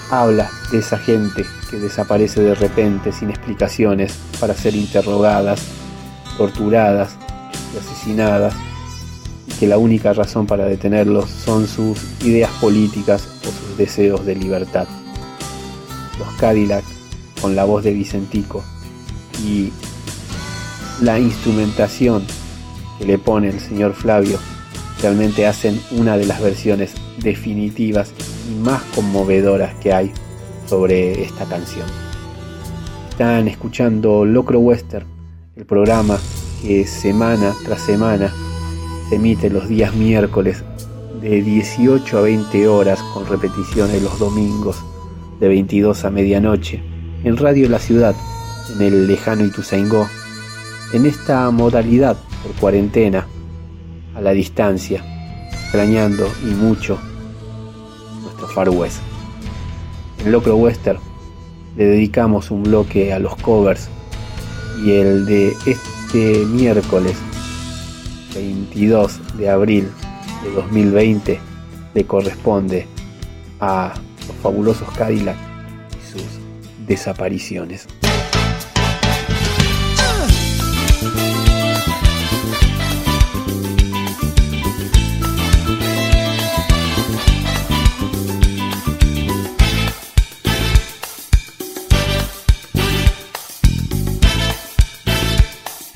habla 0.10 0.50
de 0.72 0.80
esa 0.80 0.98
gente 0.98 1.46
que 1.70 1.78
desaparece 1.78 2.42
de 2.42 2.56
repente 2.56 3.12
sin 3.12 3.30
explicaciones 3.30 4.18
para 4.40 4.56
ser 4.56 4.76
interrogadas, 4.76 5.62
torturadas 6.40 7.12
y 7.72 7.78
asesinadas 7.78 8.56
que 9.60 9.68
la 9.68 9.78
única 9.78 10.12
razón 10.12 10.48
para 10.48 10.66
detenerlos 10.66 11.30
son 11.30 11.68
sus 11.68 12.00
ideas 12.24 12.50
políticas 12.60 13.28
o 13.44 13.46
sus 13.46 13.78
deseos 13.78 14.26
de 14.26 14.34
libertad. 14.34 14.88
Los 16.18 16.30
Cadillac, 16.40 16.84
con 17.40 17.56
la 17.56 17.66
voz 17.66 17.84
de 17.84 17.94
Vicentico, 17.94 18.64
y 19.46 19.72
la 21.00 21.20
instrumentación 21.20 22.26
que 22.98 23.06
le 23.06 23.20
pone 23.20 23.50
el 23.50 23.60
señor 23.60 23.94
Flavio, 23.94 24.40
realmente 25.02 25.48
hacen 25.48 25.80
una 25.92 26.18
de 26.18 26.26
las 26.26 26.42
versiones 26.42 26.94
definitivas 27.18 28.14
y 28.50 28.60
más 28.60 28.82
conmovedoras 28.96 29.74
que 29.76 29.94
hay 29.94 30.12
sobre 30.68 31.24
esta 31.24 31.46
canción. 31.46 31.86
Están 33.10 33.48
escuchando 33.48 34.26
Locro 34.26 34.60
Western, 34.60 35.06
el 35.56 35.66
programa 35.66 36.18
que 36.62 36.86
semana 36.86 37.54
tras 37.66 37.82
semana 37.82 38.34
emite 39.12 39.50
los 39.50 39.68
días 39.68 39.94
miércoles 39.96 40.64
de 41.22 41.42
18 41.42 42.18
a 42.18 42.22
20 42.22 42.68
horas 42.68 43.00
con 43.14 43.28
repeticiones 43.28 44.02
los 44.02 44.18
domingos 44.18 44.78
de 45.40 45.48
22 45.48 46.06
a 46.06 46.10
medianoche 46.10 46.82
en 47.24 47.38
Radio 47.38 47.70
La 47.70 47.80
Ciudad, 47.80 48.16
en 48.76 48.82
el 48.82 49.08
lejano 49.08 49.46
Ituzaingó, 49.46 50.08
en 50.94 51.06
esta 51.06 51.50
modalidad 51.52 52.18
por 52.42 52.54
cuarentena, 52.54 53.28
la 54.22 54.32
distancia, 54.32 55.04
extrañando 55.52 56.28
y 56.44 56.54
mucho 56.54 57.00
nuestro 58.22 58.48
Far 58.48 58.70
West. 58.70 59.00
En 60.24 60.32
Locro 60.32 60.56
Western 60.56 61.00
le 61.76 61.86
dedicamos 61.86 62.52
un 62.52 62.64
bloque 62.64 63.14
a 63.14 63.20
los 63.20 63.36
covers 63.38 63.90
y 64.84 64.92
el 64.92 65.26
de 65.26 65.54
este 65.66 66.46
miércoles 66.46 67.18
22 68.36 69.38
de 69.38 69.50
abril 69.50 69.90
de 70.44 70.52
2020 70.52 71.40
le 71.94 72.04
corresponde 72.06 72.88
a 73.60 73.94
los 74.28 74.38
fabulosos 74.38 74.90
Cadillac 74.92 75.38
y 75.92 76.12
sus 76.12 76.24
desapariciones. 76.88 77.88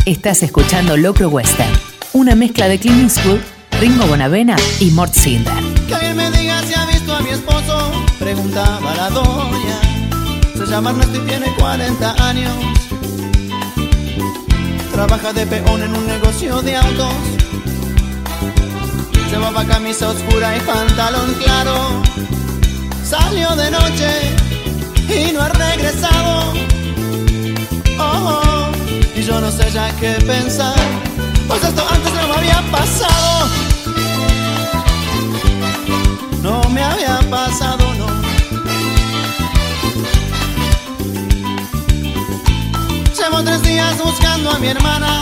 Estás 0.06 0.43
escuchando 0.43 0.97
Locro 0.97 1.30
Western 1.30 1.72
una 2.16 2.34
mezcla 2.34 2.70
de 2.70 2.80
Clint 2.80 3.03
Eastwood, 3.03 3.39
Ringo 3.82 4.06
Bonavena 4.06 4.56
y 4.80 4.89
Mort 4.91 5.14
Cinder. 5.14 5.53
Que 5.86 5.95
alguien 5.95 6.16
me 6.16 6.32
diga 6.32 6.62
si 6.64 6.74
ha 6.74 6.86
visto 6.86 7.14
a 7.14 7.20
mi 7.20 7.32
esposo, 7.32 7.91
preguntaba 8.18 8.95
la 8.95 9.10
doña. 9.10 9.82
Se 10.56 10.66
llama 10.66 10.91
Ernesto 10.91 11.18
y 11.18 11.28
tiene 11.28 11.53
40 11.56 12.30
años. 12.30 12.53
Trabaja 14.93 15.34
de 15.34 15.45
peón 15.45 15.84
en 15.84 15.93
un 15.93 16.08
negocio 16.08 16.62
de 16.62 16.78
autos. 16.78 17.14
Llevaba 19.30 19.66
camisa 19.66 20.10
oscura 20.10 20.56
y 20.56 20.62
pantalón 20.62 21.34
claro. 21.43 22.01
Salió 23.03 23.56
de 23.58 23.72
noche 23.72 24.10
y 25.10 25.34
no 25.34 25.41
ha 25.41 25.49
regresado. 25.49 26.53
Oh, 27.97 28.03
oh, 28.03 28.55
yo 29.26 29.41
no 29.41 29.51
sé 29.51 29.71
ya 29.71 29.95
qué 29.95 30.13
pensar 30.26 30.76
pues 31.47 31.63
esto 31.63 31.84
antes 31.89 32.13
no 32.13 32.28
me 32.28 32.36
había 32.36 32.61
pasado. 32.71 33.49
No 36.41 36.69
me 36.69 36.84
había 36.84 37.19
pasado, 37.30 37.93
no. 37.95 38.07
Llevo 43.15 43.43
tres 43.43 43.61
días 43.63 44.03
buscando 44.03 44.51
a 44.51 44.59
mi 44.59 44.67
hermana. 44.67 45.21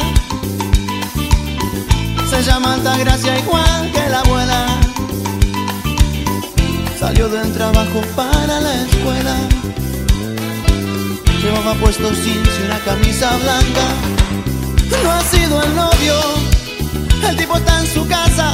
Se 2.30 2.44
llama 2.44 2.74
Altagracia 2.74 3.40
igual 3.40 3.92
que 3.92 4.10
la 4.10 4.20
abuela. 4.20 4.66
Salió 7.00 7.28
del 7.30 7.54
trabajo 7.54 8.02
para 8.16 8.60
la 8.62 8.74
escuela. 8.86 9.63
Llevaba 11.44 11.74
puesto 11.74 12.10
jeans 12.14 12.50
y 12.58 12.66
una 12.66 12.80
camisa 12.80 13.36
blanca. 13.38 13.86
No 15.04 15.12
ha 15.12 15.22
sido 15.24 15.62
el 15.62 15.76
novio 15.76 16.16
El 17.28 17.36
tipo 17.36 17.58
está 17.58 17.80
en 17.82 17.88
su 17.88 18.08
casa. 18.08 18.54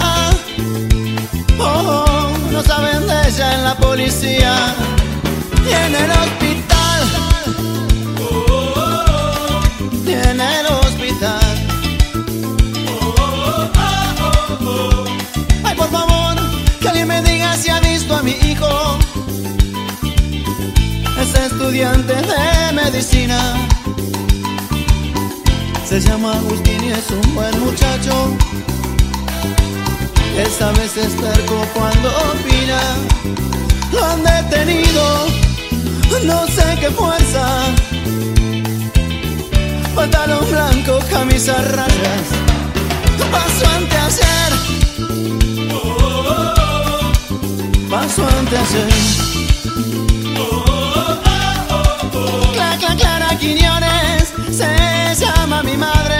Oh, 1.59 2.31
no 2.51 2.63
saben 2.63 3.05
de 3.05 3.27
ella 3.27 3.55
en 3.55 3.63
la 3.65 3.75
policía 3.75 4.55
Y 5.69 5.73
en 5.73 5.95
el 5.95 6.11
hospital. 6.11 7.01
Y 10.07 10.11
en 10.13 10.41
el 10.41 10.65
hospital. 10.65 11.55
Ay 15.63 15.75
por 15.75 15.91
favor, 15.91 16.35
que 16.81 16.87
alguien 16.87 17.07
me 17.07 17.21
diga 17.21 17.55
si 17.55 17.69
ha 17.69 17.79
visto 17.81 18.15
a 18.15 18.23
mi 18.23 18.31
hijo 18.31 18.78
estudiante 21.69 22.15
de 22.15 22.73
medicina. 22.73 23.39
Se 25.87 25.99
llama 26.01 26.33
Agustín 26.33 26.83
y 26.83 26.89
es 26.89 27.11
un 27.11 27.35
buen 27.35 27.59
muchacho. 27.59 28.35
Esa 30.35 30.71
vez 30.71 30.97
es 30.97 31.15
terco 31.15 31.63
cuando 31.75 32.09
opina. 32.09 32.81
Lo 33.91 34.03
han 34.03 34.23
detenido, 34.23 35.27
no 36.23 36.47
sé 36.47 36.63
qué 36.79 36.89
fuerza. 36.89 37.45
Pantalón 39.93 40.49
blanco, 40.49 40.97
camisa 41.11 41.53
rayas. 41.53 42.27
Paso 43.31 43.65
ante 43.77 43.97
hacer. 43.97 44.53
Paso 47.91 48.27
ante 48.39 48.57
hacer. 48.57 49.28
Quiñones 53.39 54.33
se 54.51 55.15
llama 55.15 55.63
mi 55.63 55.77
madre. 55.77 56.17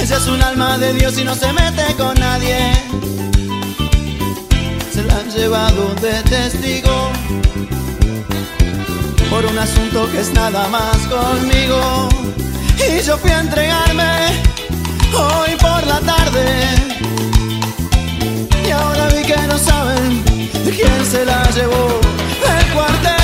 Ella 0.00 0.16
es 0.16 0.26
un 0.28 0.40
alma 0.40 0.78
de 0.78 0.92
Dios 0.94 1.18
y 1.18 1.24
no 1.24 1.34
se 1.34 1.52
mete 1.52 1.94
con 1.96 2.14
nadie. 2.14 2.72
Se 4.92 5.02
la 5.02 5.16
han 5.18 5.30
llevado 5.30 5.94
de 6.00 6.22
testigo 6.22 7.10
por 9.28 9.44
un 9.46 9.58
asunto 9.58 10.08
que 10.12 10.20
es 10.20 10.32
nada 10.32 10.68
más 10.68 10.96
conmigo. 11.08 12.08
Y 12.78 13.02
yo 13.02 13.18
fui 13.18 13.32
a 13.32 13.40
entregarme 13.40 14.42
hoy 15.12 15.56
por 15.60 15.84
la 15.86 15.98
tarde. 16.00 16.44
Y 18.64 18.70
ahora 18.70 19.08
vi 19.08 19.22
que 19.22 19.36
no 19.48 19.58
saben 19.58 20.22
quién 20.64 21.04
se 21.04 21.24
la 21.24 21.42
llevó 21.50 22.00
del 22.44 22.72
cuartel. 22.72 23.23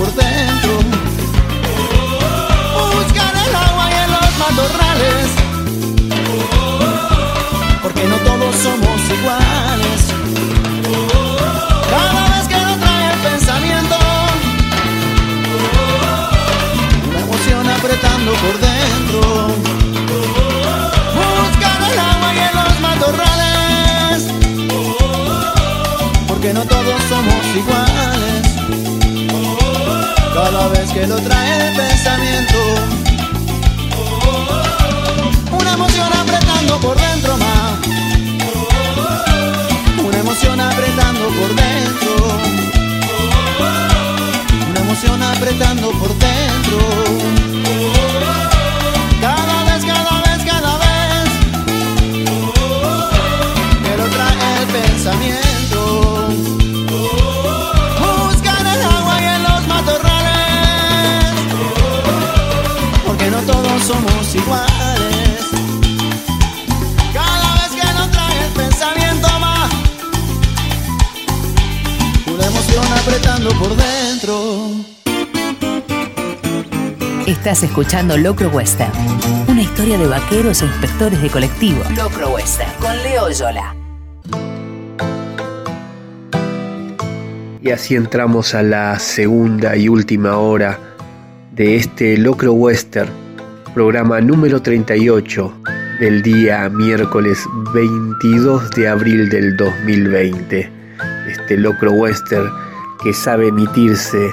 por 0.00 0.29
que 31.00 31.06
lo 31.06 31.39
Estás 77.50 77.68
escuchando 77.68 78.16
Locro 78.16 78.48
Western, 78.50 78.92
una 79.48 79.62
historia 79.62 79.98
de 79.98 80.06
vaqueros 80.06 80.62
e 80.62 80.66
inspectores 80.66 81.20
de 81.20 81.28
colectivo. 81.30 81.82
Locro 81.96 82.30
Western, 82.30 82.70
con 82.78 82.96
Leo 82.98 83.28
Yola. 83.28 83.74
Y 87.60 87.72
así 87.72 87.96
entramos 87.96 88.54
a 88.54 88.62
la 88.62 88.96
segunda 89.00 89.76
y 89.76 89.88
última 89.88 90.36
hora 90.36 90.78
de 91.50 91.74
este 91.74 92.16
Locro 92.18 92.52
Western, 92.52 93.10
programa 93.74 94.20
número 94.20 94.62
38 94.62 95.52
del 95.98 96.22
día 96.22 96.68
miércoles 96.68 97.44
22 97.74 98.70
de 98.70 98.86
abril 98.86 99.28
del 99.28 99.56
2020. 99.56 100.70
Este 101.28 101.56
Locro 101.56 101.90
Western 101.90 102.48
que 103.02 103.12
sabe 103.12 103.48
emitirse 103.48 104.30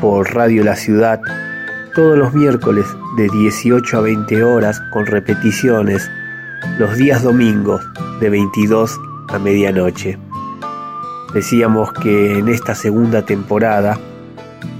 por 0.00 0.32
Radio 0.32 0.62
La 0.62 0.76
Ciudad 0.76 1.20
todos 1.96 2.18
los 2.18 2.34
miércoles 2.34 2.84
de 3.16 3.26
18 3.26 3.96
a 3.96 4.00
20 4.02 4.44
horas 4.44 4.82
con 4.92 5.06
repeticiones 5.06 6.10
los 6.78 6.94
días 6.98 7.22
domingos 7.22 7.82
de 8.20 8.28
22 8.28 9.00
a 9.28 9.38
medianoche. 9.38 10.18
Decíamos 11.32 11.94
que 11.94 12.38
en 12.38 12.50
esta 12.50 12.74
segunda 12.74 13.24
temporada 13.24 13.98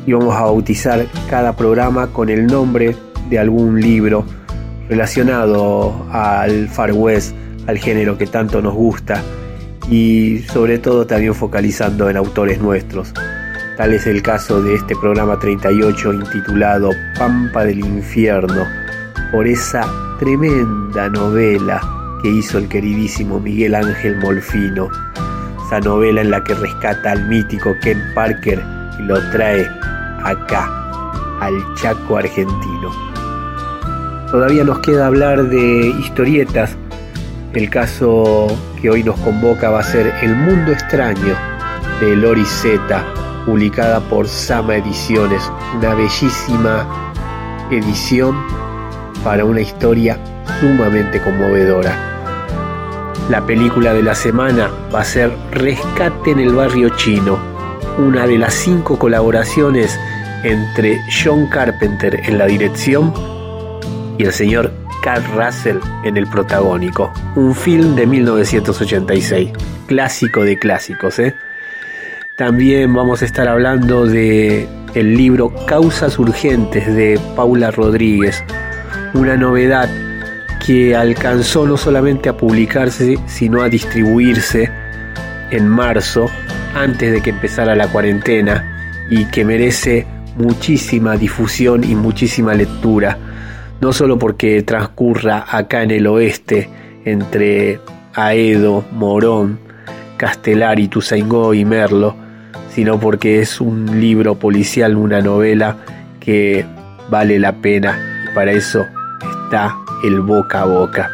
íbamos 0.06 0.36
a 0.36 0.42
bautizar 0.42 1.06
cada 1.30 1.56
programa 1.56 2.08
con 2.08 2.28
el 2.28 2.46
nombre 2.46 2.94
de 3.30 3.38
algún 3.38 3.80
libro 3.80 4.26
relacionado 4.90 6.06
al 6.12 6.68
Far 6.68 6.92
West, 6.92 7.34
al 7.66 7.78
género 7.78 8.18
que 8.18 8.26
tanto 8.26 8.60
nos 8.60 8.74
gusta 8.74 9.22
y 9.90 10.40
sobre 10.52 10.78
todo 10.78 11.06
también 11.06 11.34
focalizando 11.34 12.10
en 12.10 12.18
autores 12.18 12.60
nuestros. 12.60 13.14
Tal 13.76 13.92
es 13.92 14.06
el 14.06 14.22
caso 14.22 14.62
de 14.62 14.74
este 14.74 14.96
programa 14.96 15.38
38 15.38 16.14
intitulado 16.14 16.92
Pampa 17.18 17.62
del 17.62 17.80
Infierno, 17.80 18.66
por 19.30 19.46
esa 19.46 19.86
tremenda 20.18 21.10
novela 21.10 21.82
que 22.22 22.30
hizo 22.30 22.56
el 22.56 22.68
queridísimo 22.68 23.38
Miguel 23.38 23.74
Ángel 23.74 24.16
Molfino. 24.16 24.88
esa 25.66 25.80
novela 25.80 26.22
en 26.22 26.30
la 26.30 26.42
que 26.42 26.54
rescata 26.54 27.12
al 27.12 27.28
mítico 27.28 27.76
Ken 27.82 28.00
Parker 28.14 28.62
y 28.98 29.02
lo 29.02 29.20
trae 29.30 29.68
acá, 30.24 30.70
al 31.40 31.52
Chaco 31.74 32.16
argentino. 32.16 32.90
Todavía 34.30 34.64
nos 34.64 34.78
queda 34.78 35.08
hablar 35.08 35.50
de 35.50 35.88
historietas. 36.00 36.74
El 37.52 37.68
caso 37.68 38.46
que 38.80 38.88
hoy 38.88 39.02
nos 39.02 39.18
convoca 39.20 39.68
va 39.68 39.80
a 39.80 39.82
ser 39.82 40.14
El 40.22 40.34
Mundo 40.34 40.72
Extraño 40.72 41.34
de 42.00 42.16
Lori 42.16 42.44
Z, 42.44 43.04
publicada 43.47 44.01
por 44.01 44.28
Sama 44.28 44.76
Ediciones, 44.76 45.40
una 45.78 45.94
bellísima 45.94 46.84
edición 47.70 48.36
para 49.22 49.44
una 49.44 49.61
historia 49.61 50.18
sumamente 50.61 51.20
conmovedora. 51.20 53.14
La 53.30 53.47
película 53.47 53.94
de 53.94 54.03
la 54.03 54.14
semana 54.14 54.68
va 54.94 55.01
a 55.01 55.05
ser 55.05 55.32
Rescate 55.53 56.32
en 56.32 56.40
el 56.40 56.55
barrio 56.55 56.90
chino, 56.97 57.38
una 57.99 58.26
de 58.26 58.36
las 58.36 58.53
cinco 58.53 58.99
colaboraciones 58.99 59.99
entre 60.42 61.01
John 61.11 61.49
Carpenter 61.49 62.20
en 62.24 62.38
la 62.38 62.47
dirección 62.47 63.12
y 64.18 64.24
el 64.24 64.32
señor 64.32 64.72
Carl 65.03 65.24
Russell 65.34 65.78
en 66.05 66.16
el 66.16 66.26
protagónico. 66.26 67.12
Un 67.36 67.55
film 67.55 67.94
de 67.94 68.07
1986, 68.07 69.53
clásico 69.86 70.42
de 70.42 70.59
clásicos. 70.59 71.18
¿eh? 71.20 71.34
También 72.37 72.93
vamos 72.93 73.22
a 73.22 73.24
estar 73.24 73.49
hablando 73.49 74.05
de 74.05 74.68
el 74.95 75.16
libro 75.16 75.55
Causas 75.66 76.18
Urgentes 76.18 76.95
de 76.95 77.18
Paula 77.34 77.70
Rodríguez, 77.70 78.45
una 79.14 79.39
novedad 79.39 79.89
que 80.66 80.95
alcanzó 80.95 81.66
no 81.66 81.78
solamente 81.78 82.28
a 82.28 82.37
publicarse, 82.37 83.16
sino 83.26 83.62
a 83.62 83.70
distribuirse 83.70 84.70
en 85.51 85.66
marzo, 85.66 86.28
antes 86.74 87.11
de 87.11 87.22
que 87.22 87.30
empezara 87.30 87.74
la 87.74 87.89
cuarentena, 87.89 89.07
y 89.09 89.24
que 89.24 89.43
merece 89.47 90.07
muchísima 90.37 91.16
difusión 91.16 91.84
y 91.84 91.95
muchísima 91.95 92.53
lectura, 92.53 93.16
no 93.80 93.95
solo 93.95 94.18
porque 94.18 94.62
transcurra 94.62 95.47
acá 95.51 95.82
en 95.82 95.91
el 95.91 96.07
oeste, 96.07 96.68
entre 97.07 97.80
Aedo, 98.12 98.84
Morón, 98.93 99.59
Castelar, 100.18 100.78
Ituzaingó 100.78 101.55
y 101.55 101.64
Merlo, 101.64 102.25
sino 102.76 103.00
porque 103.00 103.40
es 103.40 103.58
un 103.58 104.02
libro 104.02 104.34
policial, 104.34 104.98
una 104.98 105.22
novela 105.22 105.78
que 106.20 106.66
vale 107.08 107.38
la 107.38 107.52
pena 107.52 107.98
y 108.22 108.34
para 108.34 108.52
eso 108.52 108.84
está 109.44 109.74
el 110.04 110.20
boca 110.20 110.60
a 110.60 110.64
boca. 110.66 111.10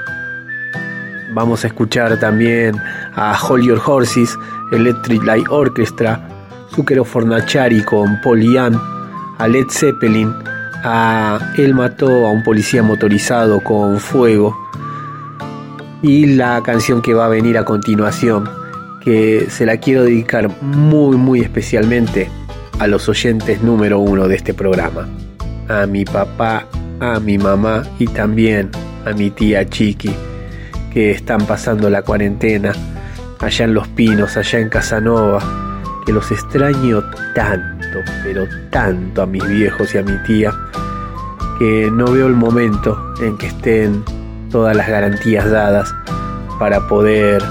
Vamos 1.33 1.63
a 1.63 1.69
escuchar 1.69 2.19
también 2.19 2.75
a 3.15 3.39
Hold 3.41 3.65
Your 3.65 3.81
Horses, 3.87 4.37
Electric 4.73 5.23
Light 5.23 5.47
Orchestra, 5.51 6.21
Zucchero 6.75 7.05
Fornachari 7.05 7.85
con 7.85 8.21
Polian, 8.23 8.77
a 9.39 9.47
Led 9.47 9.69
Zeppelin, 9.71 10.35
a 10.83 11.39
Él 11.59 11.75
mató 11.75 12.27
a 12.27 12.31
un 12.33 12.43
policía 12.43 12.83
motorizado 12.83 13.61
con 13.61 14.01
fuego 14.01 14.53
y 16.03 16.27
la 16.27 16.61
canción 16.65 17.01
que 17.03 17.15
va 17.15 17.27
a 17.27 17.29
venir 17.29 17.57
a 17.57 17.65
continuación, 17.65 18.51
que 19.05 19.47
se 19.51 19.67
la 19.67 19.79
quiero 19.79 20.05
dedicar 20.05 20.49
muy 20.63 21.17
muy 21.17 21.41
especialmente 21.41 22.29
a 22.79 22.87
los 22.87 23.09
oyentes 23.09 23.63
número 23.63 23.99
uno 23.99 24.29
de 24.29 24.37
este 24.37 24.55
programa, 24.55 25.09
a 25.69 25.87
mi 25.87 26.05
papá 26.05 26.67
a 27.03 27.19
mi 27.19 27.37
mamá 27.37 27.83
y 27.99 28.07
también 28.07 28.71
a 29.05 29.13
mi 29.13 29.31
tía 29.31 29.69
Chiqui, 29.69 30.15
que 30.93 31.11
están 31.11 31.45
pasando 31.47 31.91
la 31.91 32.03
cuarentena 32.03 32.73
allá 33.41 33.65
en 33.65 33.75
Los 33.75 33.89
Pinos, 33.89 34.37
allá 34.37 34.61
en 34.61 34.69
Casanova, 34.69 35.41
que 36.07 36.13
los 36.13 36.31
extraño 36.31 37.03
tanto, 37.35 37.99
pero 38.23 38.47
tanto 38.71 39.23
a 39.23 39.27
mis 39.27 39.45
viejos 39.49 39.93
y 39.95 39.99
a 39.99 40.03
mi 40.03 40.17
tía, 40.25 40.53
que 41.59 41.91
no 41.93 42.05
veo 42.13 42.29
el 42.29 42.37
momento 42.37 43.15
en 43.21 43.37
que 43.37 43.49
estén 43.49 44.05
todas 44.51 44.77
las 44.77 44.89
garantías 44.89 45.51
dadas 45.51 45.93
para 46.61 46.87
poder 46.87 47.43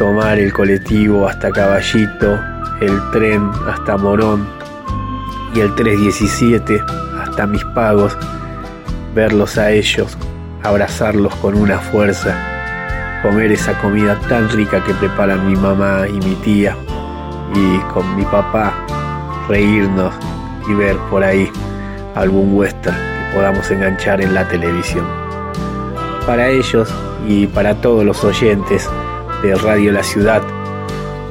tomar 0.00 0.38
el 0.38 0.50
colectivo 0.50 1.28
hasta 1.28 1.50
Caballito, 1.50 2.40
el 2.80 2.98
tren 3.12 3.50
hasta 3.68 3.98
Morón 3.98 4.48
y 5.54 5.60
el 5.60 5.74
317 5.74 6.82
hasta 7.20 7.46
mis 7.46 7.62
pagos 7.74 8.16
verlos 9.14 9.58
a 9.58 9.70
ellos, 9.70 10.16
abrazarlos 10.62 11.34
con 11.36 11.54
una 11.54 11.76
fuerza, 11.76 12.34
comer 13.22 13.52
esa 13.52 13.78
comida 13.82 14.18
tan 14.26 14.48
rica 14.48 14.82
que 14.82 14.94
preparan 14.94 15.46
mi 15.46 15.54
mamá 15.54 16.08
y 16.08 16.14
mi 16.26 16.34
tía, 16.36 16.74
y 17.54 17.78
con 17.92 18.16
mi 18.16 18.24
papá 18.24 18.72
reírnos 19.50 20.14
y 20.66 20.72
ver 20.72 20.96
por 21.10 21.22
ahí 21.22 21.52
algún 22.14 22.56
western 22.56 22.96
que 22.96 23.34
podamos 23.34 23.70
enganchar 23.70 24.22
en 24.22 24.32
la 24.32 24.48
televisión. 24.48 25.04
Para 26.24 26.48
ellos 26.48 26.88
y 27.28 27.46
para 27.48 27.74
todos 27.82 28.02
los 28.02 28.24
oyentes 28.24 28.88
de 29.42 29.54
Radio 29.54 29.92
La 29.92 30.02
Ciudad, 30.02 30.42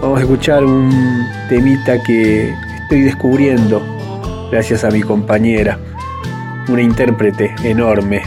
vamos 0.02 0.20
a 0.20 0.22
escuchar 0.22 0.64
un 0.64 1.26
temita 1.48 2.02
que 2.04 2.54
estoy 2.82 3.02
descubriendo 3.02 3.82
gracias 4.52 4.84
a 4.84 4.90
mi 4.90 5.02
compañera 5.02 5.80
una 6.70 6.82
intérprete 6.82 7.54
enorme, 7.64 8.22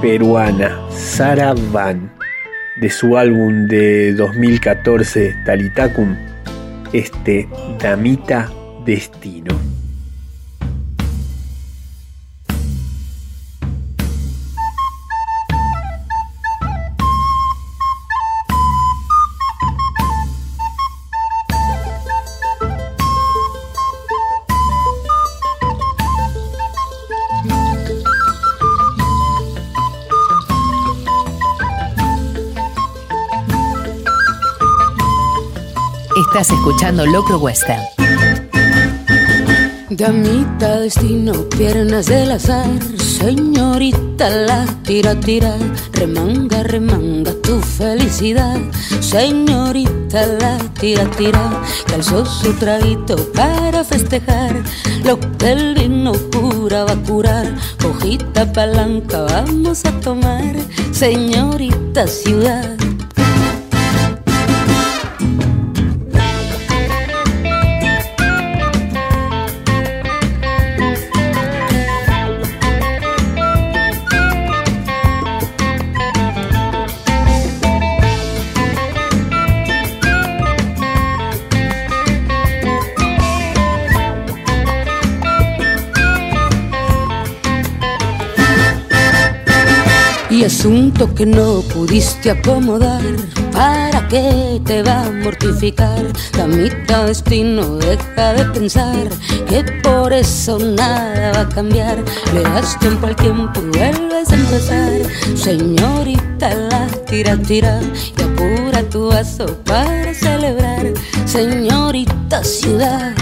peruana, 0.00 0.78
Sara 0.90 1.54
Van, 1.72 2.12
de 2.80 2.88
su 2.90 3.16
álbum 3.16 3.66
de 3.66 4.14
2014, 4.14 5.36
Talitacum, 5.44 6.16
este 6.92 7.48
Damita 7.80 8.50
Destino. 8.84 9.67
Estás 36.40 36.56
escuchando 36.56 37.04
Locro 37.04 37.38
Western. 37.40 37.82
Damita 39.90 40.78
destino, 40.78 41.32
piernas 41.48 42.06
del 42.06 42.30
azar, 42.30 42.70
señorita 42.96 44.30
la 44.30 44.64
tira, 44.84 45.18
tira, 45.18 45.56
remanga, 45.94 46.62
remanga 46.62 47.32
tu 47.42 47.58
felicidad, 47.60 48.56
señorita 49.00 50.26
la 50.38 50.58
tira, 50.78 51.10
tira, 51.10 51.60
calzó 51.88 52.24
su 52.24 52.52
traguito 52.52 53.16
para 53.32 53.82
festejar, 53.82 54.62
lo 55.02 55.18
que 55.18 55.50
el 55.50 55.74
vino 55.74 56.12
cura 56.30 56.84
va 56.84 56.92
a 56.92 57.02
curar, 57.02 57.52
hojita 57.84 58.52
palanca 58.52 59.22
vamos 59.22 59.84
a 59.84 59.90
tomar, 59.98 60.54
señorita 60.92 62.06
ciudad. 62.06 62.78
Asunto 90.48 91.14
que 91.14 91.26
no 91.26 91.60
pudiste 91.60 92.30
acomodar. 92.30 93.02
¿Para 93.52 94.08
qué 94.08 94.58
te 94.64 94.82
va 94.82 95.04
a 95.04 95.10
mortificar? 95.10 96.02
Damita 96.32 97.04
destino, 97.04 97.76
deja 97.76 98.32
de 98.32 98.44
pensar 98.58 99.10
que 99.46 99.62
por 99.82 100.10
eso 100.10 100.58
nada 100.58 101.32
va 101.32 101.40
a 101.42 101.48
cambiar. 101.50 102.02
Le 102.32 102.40
das 102.40 102.80
tiempo 102.80 103.08
al 103.08 103.16
tiempo 103.16 103.60
y 103.60 103.76
vuelves 103.76 104.30
a 104.30 104.36
empezar. 104.36 104.92
Señorita, 105.36 106.54
la 106.54 106.86
tira, 107.10 107.36
tira 107.36 107.80
y 108.18 108.22
apura 108.22 108.82
tu 108.88 109.08
vaso 109.08 109.44
para 109.66 110.14
celebrar. 110.14 110.86
Señorita 111.26 112.42
ciudad, 112.42 113.12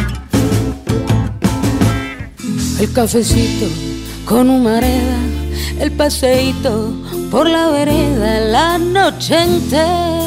el 2.78 2.92
cafecito 2.92 3.66
con 4.24 4.48
humareda, 4.48 5.18
el 5.80 5.90
paseíto 5.90 6.94
por 7.30 7.48
la 7.48 7.68
vereda 7.70 8.40
la 8.40 8.78
noche 8.78 9.42
entera. 9.42 10.26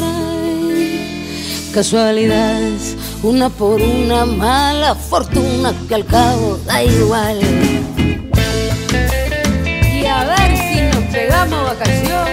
casualidades, 1.72 2.96
una 3.22 3.48
por 3.48 3.80
una 3.80 4.26
mala 4.26 4.94
fortuna 4.94 5.72
que 5.88 5.94
al 5.94 6.04
cabo 6.04 6.58
da 6.66 6.82
igual. 6.82 7.38
Y 9.92 10.04
a 10.06 10.24
ver 10.24 10.56
si 10.56 10.80
nos 10.82 11.04
pegamos 11.12 11.62
vacación. 11.64 12.28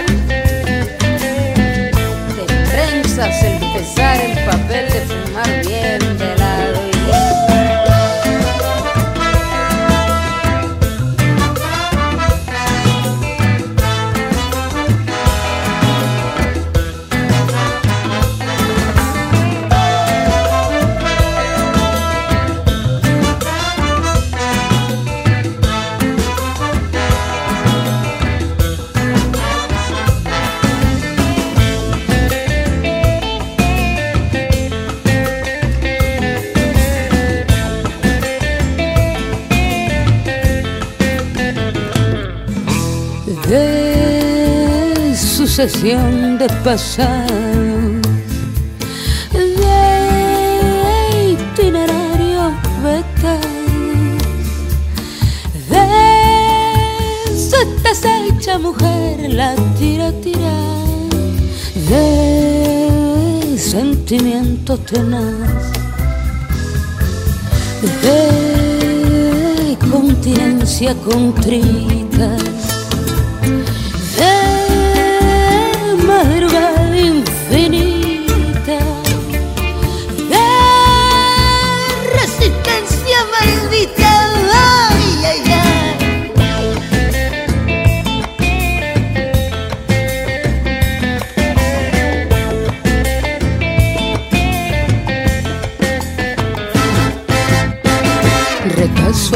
Te 2.36 2.44
prensas 2.72 3.44
empezar 3.44 4.20
en 4.22 4.47
de 45.58 45.68
sucesión 45.68 46.38
de 46.38 46.48
pasados, 46.64 47.32
de 49.34 51.32
itinerarios 51.32 52.54
vetados, 52.84 54.22
de 55.72 55.88
su 57.50 57.58
deshecha 57.82 58.60
mujer, 58.60 59.34
la 59.34 59.56
tira, 59.80 60.12
tira, 60.22 60.54
de 61.90 63.58
sentimientos 63.58 64.80
tenaz, 64.86 65.72
de 68.04 69.78
continencia 69.90 70.94
contrita 70.94 72.38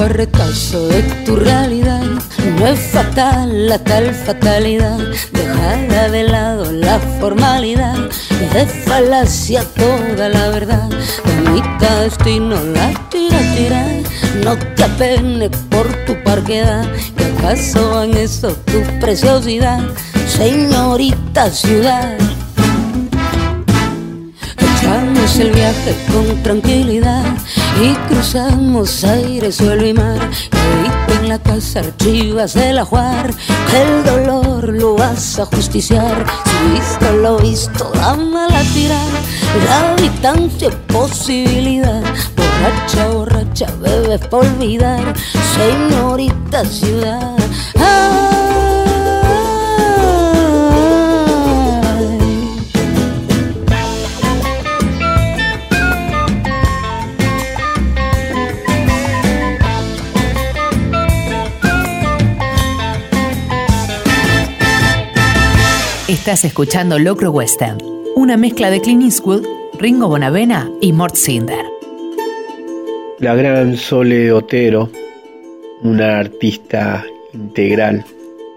Retazo 0.09 0.87
de 0.87 1.03
tu 1.25 1.35
realidad, 1.35 2.03
no 2.57 2.67
es 2.67 2.79
fatal 2.91 3.67
la 3.67 3.77
tal 3.77 4.13
fatalidad, 4.15 4.97
dejada 5.31 6.09
de 6.09 6.23
lado 6.23 6.71
la 6.71 6.99
formalidad, 7.19 7.97
de 8.51 8.65
falacia 8.65 9.63
toda 9.75 10.27
la 10.29 10.49
verdad, 10.49 10.89
de 10.89 11.51
mi 11.51 11.61
destino 11.79 12.55
la 12.63 12.91
tira, 13.09 13.37
tira, 13.55 13.85
no 14.43 14.57
te 14.75 14.83
apenes 14.83 15.51
por 15.69 15.87
tu 16.05 16.21
parquedad, 16.23 16.83
que 17.15 17.25
acaso 17.25 18.03
en 18.03 18.17
eso 18.17 18.53
tu 18.65 18.81
preciosidad, 18.99 19.81
señorita 20.27 21.49
ciudad. 21.51 22.17
Echamos 24.57 25.37
el 25.37 25.51
viaje 25.51 25.95
con 26.11 26.41
tranquilidad 26.41 27.23
y 27.79 27.93
cruzamos 28.07 29.03
aire, 29.03 29.51
suelo 29.51 29.85
y 29.85 29.93
mar. 29.93 30.19
Y 30.51 31.13
en 31.13 31.29
la 31.29 31.39
casa 31.39 31.79
archivas 31.79 32.53
del 32.53 32.79
ajuar, 32.79 33.31
el 33.73 34.03
dolor 34.03 34.69
lo 34.69 34.95
vas 34.95 35.39
a 35.39 35.45
justiciar. 35.45 36.25
Si 36.45 36.73
visto 36.73 37.11
lo 37.17 37.37
visto, 37.37 37.91
dame 37.93 38.47
la 38.49 38.61
tirar. 38.73 39.11
La 39.65 39.95
distancia 39.95 40.69
es 40.69 40.75
posibilidad. 40.87 42.01
Borracha, 42.35 43.07
borracha, 43.07 43.67
bebes 43.81 44.27
por 44.27 44.45
olvidar. 44.45 45.13
Señorita 45.55 46.65
ciudad. 46.65 47.35
Ay, 47.75 48.10
Estás 66.21 66.45
escuchando 66.45 66.99
Locro 66.99 67.31
Western, 67.31 67.79
una 68.15 68.37
mezcla 68.37 68.69
de 68.69 68.79
Clint 68.79 69.01
Eastwood, 69.01 69.43
Ringo 69.79 70.07
Bonavena 70.07 70.71
y 70.79 70.93
Mort 70.93 71.15
Cinder. 71.15 71.65
La 73.17 73.33
gran 73.33 73.75
Sole 73.75 74.31
Otero, 74.31 74.91
una 75.81 76.19
artista 76.19 77.03
integral, 77.33 78.05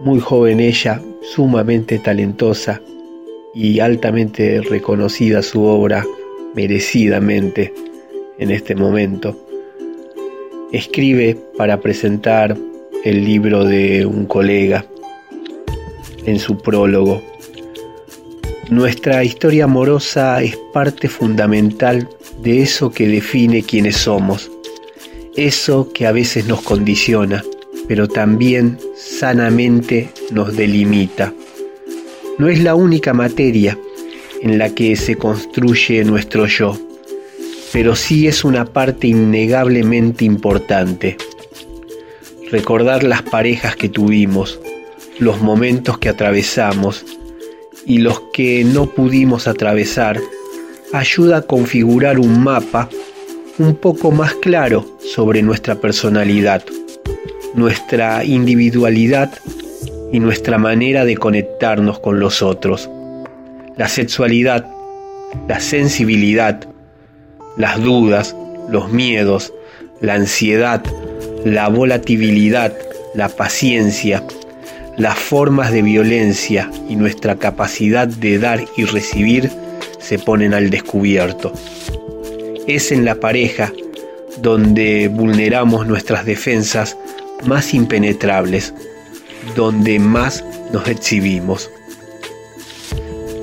muy 0.00 0.20
joven 0.20 0.60
ella, 0.60 1.00
sumamente 1.22 1.98
talentosa 1.98 2.82
y 3.54 3.80
altamente 3.80 4.60
reconocida 4.60 5.40
su 5.40 5.64
obra, 5.64 6.04
merecidamente 6.54 7.72
en 8.38 8.50
este 8.50 8.74
momento. 8.74 9.38
Escribe 10.70 11.38
para 11.56 11.80
presentar 11.80 12.58
el 13.06 13.24
libro 13.24 13.64
de 13.64 14.04
un 14.04 14.26
colega 14.26 14.84
en 16.26 16.38
su 16.38 16.58
prólogo. 16.58 17.22
Nuestra 18.70 19.22
historia 19.22 19.64
amorosa 19.64 20.42
es 20.42 20.56
parte 20.72 21.08
fundamental 21.08 22.08
de 22.42 22.62
eso 22.62 22.90
que 22.90 23.06
define 23.06 23.62
quiénes 23.62 23.98
somos, 23.98 24.50
eso 25.36 25.92
que 25.92 26.06
a 26.06 26.12
veces 26.12 26.46
nos 26.46 26.62
condiciona, 26.62 27.44
pero 27.86 28.08
también 28.08 28.78
sanamente 28.96 30.08
nos 30.30 30.56
delimita. 30.56 31.34
No 32.38 32.48
es 32.48 32.62
la 32.62 32.74
única 32.74 33.12
materia 33.12 33.78
en 34.40 34.56
la 34.56 34.74
que 34.74 34.96
se 34.96 35.16
construye 35.16 36.02
nuestro 36.04 36.46
yo, 36.46 36.78
pero 37.70 37.94
sí 37.94 38.26
es 38.26 38.44
una 38.44 38.64
parte 38.64 39.08
innegablemente 39.08 40.24
importante. 40.24 41.18
Recordar 42.50 43.02
las 43.02 43.22
parejas 43.22 43.76
que 43.76 43.90
tuvimos, 43.90 44.58
los 45.18 45.42
momentos 45.42 45.98
que 45.98 46.08
atravesamos 46.08 47.04
y 47.86 47.98
los 47.98 48.20
que 48.32 48.64
no 48.64 48.86
pudimos 48.86 49.46
atravesar, 49.46 50.20
ayuda 50.92 51.38
a 51.38 51.42
configurar 51.42 52.18
un 52.18 52.42
mapa 52.42 52.88
un 53.58 53.76
poco 53.76 54.10
más 54.10 54.34
claro 54.34 54.86
sobre 55.14 55.42
nuestra 55.42 55.76
personalidad, 55.76 56.64
nuestra 57.54 58.24
individualidad 58.24 59.32
y 60.12 60.20
nuestra 60.20 60.58
manera 60.58 61.04
de 61.04 61.16
conectarnos 61.16 61.98
con 61.98 62.20
los 62.20 62.42
otros. 62.42 62.90
La 63.76 63.88
sexualidad, 63.88 64.66
la 65.48 65.60
sensibilidad, 65.60 66.66
las 67.56 67.82
dudas, 67.82 68.36
los 68.68 68.90
miedos, 68.90 69.52
la 70.00 70.14
ansiedad, 70.14 70.82
la 71.44 71.68
volatilidad, 71.68 72.72
la 73.14 73.28
paciencia, 73.28 74.24
las 74.96 75.18
formas 75.18 75.72
de 75.72 75.82
violencia 75.82 76.70
y 76.88 76.96
nuestra 76.96 77.36
capacidad 77.36 78.06
de 78.06 78.38
dar 78.38 78.64
y 78.76 78.84
recibir 78.84 79.50
se 79.98 80.18
ponen 80.18 80.54
al 80.54 80.70
descubierto. 80.70 81.52
Es 82.66 82.92
en 82.92 83.04
la 83.04 83.16
pareja 83.16 83.72
donde 84.40 85.08
vulneramos 85.08 85.86
nuestras 85.86 86.24
defensas 86.24 86.96
más 87.46 87.74
impenetrables, 87.74 88.74
donde 89.56 89.98
más 89.98 90.44
nos 90.72 90.88
exhibimos. 90.88 91.70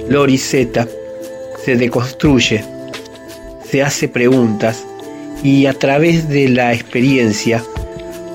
Lori 0.10 0.38
Z 0.38 0.88
se 1.64 1.76
deconstruye, 1.76 2.64
se 3.70 3.84
hace 3.84 4.08
preguntas 4.08 4.86
y 5.44 5.66
a 5.66 5.74
través 5.74 6.30
de 6.30 6.50
la 6.50 6.74
experiencia 6.74 7.64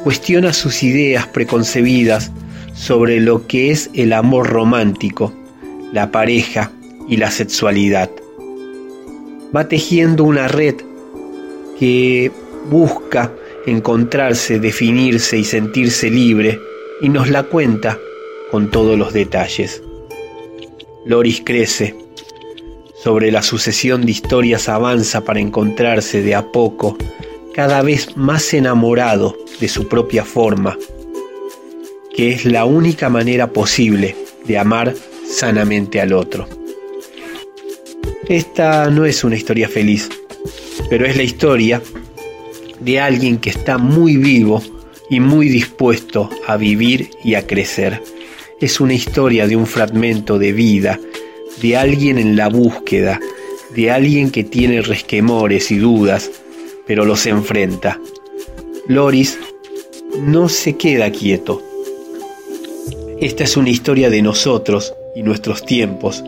cuestiona 0.05 0.53
sus 0.53 0.83
ideas 0.83 1.27
preconcebidas 1.27 2.31
sobre 2.77 3.21
lo 3.21 3.47
que 3.47 3.71
es 3.71 3.91
el 3.95 4.13
amor 4.13 4.49
romántico, 4.49 5.33
la 5.93 6.13
pareja 6.13 6.71
y 7.09 7.17
la 7.17 7.31
sexualidad. 7.31 8.11
va 9.55 9.69
tejiendo 9.69 10.25
una 10.25 10.49
red 10.49 10.75
que 11.79 12.31
busca 12.69 13.33
encontrarse, 13.65 14.61
definirse 14.61 15.39
y 15.39 15.45
sentirse 15.45 16.11
libre 16.11 16.61
y 17.01 17.09
nos 17.09 17.31
la 17.31 17.45
cuenta 17.45 17.99
con 18.51 18.71
todos 18.71 18.99
los 18.99 19.13
detalles. 19.13 19.83
Loris 21.07 21.43
crece, 21.45 21.95
sobre 23.03 23.31
la 23.31 23.43
sucesión 23.43 24.05
de 24.05 24.13
historias 24.13 24.69
avanza 24.69 25.25
para 25.25 25.41
encontrarse 25.41 26.23
de 26.23 26.35
a 26.35 26.51
poco, 26.53 26.99
cada 27.55 27.83
vez 27.83 28.17
más 28.17 28.53
enamorado 28.53 29.37
de 29.61 29.69
su 29.69 29.89
propia 29.89 30.25
forma, 30.25 30.77
que 32.17 32.33
es 32.33 32.45
la 32.47 32.65
única 32.65 33.11
manera 33.11 33.53
posible 33.53 34.17
de 34.47 34.59
amar 34.59 34.95
sanamente 35.29 36.01
al 36.01 36.13
otro. 36.13 36.49
Esta 38.29 38.91
no 38.91 39.05
es 39.05 39.23
una 39.23 39.37
historia 39.37 39.69
feliz, 39.69 40.09
pero 40.89 41.07
es 41.07 41.17
la 41.17 41.23
historia 41.23 41.83
de 42.81 43.01
alguien 43.01 43.39
que 43.39 43.51
está 43.51 43.79
muy 43.79 44.17
vivo 44.17 44.63
y 45.11 45.21
muy 45.21 45.49
dispuesto 45.49 46.31
a 46.47 46.57
vivir 46.57 47.11
y 47.23 47.35
a 47.35 47.47
crecer. 47.47 48.03
Es 48.61 48.81
una 48.81 48.95
historia 48.95 49.47
de 49.47 49.57
un 49.57 49.67
fragmento 49.67 50.39
de 50.39 50.53
vida, 50.53 50.99
de 51.61 51.77
alguien 51.77 52.19
en 52.19 52.37
la 52.37 52.49
búsqueda, 52.49 53.21
de 53.75 53.91
alguien 53.91 54.31
que 54.31 54.45
tiene 54.45 54.81
resquemores 54.81 55.71
y 55.71 55.77
dudas, 55.77 56.31
pero 56.87 57.05
los 57.05 57.27
enfrenta. 57.27 58.01
Loris 58.89 59.39
no 60.19 60.49
se 60.49 60.77
queda 60.77 61.11
quieto. 61.13 61.66
Esta 63.21 63.45
es 63.45 63.57
una 63.57 63.71
historia 63.71 64.11
de 64.11 64.21
nosotros 64.21 64.95
y 65.15 65.23
nuestros 65.23 65.65
tiempos, 65.65 66.23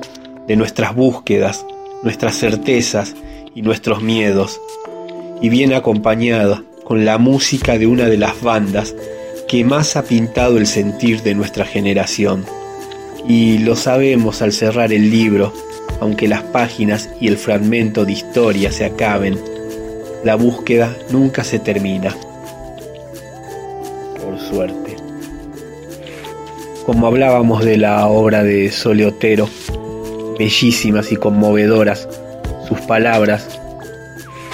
de 0.47 0.57
nuestras 0.57 0.95
búsquedas, 0.97 1.67
nuestras 2.03 2.39
certezas 2.39 3.15
y 3.55 3.61
nuestros 3.61 4.03
miedos, 4.03 4.59
y 5.43 5.51
viene 5.51 5.75
acompañada 5.75 6.63
con 6.85 7.05
la 7.05 7.19
música 7.19 7.77
de 7.77 7.87
una 7.87 8.07
de 8.07 8.17
las 8.17 8.41
bandas 8.41 8.95
que 9.49 9.65
más 9.65 9.97
ha 9.97 10.05
pintado 10.05 10.57
el 10.57 10.67
sentir 10.67 11.23
de 11.23 11.35
nuestra 11.35 11.67
generación. 11.67 12.47
Y 13.29 13.59
lo 13.59 13.77
sabemos 13.77 14.41
al 14.41 14.55
cerrar 14.55 14.91
el 14.91 15.11
libro, 15.11 15.53
aunque 16.01 16.27
las 16.27 16.43
páginas 16.45 17.11
y 17.21 17.29
el 17.29 17.37
fragmento 17.37 18.07
de 18.07 18.13
historia 18.13 18.73
se 18.73 18.87
acaben, 18.87 19.39
la 20.25 20.37
búsqueda 20.37 20.97
nunca 21.11 21.45
se 21.45 21.59
termina. 21.59 22.17
Por 24.25 24.41
suerte. 24.41 24.88
Como 26.89 27.07
hablábamos 27.07 27.67
de 27.67 27.77
la 27.77 28.09
obra 28.09 28.43
de 28.43 28.71
Soleotero, 28.71 29.47
bellísimas 30.39 31.13
y 31.13 31.17
conmovedoras 31.17 32.09
sus 32.67 32.81
palabras 32.81 33.61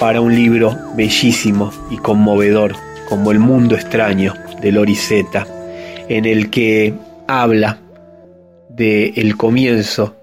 para 0.01 0.21
un 0.21 0.35
libro 0.35 0.77
bellísimo 0.97 1.71
y 1.93 1.97
conmovedor 1.97 2.75
como 3.09 3.31
El 3.31 3.39
Mundo 3.39 3.77
Extraño 3.77 4.35
de 4.61 4.73
Loriseta, 4.73 5.47
en 6.09 6.25
el 6.25 6.51
que 6.51 6.93
habla 7.29 7.79
de 8.69 9.13
el 9.15 9.37
comienzo, 9.37 10.17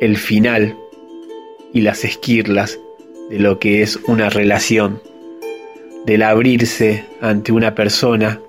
el 0.00 0.16
final 0.16 0.74
y 1.74 1.82
las 1.82 2.02
esquirlas 2.02 2.78
de 3.28 3.40
lo 3.40 3.58
que 3.58 3.82
es 3.82 3.96
una 4.08 4.30
relación, 4.30 5.02
del 6.06 6.22
abrirse 6.22 7.04
ante 7.20 7.52
una 7.52 7.74
persona 7.74 8.40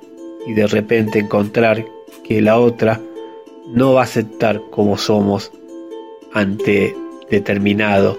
y 0.46 0.54
de 0.54 0.68
repente 0.68 1.20
encontrar 1.20 1.97
que 2.28 2.42
la 2.42 2.60
otra 2.60 3.02
no 3.68 3.94
va 3.94 4.02
a 4.02 4.04
aceptar 4.04 4.62
como 4.70 4.98
somos 4.98 5.52
ante 6.34 6.96
determinado 7.30 8.18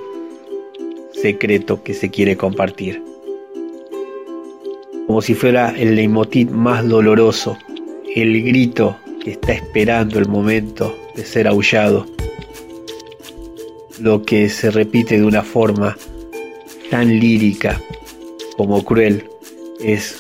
secreto 1.13 1.83
que 1.83 1.95
se 1.95 2.11
quiere 2.11 2.37
compartir. 2.37 3.03
Como 5.07 5.23
si 5.23 5.35
fuera 5.35 5.75
el 5.77 5.95
leitmotiv 5.95 6.51
más 6.51 6.87
doloroso, 6.87 7.57
el 8.15 8.43
grito 8.43 8.97
que 9.23 9.33
está 9.33 9.53
esperando 9.53 10.19
el 10.19 10.29
momento 10.29 10.97
de 11.15 11.25
ser 11.25 11.49
aullado, 11.49 12.07
lo 14.01 14.23
que 14.23 14.49
se 14.49 14.71
repite 14.71 15.19
de 15.19 15.25
una 15.25 15.43
forma 15.43 15.97
tan 16.91 17.19
lírica 17.19 17.81
como 18.57 18.85
cruel 18.85 19.25
es 19.81 20.17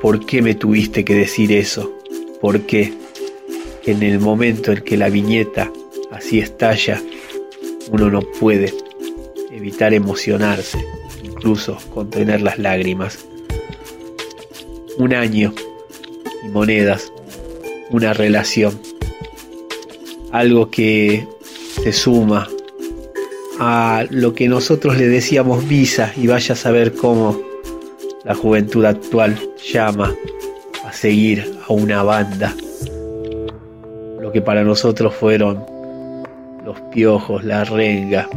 ¿por 0.00 0.24
qué 0.24 0.42
me 0.42 0.54
tuviste 0.54 1.04
que 1.04 1.14
decir 1.14 1.52
eso? 1.52 1.92
¿Por 2.40 2.62
qué? 2.62 3.01
En 3.84 4.02
el 4.02 4.20
momento 4.20 4.70
en 4.70 4.82
que 4.82 4.96
la 4.96 5.08
viñeta 5.08 5.72
así 6.12 6.38
estalla, 6.38 7.02
uno 7.90 8.10
no 8.10 8.20
puede 8.20 8.72
evitar 9.50 9.92
emocionarse, 9.92 10.78
incluso 11.24 11.76
contener 11.92 12.42
las 12.42 12.58
lágrimas. 12.58 13.26
Un 14.98 15.14
año 15.14 15.52
y 16.44 16.48
monedas, 16.48 17.12
una 17.90 18.12
relación, 18.12 18.78
algo 20.30 20.70
que 20.70 21.26
se 21.82 21.92
suma 21.92 22.48
a 23.58 24.04
lo 24.10 24.34
que 24.34 24.48
nosotros 24.48 24.96
le 24.96 25.08
decíamos 25.08 25.66
visa 25.66 26.12
y 26.16 26.28
vaya 26.28 26.54
a 26.54 26.56
saber 26.56 26.94
cómo 26.94 27.40
la 28.24 28.34
juventud 28.34 28.84
actual 28.84 29.36
llama 29.72 30.14
a 30.84 30.92
seguir 30.92 31.58
a 31.68 31.72
una 31.72 32.02
banda. 32.02 32.54
Que 34.32 34.40
para 34.40 34.64
nosotros 34.64 35.14
fueron 35.14 35.64
los 36.64 36.80
piojos, 36.92 37.44
la 37.44 37.64
renga, 37.64 38.28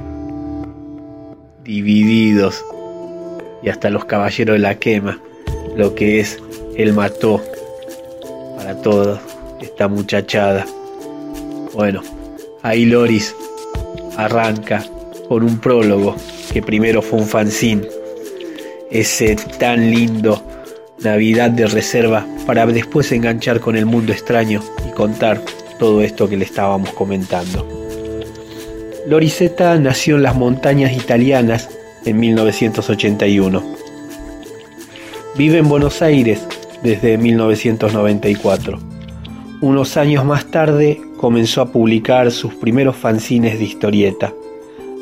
divididos 1.64 2.64
y 3.64 3.70
hasta 3.70 3.90
los 3.90 4.06
caballeros 4.06 4.56
de 4.56 4.60
la 4.60 4.76
quema, 4.76 5.20
lo 5.76 5.96
que 5.96 6.20
es 6.20 6.40
el 6.76 6.94
mató 6.94 7.42
para 8.58 8.82
toda 8.82 9.22
esta 9.62 9.88
muchachada. 9.88 10.66
Bueno, 11.74 12.02
ahí 12.62 12.86
Loris 12.86 13.36
arranca 14.18 14.84
con 15.28 15.44
un 15.44 15.60
prólogo 15.60 16.16
que 16.52 16.62
primero 16.62 17.02
fue 17.02 17.20
un 17.20 17.26
fanzine, 17.26 17.88
ese 18.92 19.36
tan 19.60 19.92
lindo 19.92 20.42
Navidad 21.04 21.52
de 21.52 21.68
reserva 21.68 22.26
para 22.48 22.66
después 22.66 23.12
enganchar 23.12 23.60
con 23.60 23.76
el 23.76 23.86
mundo 23.86 24.14
extraño 24.14 24.62
y 24.88 24.92
contar 24.92 25.42
todo 25.78 26.02
esto 26.02 26.30
que 26.30 26.38
le 26.38 26.46
estábamos 26.46 26.90
comentando. 26.92 27.68
Lorisetta 29.08 29.78
nació 29.78 30.16
en 30.16 30.24
las 30.24 30.36
montañas 30.36 30.94
italianas 30.94 31.70
en 32.06 32.20
1981. 32.20 33.64
Vive 35.38 35.58
en 35.58 35.70
Buenos 35.70 36.02
Aires 36.02 36.42
desde 36.82 37.18
1994. 37.18 38.80
Unos 39.62 39.98
años 39.98 40.26
más 40.26 40.46
tarde 40.52 41.02
comenzó 41.18 41.62
a 41.62 41.72
publicar 41.72 42.32
sus 42.32 42.54
primeros 42.56 42.96
fanzines 42.96 43.58
de 43.58 43.66
historieta. 43.66 44.34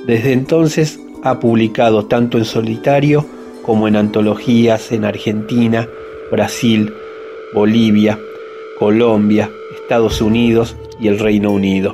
Desde 0.05 0.33
entonces 0.33 0.99
ha 1.23 1.39
publicado 1.39 2.05
tanto 2.05 2.37
en 2.37 2.45
solitario 2.45 3.25
como 3.63 3.87
en 3.87 3.95
antologías 3.95 4.91
en 4.91 5.05
Argentina, 5.05 5.87
Brasil, 6.31 6.93
Bolivia, 7.53 8.19
Colombia, 8.77 9.49
Estados 9.83 10.21
Unidos 10.21 10.77
y 10.97 11.09
el 11.09 11.19
Reino 11.19 11.51
Unido. 11.51 11.93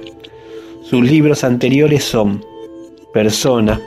Sus 0.83 1.03
libros 1.03 1.43
anteriores 1.43 2.03
son 2.03 2.45
Persona, 3.11 3.81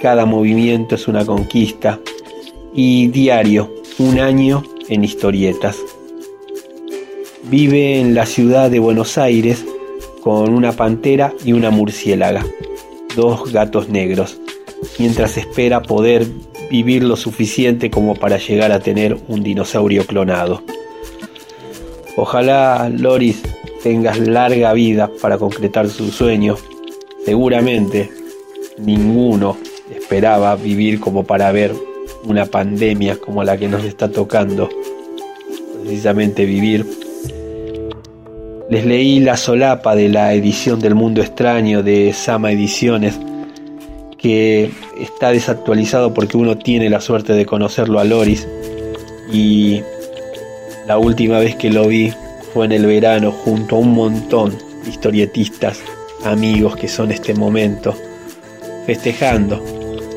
Cada 0.00 0.26
movimiento 0.26 0.96
es 0.96 1.06
una 1.06 1.24
conquista 1.24 2.00
y 2.74 3.06
Diario, 3.06 3.72
un 3.98 4.18
año 4.18 4.64
en 4.88 5.04
historietas. 5.04 5.78
Vive 7.44 8.00
en 8.00 8.16
la 8.16 8.26
ciudad 8.26 8.68
de 8.68 8.80
Buenos 8.80 9.16
Aires 9.16 9.64
con 10.20 10.52
una 10.52 10.72
pantera 10.72 11.32
y 11.44 11.52
una 11.52 11.70
murciélaga, 11.70 12.44
dos 13.14 13.52
gatos 13.52 13.88
negros, 13.88 14.40
mientras 14.98 15.36
espera 15.36 15.82
poder 15.82 16.26
vivir 16.68 17.04
lo 17.04 17.14
suficiente 17.14 17.90
como 17.90 18.16
para 18.16 18.38
llegar 18.38 18.72
a 18.72 18.80
tener 18.80 19.16
un 19.28 19.44
dinosaurio 19.44 20.04
clonado. 20.04 20.64
Ojalá 22.16 22.90
Loris 22.90 23.42
tengas 23.82 24.18
larga 24.18 24.72
vida 24.74 25.10
para 25.20 25.38
concretar 25.38 25.88
su 25.88 26.10
sueño. 26.10 26.56
Seguramente 27.24 28.10
ninguno 28.78 29.56
esperaba 29.90 30.56
vivir 30.56 31.00
como 31.00 31.24
para 31.24 31.50
ver 31.52 31.72
una 32.24 32.46
pandemia 32.46 33.16
como 33.16 33.42
la 33.44 33.56
que 33.56 33.68
nos 33.68 33.84
está 33.84 34.10
tocando. 34.10 34.68
Precisamente 35.82 36.44
vivir. 36.44 36.86
Les 38.68 38.84
leí 38.84 39.20
la 39.20 39.36
solapa 39.36 39.94
de 39.94 40.08
la 40.08 40.34
edición 40.34 40.80
del 40.80 40.94
Mundo 40.94 41.20
Extraño 41.20 41.82
de 41.82 42.12
Sama 42.12 42.52
Ediciones, 42.52 43.18
que 44.18 44.70
está 44.98 45.30
desactualizado 45.30 46.14
porque 46.14 46.36
uno 46.36 46.56
tiene 46.56 46.88
la 46.88 47.00
suerte 47.00 47.32
de 47.32 47.44
conocerlo 47.46 47.98
a 48.00 48.04
Loris. 48.04 48.46
Y 49.32 49.82
la 50.86 50.98
última 50.98 51.38
vez 51.38 51.56
que 51.56 51.70
lo 51.70 51.88
vi 51.88 52.12
fue 52.52 52.66
en 52.66 52.72
el 52.72 52.86
verano 52.86 53.32
junto 53.32 53.76
a 53.76 53.78
un 53.78 53.94
montón 53.94 54.56
de 54.84 54.90
historietistas, 54.90 55.80
amigos 56.24 56.76
que 56.76 56.88
son 56.88 57.12
este 57.12 57.34
momento, 57.34 57.94
festejando 58.86 59.62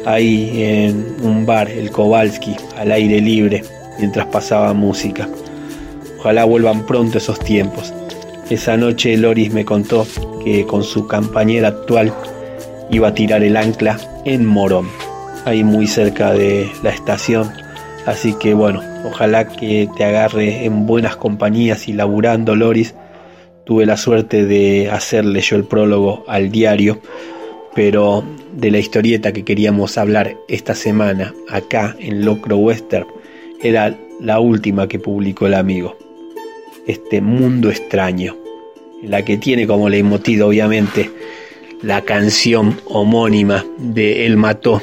ahí 0.05 0.63
en 0.63 1.15
un 1.21 1.45
bar, 1.45 1.69
el 1.69 1.91
Kowalski, 1.91 2.55
al 2.77 2.91
aire 2.91 3.21
libre, 3.21 3.63
mientras 3.97 4.27
pasaba 4.27 4.73
música. 4.73 5.27
Ojalá 6.19 6.45
vuelvan 6.45 6.85
pronto 6.85 7.17
esos 7.17 7.39
tiempos. 7.39 7.93
Esa 8.49 8.77
noche 8.77 9.17
Loris 9.17 9.53
me 9.53 9.65
contó 9.65 10.05
que 10.43 10.65
con 10.65 10.83
su 10.83 11.07
compañera 11.07 11.69
actual 11.69 12.13
iba 12.91 13.09
a 13.09 13.13
tirar 13.13 13.43
el 13.43 13.57
ancla 13.57 13.99
en 14.25 14.45
Morón, 14.45 14.87
ahí 15.45 15.63
muy 15.63 15.87
cerca 15.87 16.33
de 16.33 16.69
la 16.83 16.91
estación. 16.91 17.64
Así 18.05 18.35
que 18.35 18.53
bueno, 18.53 18.81
ojalá 19.03 19.47
que 19.47 19.89
te 19.97 20.03
agarre 20.03 20.65
en 20.65 20.85
buenas 20.85 21.15
compañías 21.15 21.87
y 21.87 21.93
laburando 21.93 22.55
Loris. 22.55 22.93
Tuve 23.65 23.87
la 23.87 23.97
suerte 23.97 24.45
de 24.45 24.91
hacerle 24.91 25.41
yo 25.41 25.55
el 25.55 25.63
prólogo 25.63 26.23
al 26.27 26.51
diario, 26.51 26.99
pero 27.73 28.23
de 28.53 28.69
la 28.69 28.77
historieta 28.77 29.33
que 29.33 29.43
queríamos 29.43 29.97
hablar 29.97 30.37
esta 30.47 30.75
semana 30.75 31.33
acá 31.49 31.95
en 31.99 32.23
Locro 32.23 32.57
Western 32.57 33.07
era 33.61 33.97
la 34.21 34.39
última 34.39 34.87
que 34.87 34.99
publicó 34.99 35.47
el 35.47 35.55
amigo. 35.55 35.97
Este 36.85 37.21
mundo 37.21 37.71
extraño, 37.71 38.37
la 39.01 39.25
que 39.25 39.37
tiene 39.37 39.65
como 39.65 39.89
leitmotiv 39.89 40.45
obviamente 40.45 41.09
la 41.81 42.01
canción 42.01 42.79
homónima 42.85 43.65
de 43.79 44.27
El 44.27 44.37
Mató, 44.37 44.79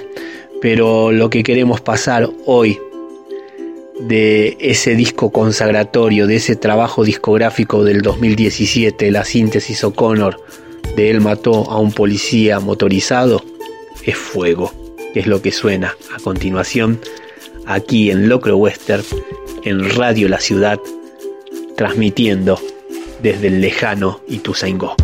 pero 0.60 1.12
lo 1.12 1.30
que 1.30 1.44
queremos 1.44 1.80
pasar 1.80 2.28
hoy 2.46 2.78
de 4.08 4.56
ese 4.60 4.94
disco 4.94 5.30
consagratorio, 5.30 6.26
de 6.26 6.36
ese 6.36 6.56
trabajo 6.56 7.04
discográfico 7.04 7.84
del 7.84 8.02
2017, 8.02 9.10
la 9.10 9.24
síntesis 9.24 9.84
O'Connor 9.84 10.40
de 10.96 11.10
Él 11.10 11.20
mató 11.20 11.70
a 11.70 11.78
un 11.78 11.92
policía 11.92 12.60
motorizado, 12.60 13.42
es 14.04 14.16
Fuego, 14.16 14.72
es 15.14 15.26
lo 15.26 15.40
que 15.40 15.52
suena 15.52 15.94
a 16.14 16.20
continuación 16.20 17.00
aquí 17.66 18.10
en 18.10 18.28
Locro 18.28 18.56
Western, 18.56 19.04
en 19.64 19.88
Radio 19.96 20.28
La 20.28 20.40
Ciudad, 20.40 20.80
transmitiendo 21.76 22.58
desde 23.22 23.46
el 23.48 23.60
lejano 23.60 24.20
Ituzaingó. 24.28 24.96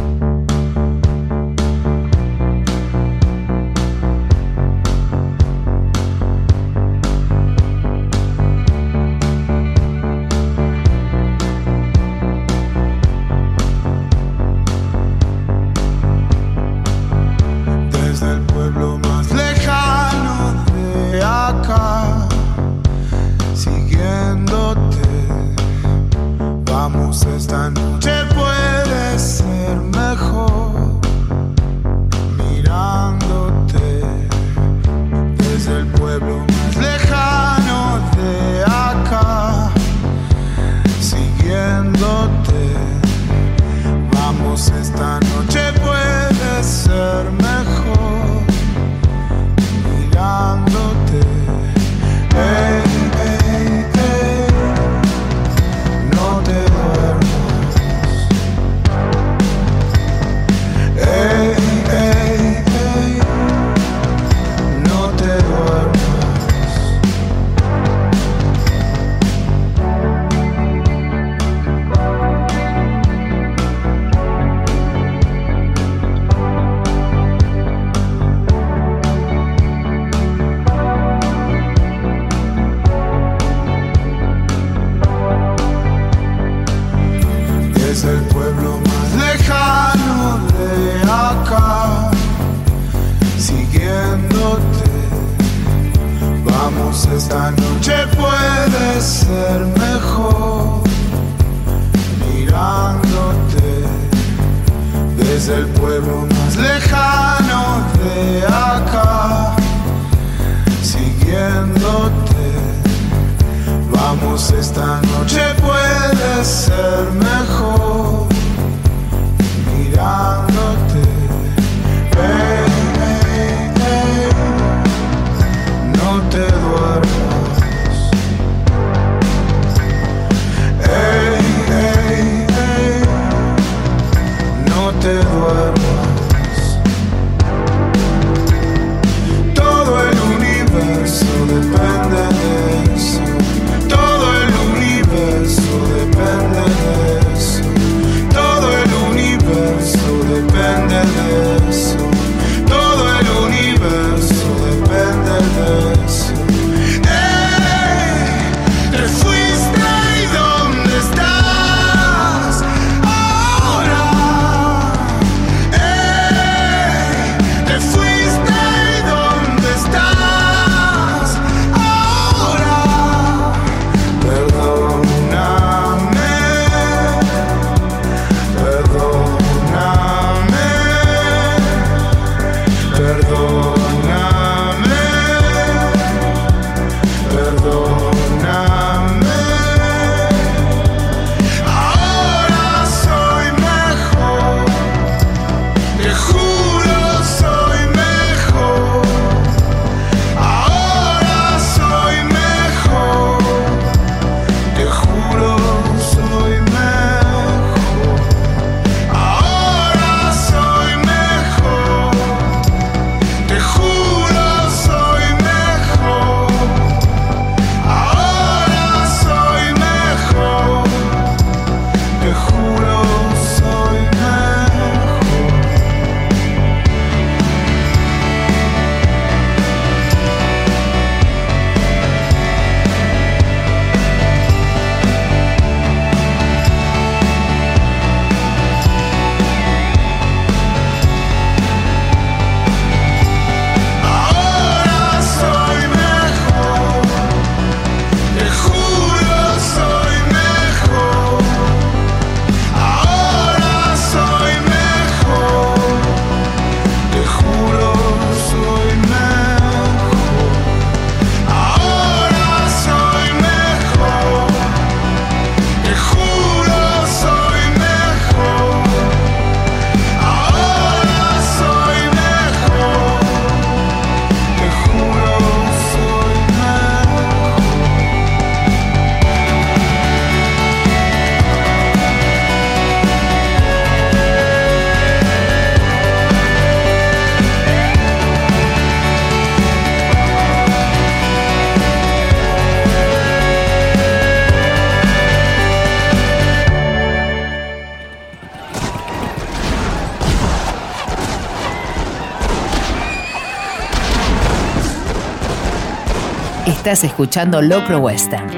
Escuchando 306.88 307.60
Locro 307.60 307.98
Western. 307.98 308.48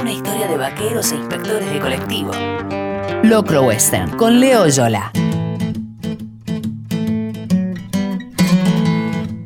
Una 0.00 0.12
historia 0.12 0.46
de 0.46 0.56
vaqueros 0.56 1.10
e 1.10 1.16
inspectores 1.16 1.68
de 1.68 1.80
colectivo. 1.80 2.30
Locro 3.24 3.64
Western 3.64 4.16
con 4.16 4.38
Leo 4.38 4.68
Yola. 4.68 5.10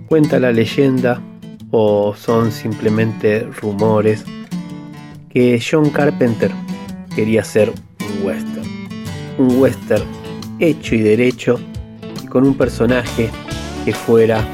Cuenta 0.06 0.38
la 0.38 0.52
leyenda, 0.52 1.22
o 1.70 2.14
son 2.14 2.52
simplemente 2.52 3.48
rumores, 3.62 4.22
que 5.30 5.58
John 5.58 5.88
Carpenter 5.88 6.50
quería 7.16 7.40
hacer 7.40 7.70
un 7.70 8.26
western. 8.26 8.68
Un 9.38 9.58
western 9.58 10.04
hecho 10.58 10.94
y 10.94 11.00
derecho 11.00 11.58
y 12.22 12.26
con 12.26 12.46
un 12.46 12.54
personaje 12.54 13.30
que 13.86 13.94
fuera 13.94 14.46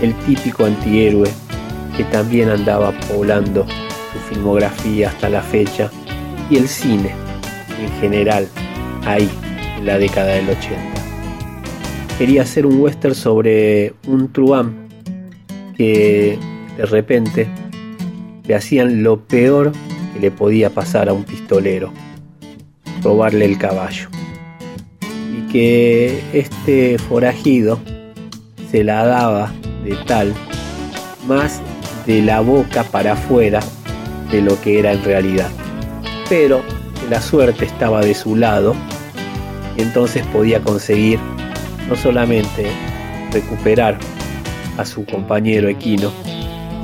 el 0.00 0.14
típico 0.24 0.64
antihéroe 0.64 1.43
que 1.96 2.04
también 2.04 2.48
andaba 2.48 2.92
poblando 3.08 3.66
su 4.12 4.34
filmografía 4.34 5.08
hasta 5.08 5.28
la 5.28 5.42
fecha 5.42 5.90
y 6.50 6.56
el 6.56 6.68
cine 6.68 7.14
en 7.80 8.00
general 8.00 8.48
ahí 9.06 9.28
en 9.78 9.86
la 9.86 9.98
década 9.98 10.34
del 10.34 10.50
80 10.50 10.94
quería 12.18 12.42
hacer 12.42 12.66
un 12.66 12.80
western 12.80 13.14
sobre 13.14 13.94
un 14.06 14.32
truán 14.32 14.88
que 15.76 16.38
de 16.76 16.86
repente 16.86 17.48
le 18.46 18.54
hacían 18.54 19.02
lo 19.02 19.20
peor 19.20 19.72
que 20.12 20.20
le 20.20 20.30
podía 20.30 20.70
pasar 20.70 21.08
a 21.08 21.12
un 21.12 21.24
pistolero, 21.24 21.92
robarle 23.02 23.46
el 23.46 23.58
caballo. 23.58 24.08
Y 25.02 25.50
que 25.50 26.22
este 26.32 26.98
forajido 26.98 27.80
se 28.70 28.84
la 28.84 29.04
daba 29.04 29.52
de 29.84 29.96
tal, 30.06 30.32
más 31.26 31.60
de 32.06 32.22
la 32.22 32.40
boca 32.40 32.84
para 32.84 33.12
afuera 33.12 33.60
de 34.30 34.42
lo 34.42 34.60
que 34.60 34.78
era 34.78 34.92
en 34.92 35.02
realidad. 35.04 35.50
Pero 36.28 36.62
la 37.10 37.20
suerte 37.20 37.64
estaba 37.64 38.00
de 38.00 38.14
su 38.14 38.36
lado 38.36 38.74
y 39.76 39.82
entonces 39.82 40.26
podía 40.28 40.60
conseguir 40.60 41.18
no 41.88 41.96
solamente 41.96 42.66
recuperar 43.32 43.98
a 44.78 44.84
su 44.84 45.04
compañero 45.04 45.68
equino, 45.68 46.10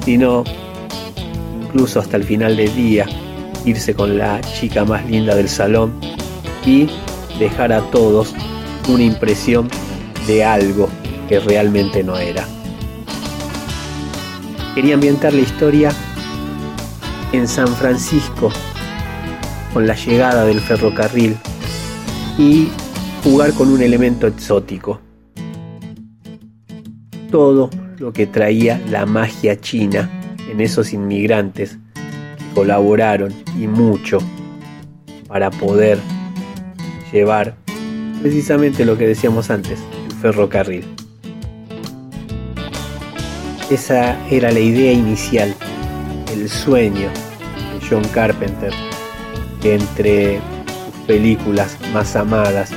sino 0.04 0.44
incluso 1.62 2.00
hasta 2.00 2.16
el 2.16 2.24
final 2.24 2.56
del 2.56 2.74
día 2.74 3.06
irse 3.64 3.94
con 3.94 4.18
la 4.18 4.40
chica 4.40 4.84
más 4.84 5.04
linda 5.06 5.34
del 5.34 5.48
salón 5.48 5.92
y 6.64 6.88
dejar 7.38 7.72
a 7.72 7.80
todos 7.90 8.34
una 8.88 9.02
impresión 9.02 9.68
de 10.26 10.44
algo 10.44 10.88
que 11.28 11.40
realmente 11.40 12.02
no 12.02 12.16
era. 12.16 12.46
Quería 14.74 14.94
ambientar 14.94 15.34
la 15.34 15.40
historia 15.40 15.92
en 17.32 17.48
San 17.48 17.68
Francisco 17.68 18.52
con 19.72 19.86
la 19.86 19.94
llegada 19.94 20.44
del 20.44 20.60
ferrocarril 20.60 21.36
y 22.38 22.68
jugar 23.24 23.52
con 23.52 23.68
un 23.68 23.82
elemento 23.82 24.28
exótico. 24.28 25.00
Todo 27.32 27.68
lo 27.98 28.12
que 28.12 28.26
traía 28.26 28.80
la 28.88 29.06
magia 29.06 29.60
china 29.60 30.08
en 30.48 30.60
esos 30.60 30.92
inmigrantes 30.92 31.78
que 31.94 32.54
colaboraron 32.54 33.34
y 33.58 33.66
mucho 33.66 34.18
para 35.26 35.50
poder 35.50 35.98
llevar 37.12 37.56
precisamente 38.22 38.84
lo 38.84 38.96
que 38.96 39.08
decíamos 39.08 39.50
antes, 39.50 39.80
el 40.06 40.16
ferrocarril. 40.16 40.99
Esa 43.70 44.18
era 44.28 44.50
la 44.50 44.58
idea 44.58 44.92
inicial, 44.92 45.54
el 46.32 46.48
sueño 46.48 47.08
de 47.08 47.86
John 47.88 48.02
Carpenter, 48.12 48.72
que 49.62 49.76
entre 49.76 50.40
sus 50.66 51.06
películas 51.06 51.78
más 51.92 52.16
amadas 52.16 52.72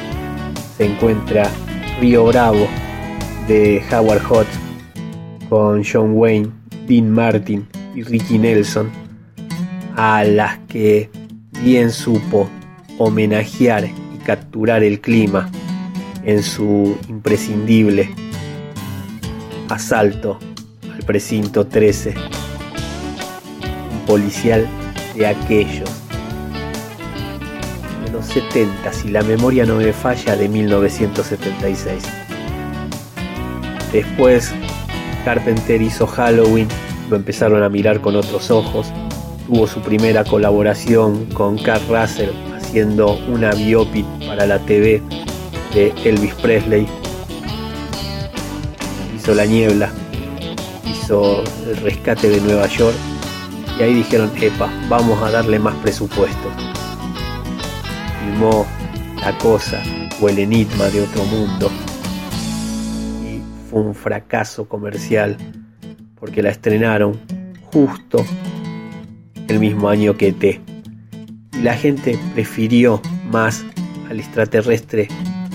se 0.77 0.85
encuentra 0.85 1.49
Río 1.99 2.25
Bravo 2.25 2.67
de 3.47 3.81
Howard 3.91 4.21
Hott 4.29 4.47
con 5.49 5.83
John 5.83 6.11
Wayne, 6.13 6.51
Dean 6.87 7.09
Martin 7.09 7.67
y 7.95 8.03
Ricky 8.03 8.37
Nelson, 8.37 8.91
a 9.95 10.23
las 10.23 10.59
que 10.67 11.09
bien 11.63 11.91
supo 11.91 12.47
homenajear 12.99 13.85
y 13.85 14.17
capturar 14.23 14.83
el 14.83 15.01
clima 15.01 15.49
en 16.23 16.43
su 16.43 16.95
imprescindible 17.09 18.13
asalto 19.69 20.37
al 20.39 20.52
precinto 21.03 21.67
13, 21.67 22.13
un 23.91 24.05
policial 24.05 24.67
de 25.15 25.27
aquellos 25.27 26.03
70, 28.23 28.93
si 28.93 29.09
la 29.09 29.21
memoria 29.21 29.65
no 29.65 29.75
me 29.75 29.93
falla, 29.93 30.35
de 30.35 30.47
1976. 30.49 32.03
Después 33.91 34.51
Carpenter 35.23 35.81
hizo 35.81 36.07
Halloween, 36.07 36.67
lo 37.09 37.15
empezaron 37.15 37.63
a 37.63 37.69
mirar 37.69 38.01
con 38.01 38.15
otros 38.15 38.49
ojos. 38.49 38.91
Tuvo 39.47 39.67
su 39.67 39.81
primera 39.81 40.23
colaboración 40.23 41.25
con 41.33 41.57
Carl 41.57 41.81
Russell 41.89 42.29
haciendo 42.55 43.19
una 43.27 43.51
biopic 43.51 44.05
para 44.25 44.45
la 44.45 44.57
TV 44.59 45.01
de 45.73 45.93
Elvis 46.05 46.33
Presley. 46.35 46.87
Hizo 49.15 49.35
La 49.35 49.45
Niebla, 49.45 49.91
El 51.13 51.77
Rescate 51.77 52.27
de 52.27 52.41
Nueva 52.41 52.65
York 52.65 52.95
y 53.77 53.83
ahí 53.83 53.93
dijeron, 53.93 54.31
epa, 54.41 54.71
vamos 54.89 55.21
a 55.21 55.29
darle 55.29 55.59
más 55.59 55.75
presupuesto 55.75 56.49
filmó 58.19 58.65
La 59.21 59.37
Cosa 59.37 59.83
o 60.19 60.27
El 60.27 60.39
Enigma 60.39 60.85
de 60.85 61.01
Otro 61.01 61.23
Mundo 61.25 61.69
y 63.23 63.41
fue 63.69 63.81
un 63.81 63.93
fracaso 63.93 64.67
comercial 64.67 65.37
porque 66.19 66.41
la 66.41 66.49
estrenaron 66.49 67.19
justo 67.71 68.25
el 69.47 69.59
mismo 69.59 69.89
año 69.89 70.17
que 70.17 70.33
T. 70.33 70.61
Y 71.53 71.61
la 71.61 71.75
gente 71.75 72.17
prefirió 72.33 73.01
más 73.29 73.63
al 74.09 74.19
extraterrestre 74.19 75.07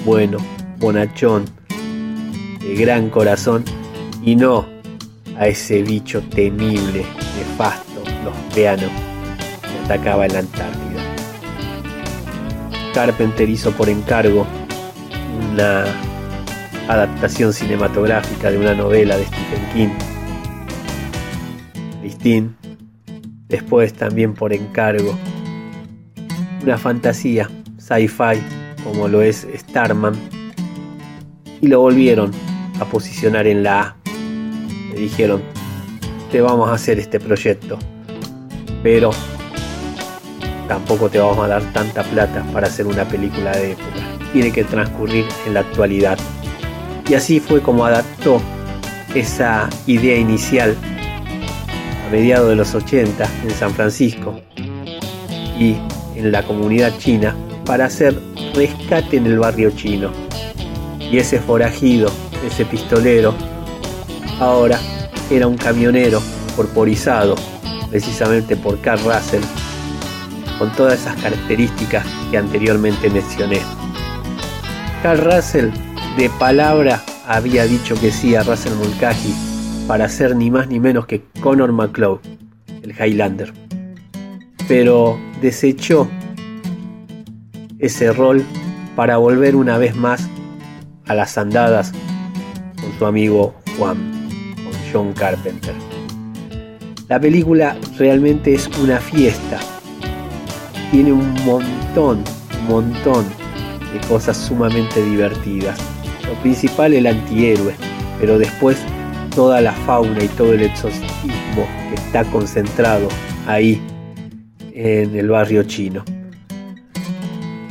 bueno, 0.04 0.38
bonachón, 0.78 1.46
de 2.60 2.74
gran 2.76 3.10
corazón 3.10 3.64
y 4.22 4.36
no 4.36 4.77
a 5.38 5.46
ese 5.46 5.82
bicho 5.82 6.20
temible, 6.22 7.04
nefasto, 7.36 8.02
los 8.24 8.54
que 8.54 8.68
atacaba 9.84 10.26
en 10.26 10.32
la 10.32 10.38
Antártida. 10.40 11.02
Carpenter 12.92 13.48
hizo 13.48 13.70
por 13.72 13.88
encargo 13.88 14.46
una 15.52 15.84
adaptación 16.88 17.52
cinematográfica 17.52 18.50
de 18.50 18.58
una 18.58 18.74
novela 18.74 19.16
de 19.16 19.24
Stephen 19.26 19.68
King. 19.72 19.88
Christine, 22.00 22.50
después 23.48 23.92
también 23.92 24.34
por 24.34 24.52
encargo 24.52 25.16
una 26.62 26.76
fantasía 26.78 27.48
sci-fi 27.78 28.42
como 28.82 29.06
lo 29.06 29.22
es 29.22 29.46
Starman 29.54 30.14
y 31.60 31.68
lo 31.68 31.80
volvieron 31.80 32.32
a 32.80 32.84
posicionar 32.84 33.46
en 33.46 33.62
la 33.62 33.80
A. 33.80 33.97
Dijeron, 34.98 35.42
te 36.32 36.40
vamos 36.40 36.68
a 36.68 36.74
hacer 36.74 36.98
este 36.98 37.20
proyecto, 37.20 37.78
pero 38.82 39.10
tampoco 40.66 41.08
te 41.08 41.18
vamos 41.18 41.38
a 41.38 41.48
dar 41.48 41.62
tanta 41.72 42.02
plata 42.02 42.44
para 42.52 42.66
hacer 42.66 42.86
una 42.86 43.04
película 43.04 43.52
de 43.52 43.72
época. 43.72 44.00
Tiene 44.32 44.52
que 44.52 44.64
transcurrir 44.64 45.24
en 45.46 45.54
la 45.54 45.60
actualidad. 45.60 46.18
Y 47.08 47.14
así 47.14 47.40
fue 47.40 47.62
como 47.62 47.84
adaptó 47.84 48.42
esa 49.14 49.70
idea 49.86 50.16
inicial 50.16 50.76
a 52.06 52.10
mediados 52.10 52.48
de 52.50 52.56
los 52.56 52.74
80 52.74 53.24
en 53.44 53.50
San 53.50 53.72
Francisco 53.72 54.40
y 55.58 55.76
en 56.16 56.32
la 56.32 56.42
comunidad 56.42 56.98
china 56.98 57.34
para 57.64 57.86
hacer 57.86 58.18
rescate 58.54 59.16
en 59.16 59.26
el 59.26 59.38
barrio 59.38 59.70
chino. 59.70 60.10
Y 60.98 61.18
ese 61.18 61.38
forajido, 61.38 62.10
ese 62.46 62.66
pistolero, 62.66 63.34
ahora 64.40 64.78
era 65.30 65.46
un 65.46 65.56
camionero 65.56 66.22
corporizado 66.56 67.34
precisamente 67.90 68.56
por 68.56 68.80
Carl 68.80 69.00
Russell 69.04 69.42
con 70.58 70.72
todas 70.72 71.00
esas 71.00 71.16
características 71.22 72.04
que 72.30 72.38
anteriormente 72.38 73.08
mencioné. 73.10 73.60
Carl 75.02 75.20
Russell 75.20 75.70
de 76.16 76.28
palabra 76.38 77.02
había 77.26 77.64
dicho 77.64 77.94
que 78.00 78.10
sí 78.10 78.34
a 78.34 78.42
Russell 78.42 78.74
Mulcahy 78.74 79.34
para 79.86 80.08
ser 80.08 80.34
ni 80.34 80.50
más 80.50 80.68
ni 80.68 80.80
menos 80.80 81.06
que 81.06 81.22
Connor 81.40 81.72
McCloud, 81.72 82.18
el 82.82 82.90
Highlander. 82.92 83.52
Pero 84.66 85.18
desechó 85.40 86.08
ese 87.78 88.12
rol 88.12 88.44
para 88.96 89.16
volver 89.16 89.54
una 89.54 89.78
vez 89.78 89.94
más 89.94 90.28
a 91.06 91.14
las 91.14 91.38
andadas 91.38 91.92
con 92.80 92.92
su 92.98 93.06
amigo 93.06 93.54
Juan, 93.78 94.17
John 94.92 95.12
Carpenter. 95.12 95.74
La 97.08 97.18
película 97.18 97.76
realmente 97.98 98.54
es 98.54 98.68
una 98.82 98.98
fiesta. 98.98 99.58
Tiene 100.90 101.12
un 101.12 101.32
montón, 101.44 102.22
un 102.60 102.68
montón 102.68 103.24
de 103.92 104.06
cosas 104.08 104.36
sumamente 104.36 105.02
divertidas. 105.02 105.78
Lo 106.26 106.34
principal 106.42 106.92
el 106.92 107.06
antihéroe, 107.06 107.74
pero 108.20 108.38
después 108.38 108.78
toda 109.34 109.60
la 109.60 109.72
fauna 109.72 110.22
y 110.22 110.28
todo 110.28 110.52
el 110.52 110.62
exorcismo 110.62 111.66
que 111.88 111.94
está 111.94 112.24
concentrado 112.24 113.08
ahí 113.46 113.80
en 114.72 115.16
el 115.16 115.28
barrio 115.28 115.62
chino. 115.62 116.04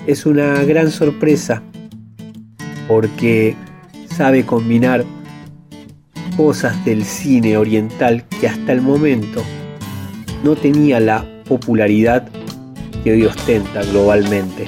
Es 0.07 0.25
una 0.25 0.63
gran 0.63 0.89
sorpresa 0.89 1.61
porque 2.87 3.55
sabe 4.09 4.45
combinar 4.45 5.03
cosas 6.37 6.85
del 6.85 7.03
cine 7.03 7.57
oriental 7.57 8.23
que 8.39 8.47
hasta 8.47 8.71
el 8.71 8.81
momento 8.81 9.43
no 10.43 10.55
tenía 10.55 10.99
la 10.99 11.25
popularidad 11.47 12.29
que 13.03 13.11
hoy 13.11 13.25
ostenta 13.25 13.83
globalmente. 13.83 14.65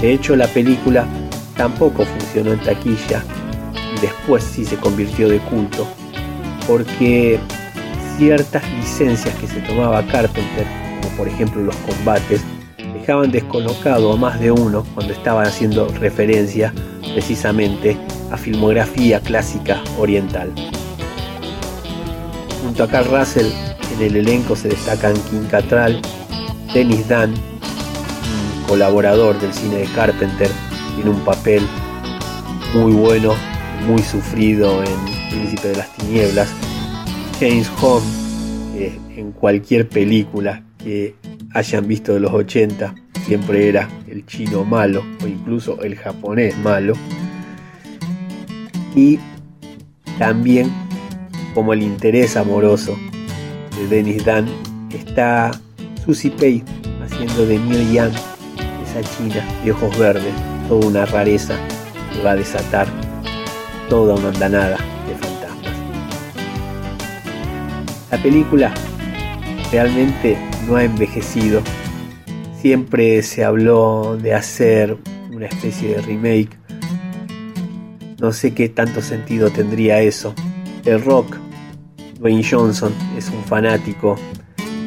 De 0.00 0.12
hecho, 0.12 0.36
la 0.36 0.46
película 0.46 1.04
tampoco 1.56 2.04
funcionó 2.04 2.52
en 2.52 2.60
taquilla 2.60 3.22
después 4.00 4.44
sí 4.44 4.64
se 4.64 4.76
convirtió 4.76 5.28
de 5.28 5.38
culto, 5.38 5.86
porque 6.66 7.38
ciertas 8.16 8.62
licencias 8.72 9.34
que 9.36 9.46
se 9.46 9.60
tomaba 9.60 10.06
Carpenter, 10.06 10.66
como 11.00 11.16
por 11.16 11.28
ejemplo 11.28 11.62
los 11.62 11.76
combates, 11.76 12.42
dejaban 12.94 13.30
descolocado 13.30 14.12
a 14.12 14.16
más 14.16 14.38
de 14.40 14.50
uno 14.50 14.84
cuando 14.94 15.12
estaban 15.12 15.46
haciendo 15.46 15.88
referencia 15.88 16.72
precisamente 17.12 17.96
a 18.30 18.36
filmografía 18.36 19.20
clásica 19.20 19.82
oriental. 19.98 20.52
Junto 22.62 22.84
a 22.84 22.88
Carl 22.88 23.08
Russell 23.10 23.46
en 23.94 24.02
el 24.02 24.16
elenco 24.16 24.56
se 24.56 24.68
destacan 24.68 25.14
Kim 25.30 25.46
Cattrall, 25.46 26.00
Dennis 26.74 27.08
Dan, 27.08 27.30
un 27.30 28.68
colaborador 28.68 29.40
del 29.40 29.52
cine 29.52 29.76
de 29.76 29.86
Carpenter, 29.94 30.50
tiene 30.94 31.10
un 31.10 31.20
papel 31.24 31.62
muy 32.74 32.92
bueno, 32.92 33.34
muy 33.86 34.02
sufrido 34.02 34.82
en 34.82 35.30
Príncipe 35.30 35.68
de 35.68 35.76
las 35.76 35.92
Tinieblas. 35.94 36.48
James 37.40 37.70
Home, 37.80 38.04
en 39.16 39.32
cualquier 39.32 39.88
película 39.88 40.62
que 40.82 41.14
hayan 41.54 41.86
visto 41.86 42.12
de 42.12 42.20
los 42.20 42.32
80, 42.32 42.94
siempre 43.26 43.68
era 43.68 43.88
el 44.08 44.26
chino 44.26 44.64
malo 44.64 45.04
o 45.22 45.26
incluso 45.26 45.80
el 45.82 45.96
japonés 45.96 46.56
malo. 46.58 46.94
Y 48.94 49.18
también 50.18 50.72
como 51.54 51.72
el 51.72 51.82
interés 51.82 52.36
amoroso 52.36 52.96
de 53.76 53.86
Dennis 53.88 54.24
Dan 54.24 54.46
está 54.92 55.50
Susie 56.04 56.30
Pei 56.30 56.62
haciendo 57.04 57.46
de 57.46 57.58
Miu 57.58 57.92
Yang, 57.92 58.12
esa 58.82 59.16
china 59.16 59.44
de 59.64 59.72
ojos 59.72 59.96
verdes, 59.98 60.32
toda 60.68 60.86
una 60.86 61.06
rareza 61.06 61.54
que 62.12 62.22
va 62.22 62.32
a 62.32 62.36
desatar 62.36 62.86
toda 63.88 64.14
una 64.14 64.28
andanada 64.28 64.76
de 65.06 65.14
fantasmas. 65.14 65.76
La 68.10 68.22
película 68.22 68.72
realmente 69.70 70.38
no 70.66 70.76
ha 70.76 70.84
envejecido. 70.84 71.62
Siempre 72.60 73.22
se 73.22 73.44
habló 73.44 74.16
de 74.20 74.34
hacer 74.34 74.96
una 75.32 75.46
especie 75.46 75.94
de 75.94 76.02
remake. 76.02 76.57
No 78.20 78.32
sé 78.32 78.52
qué 78.52 78.68
tanto 78.68 79.00
sentido 79.00 79.48
tendría 79.50 80.00
eso. 80.00 80.34
El 80.84 81.04
rock, 81.04 81.36
Dwayne 82.18 82.42
Johnson 82.42 82.92
es 83.16 83.28
un 83.28 83.44
fanático 83.44 84.16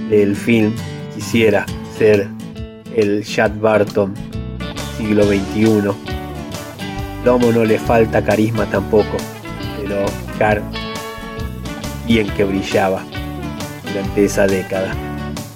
del 0.10 0.36
film. 0.36 0.74
Quisiera 1.16 1.66
ser 1.98 2.28
el 2.94 3.24
Chad 3.24 3.52
Barton 3.62 4.14
siglo 4.98 5.24
XXI. 5.24 5.94
Lomo 7.24 7.52
no 7.54 7.64
le 7.64 7.80
falta 7.80 8.22
carisma 8.22 8.66
tampoco, 8.66 9.16
pero 9.80 10.06
Car 10.38 10.62
bien 12.06 12.28
que 12.36 12.44
brillaba 12.44 13.02
durante 13.88 14.26
esa 14.26 14.46
década. 14.46 14.94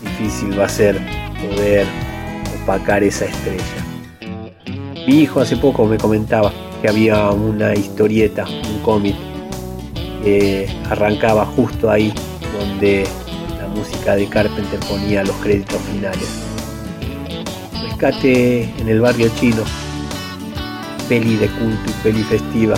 Difícil 0.01 0.57
va 0.57 0.65
a 0.65 0.69
ser 0.69 0.97
poder 1.41 1.85
opacar 2.63 3.03
esa 3.03 3.25
estrella. 3.25 3.63
Mi 5.05 5.23
hijo 5.23 5.41
hace 5.41 5.57
poco 5.57 5.85
me 5.85 5.97
comentaba 5.97 6.53
que 6.81 6.89
había 6.89 7.29
una 7.31 7.73
historieta, 7.73 8.45
un 8.47 8.79
cómic, 8.81 9.15
que 10.23 10.67
arrancaba 10.89 11.45
justo 11.45 11.89
ahí 11.89 12.13
donde 12.59 13.05
la 13.59 13.67
música 13.67 14.15
de 14.15 14.27
Carpenter 14.27 14.79
ponía 14.81 15.23
los 15.23 15.35
créditos 15.37 15.79
finales. 15.93 16.27
Rescate 17.83 18.63
en 18.79 18.89
el 18.89 19.01
barrio 19.01 19.29
chino, 19.39 19.63
peli 21.07 21.35
de 21.35 21.47
culto 21.47 21.89
y 21.89 22.03
peli 22.03 22.23
festiva, 22.23 22.77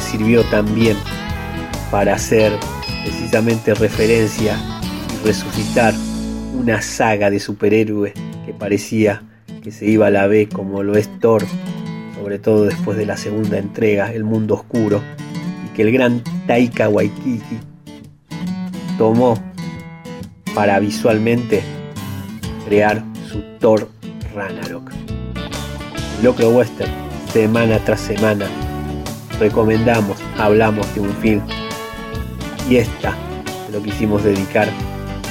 sirvió 0.00 0.42
también 0.44 0.96
para 1.90 2.14
hacer 2.14 2.52
precisamente 3.04 3.74
referencia 3.74 4.58
y 5.14 5.26
resucitar 5.26 5.94
una 6.58 6.82
saga 6.82 7.30
de 7.30 7.40
superhéroes 7.40 8.12
que 8.44 8.52
parecía 8.52 9.22
que 9.62 9.70
se 9.70 9.86
iba 9.86 10.08
a 10.08 10.10
la 10.10 10.26
B 10.26 10.48
como 10.48 10.82
lo 10.82 10.96
es 10.96 11.08
Thor, 11.20 11.44
sobre 12.28 12.40
todo 12.40 12.66
después 12.66 12.98
de 12.98 13.06
la 13.06 13.16
segunda 13.16 13.56
entrega, 13.56 14.12
El 14.12 14.22
Mundo 14.22 14.52
Oscuro, 14.52 15.00
y 15.64 15.74
que 15.74 15.80
el 15.80 15.92
gran 15.92 16.22
Taika 16.46 16.86
Waititi 16.90 17.58
tomó 18.98 19.42
para 20.54 20.78
visualmente 20.78 21.62
crear 22.66 23.02
su 23.26 23.40
Thor 23.58 23.88
Ragnarok. 24.34 24.92
Locro 26.22 26.50
Western, 26.50 26.92
semana 27.32 27.78
tras 27.78 28.00
semana, 28.00 28.46
recomendamos, 29.40 30.18
hablamos 30.36 30.94
de 30.94 31.00
un 31.00 31.14
film 31.22 31.40
y 32.68 32.76
esta 32.76 33.16
lo 33.72 33.82
quisimos 33.82 34.22
dedicar 34.22 34.68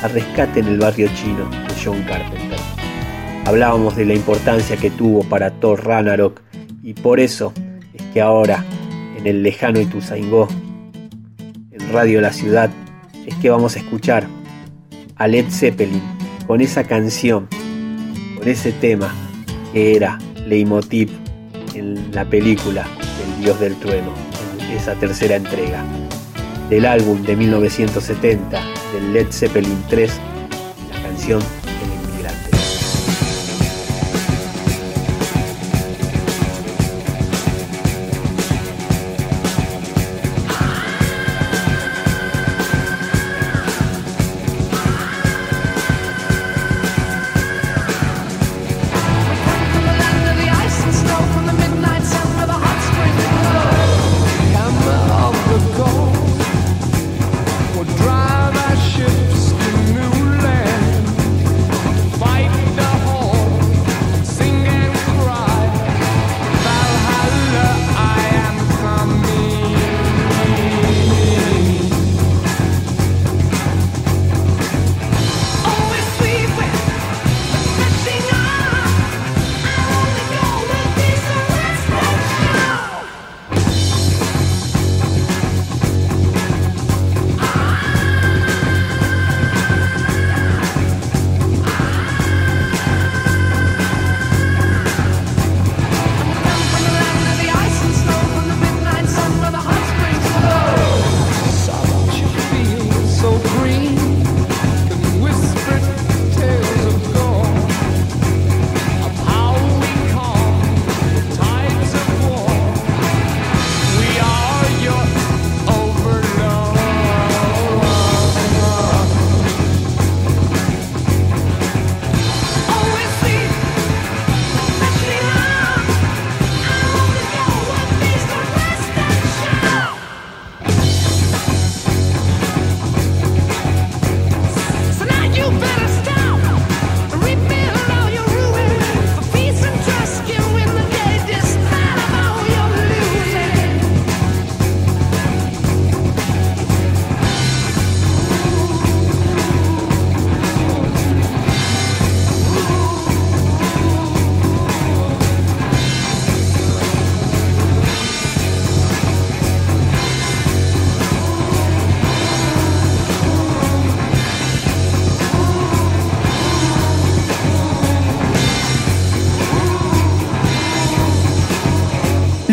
a 0.02 0.08
Rescate 0.08 0.62
en 0.62 0.66
el 0.66 0.80
barrio 0.80 1.10
chino 1.14 1.48
de 1.48 1.76
John 1.80 2.02
Carpenter. 2.08 2.58
Hablábamos 3.46 3.96
de 3.96 4.06
la 4.06 4.16
importancia 4.16 4.78
que 4.78 4.90
tuvo 4.90 5.22
para 5.22 5.52
Thor 5.52 5.86
Ragnarok 5.86 6.47
y 6.88 6.94
por 6.94 7.20
eso 7.20 7.52
es 7.94 8.02
que 8.14 8.22
ahora 8.22 8.64
en 9.18 9.28
el 9.28 9.44
lejano 9.44 9.82
Ituzaingó, 9.82 10.48
en 11.70 11.92
Radio 11.92 12.22
La 12.22 12.32
Ciudad, 12.32 12.70
es 13.26 13.36
que 13.36 13.50
vamos 13.50 13.76
a 13.76 13.80
escuchar 13.80 14.26
a 15.18 15.28
Led 15.28 15.48
Zeppelin 15.50 16.02
con 16.48 16.62
esa 16.62 16.86
canción, 16.86 17.50
con 18.38 18.48
ese 18.48 18.72
tema 18.72 19.14
que 19.74 19.98
era 19.98 20.18
leitmotiv 20.46 21.10
en 21.74 22.10
la 22.16 22.24
película 22.24 22.86
El 23.22 23.44
Dios 23.44 23.60
del 23.60 23.76
Trueno, 23.76 24.14
en 24.58 24.78
esa 24.78 24.96
tercera 24.96 25.36
entrega 25.36 25.84
del 26.70 26.86
álbum 26.86 27.22
de 27.24 27.36
1970 27.36 28.62
del 28.94 29.12
Led 29.12 29.28
Zeppelin 29.30 29.84
3, 29.90 30.10
la 30.94 31.02
canción 31.02 31.42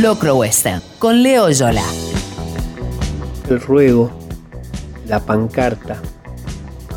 Locro 0.05 0.37
Western 0.37 0.83
con 0.99 1.23
Leo 1.23 1.49
Yola. 1.49 1.83
El 3.49 3.59
ruego, 3.59 4.11
la 5.07 5.19
pancarta, 5.19 5.97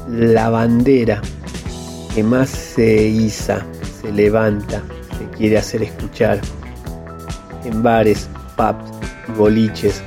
la 0.10 0.50
bandera 0.50 1.22
que 2.14 2.22
más 2.22 2.50
se 2.50 3.08
iza, 3.08 3.66
se 4.02 4.12
levanta, 4.12 4.82
se 5.18 5.38
quiere 5.38 5.58
hacer 5.58 5.84
escuchar 5.84 6.42
en 7.64 7.82
bares, 7.82 8.28
pubs 8.58 8.92
y 9.30 9.32
boliches. 9.38 10.04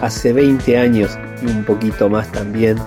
Hace 0.00 0.32
20 0.32 0.78
años 0.78 1.18
y 1.42 1.46
un 1.46 1.64
poquito 1.64 2.08
más 2.08 2.30
también, 2.30 2.78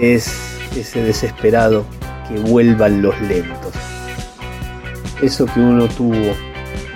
es 0.00 0.34
ese 0.74 1.02
desesperado 1.02 1.84
que 2.28 2.38
vuelvan 2.50 3.02
los 3.02 3.20
lentos. 3.20 3.74
Eso 5.20 5.44
que 5.44 5.60
uno 5.60 5.86
tuvo 5.88 6.32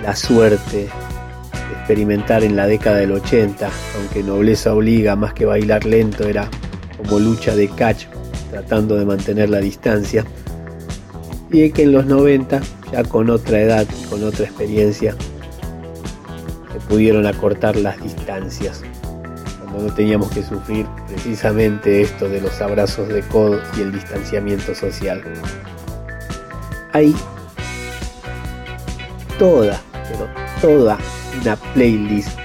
la 0.09 0.15
suerte 0.15 0.77
de 0.77 1.75
experimentar 1.77 2.43
en 2.43 2.55
la 2.55 2.65
década 2.65 2.97
del 2.97 3.11
80, 3.11 3.69
aunque 3.95 4.23
nobleza 4.23 4.73
obliga 4.73 5.15
más 5.15 5.35
que 5.35 5.45
bailar 5.45 5.85
lento, 5.85 6.27
era 6.27 6.49
como 6.97 7.19
lucha 7.19 7.55
de 7.55 7.69
catch, 7.69 8.05
tratando 8.49 8.95
de 8.95 9.05
mantener 9.05 9.51
la 9.51 9.59
distancia. 9.59 10.25
Y 11.51 11.69
que 11.69 11.83
en 11.83 11.91
los 11.91 12.07
90, 12.07 12.59
ya 12.91 13.03
con 13.03 13.29
otra 13.29 13.59
edad 13.59 13.85
con 14.09 14.23
otra 14.23 14.45
experiencia, 14.45 15.15
se 16.73 16.79
pudieron 16.87 17.27
acortar 17.27 17.75
las 17.75 18.01
distancias. 18.01 18.81
Cuando 19.61 19.89
no 19.89 19.93
teníamos 19.93 20.31
que 20.31 20.41
sufrir 20.41 20.87
precisamente 21.07 22.01
esto 22.01 22.27
de 22.27 22.41
los 22.41 22.59
abrazos 22.61 23.09
de 23.09 23.21
codo 23.21 23.59
y 23.77 23.81
el 23.81 23.91
distanciamiento 23.91 24.73
social. 24.73 25.21
Hay 26.93 27.13
toda, 29.37 29.79
toda 30.61 30.97
una 31.41 31.55
playlist 31.73 32.37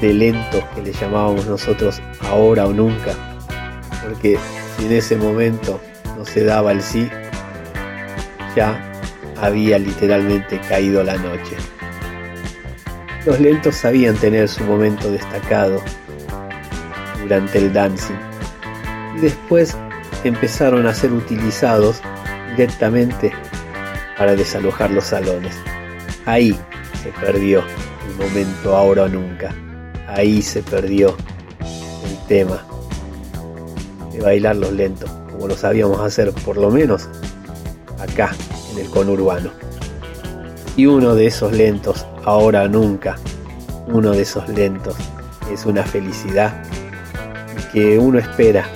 de 0.00 0.12
lentos 0.12 0.64
que 0.74 0.82
le 0.82 0.92
llamábamos 0.92 1.46
nosotros 1.46 2.00
ahora 2.28 2.66
o 2.66 2.72
nunca. 2.72 3.14
Porque 4.02 4.38
si 4.76 4.86
en 4.86 4.92
ese 4.92 5.16
momento 5.16 5.80
no 6.16 6.24
se 6.24 6.44
daba 6.44 6.72
el 6.72 6.82
sí, 6.82 7.08
ya 8.56 8.92
había 9.40 9.78
literalmente 9.78 10.60
caído 10.68 11.02
la 11.02 11.16
noche. 11.16 11.56
Los 13.24 13.40
lentos 13.40 13.76
sabían 13.76 14.16
tener 14.16 14.48
su 14.48 14.64
momento 14.64 15.10
destacado 15.10 15.82
durante 17.22 17.58
el 17.58 17.72
dancing 17.72 18.18
y 19.16 19.20
después 19.20 19.76
empezaron 20.24 20.86
a 20.86 20.94
ser 20.94 21.12
utilizados 21.12 22.02
directamente 22.50 23.32
para 24.18 24.34
desalojar 24.34 24.90
los 24.90 25.04
salones. 25.04 25.54
Ahí 26.26 26.56
se 27.04 27.10
perdió 27.10 27.62
el 28.08 28.26
momento 28.26 28.74
ahora 28.74 29.02
o 29.02 29.08
nunca. 29.08 29.54
Ahí 30.08 30.40
se 30.40 30.62
perdió 30.62 31.14
el 31.60 32.26
tema 32.26 32.64
de 34.10 34.22
bailar 34.22 34.56
los 34.56 34.72
lentos, 34.72 35.10
como 35.30 35.48
lo 35.48 35.56
sabíamos 35.56 36.00
hacer 36.00 36.32
por 36.32 36.56
lo 36.56 36.70
menos 36.70 37.08
acá 38.00 38.34
en 38.72 38.78
el 38.78 38.90
conurbano. 38.90 39.50
Y 40.76 40.86
uno 40.86 41.14
de 41.14 41.26
esos 41.26 41.52
lentos, 41.52 42.06
ahora 42.24 42.62
o 42.62 42.68
nunca, 42.68 43.16
uno 43.86 44.12
de 44.12 44.22
esos 44.22 44.48
lentos 44.48 44.96
es 45.52 45.66
una 45.66 45.84
felicidad 45.84 46.54
que 47.70 47.98
uno 47.98 48.18
espera 48.18 48.66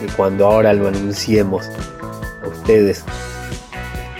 que 0.00 0.06
cuando 0.16 0.46
ahora 0.46 0.72
lo 0.72 0.88
anunciemos 0.88 1.68
a 2.42 2.48
ustedes 2.48 3.04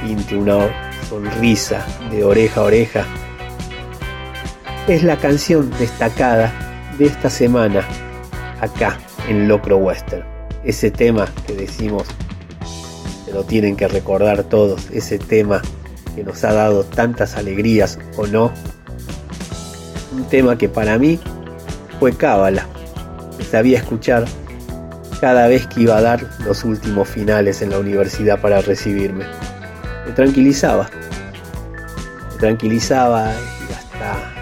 pinte 0.02 0.36
una 0.36 0.68
sonrisa 1.08 1.86
de 2.10 2.24
oreja 2.24 2.60
a 2.60 2.64
oreja. 2.64 3.06
Es 4.86 5.02
la 5.02 5.16
canción 5.16 5.70
destacada 5.78 6.52
de 6.98 7.06
esta 7.06 7.31
semana 7.31 7.89
acá 8.61 8.98
en 9.27 9.48
Locro 9.48 9.78
Western. 9.78 10.23
Ese 10.62 10.90
tema 10.90 11.27
que 11.47 11.55
decimos, 11.55 12.06
se 13.24 13.32
lo 13.32 13.44
tienen 13.44 13.77
que 13.77 13.89
recordar 13.89 14.44
todos, 14.44 14.90
ese 14.90 15.19
tema 15.19 15.62
que 16.15 16.23
nos 16.23 16.44
ha 16.44 16.52
dado 16.52 16.85
tantas 16.85 17.35
alegrías 17.36 17.98
o 18.19 18.27
no. 18.27 18.52
Un 20.12 20.24
tema 20.24 20.59
que 20.59 20.69
para 20.69 20.98
mí 20.98 21.19
fue 21.98 22.12
cábala, 22.15 22.66
que 23.39 23.44
sabía 23.44 23.78
escuchar 23.78 24.27
cada 25.19 25.48
vez 25.48 25.66
que 25.66 25.81
iba 25.81 25.97
a 25.97 26.02
dar 26.02 26.28
los 26.44 26.62
últimos 26.62 27.09
finales 27.09 27.62
en 27.62 27.70
la 27.70 27.78
universidad 27.78 28.39
para 28.39 28.61
recibirme. 28.61 29.24
Me 30.05 30.12
tranquilizaba, 30.12 30.90
me 32.32 32.39
tranquilizaba 32.39 33.32
y 33.32 33.73
hasta 33.73 34.34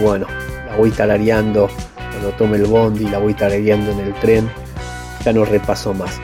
bueno, 0.00 0.26
la 0.66 0.76
voy 0.76 0.90
tarareando 0.90 1.68
cuando 1.94 2.30
tome 2.32 2.56
el 2.56 2.66
bondi, 2.66 3.08
la 3.08 3.18
voy 3.18 3.32
tarareando 3.32 3.92
en 3.92 4.00
el 4.00 4.12
tren, 4.14 4.50
ya 5.24 5.32
no 5.32 5.44
repaso 5.44 5.94
más. 5.94 6.20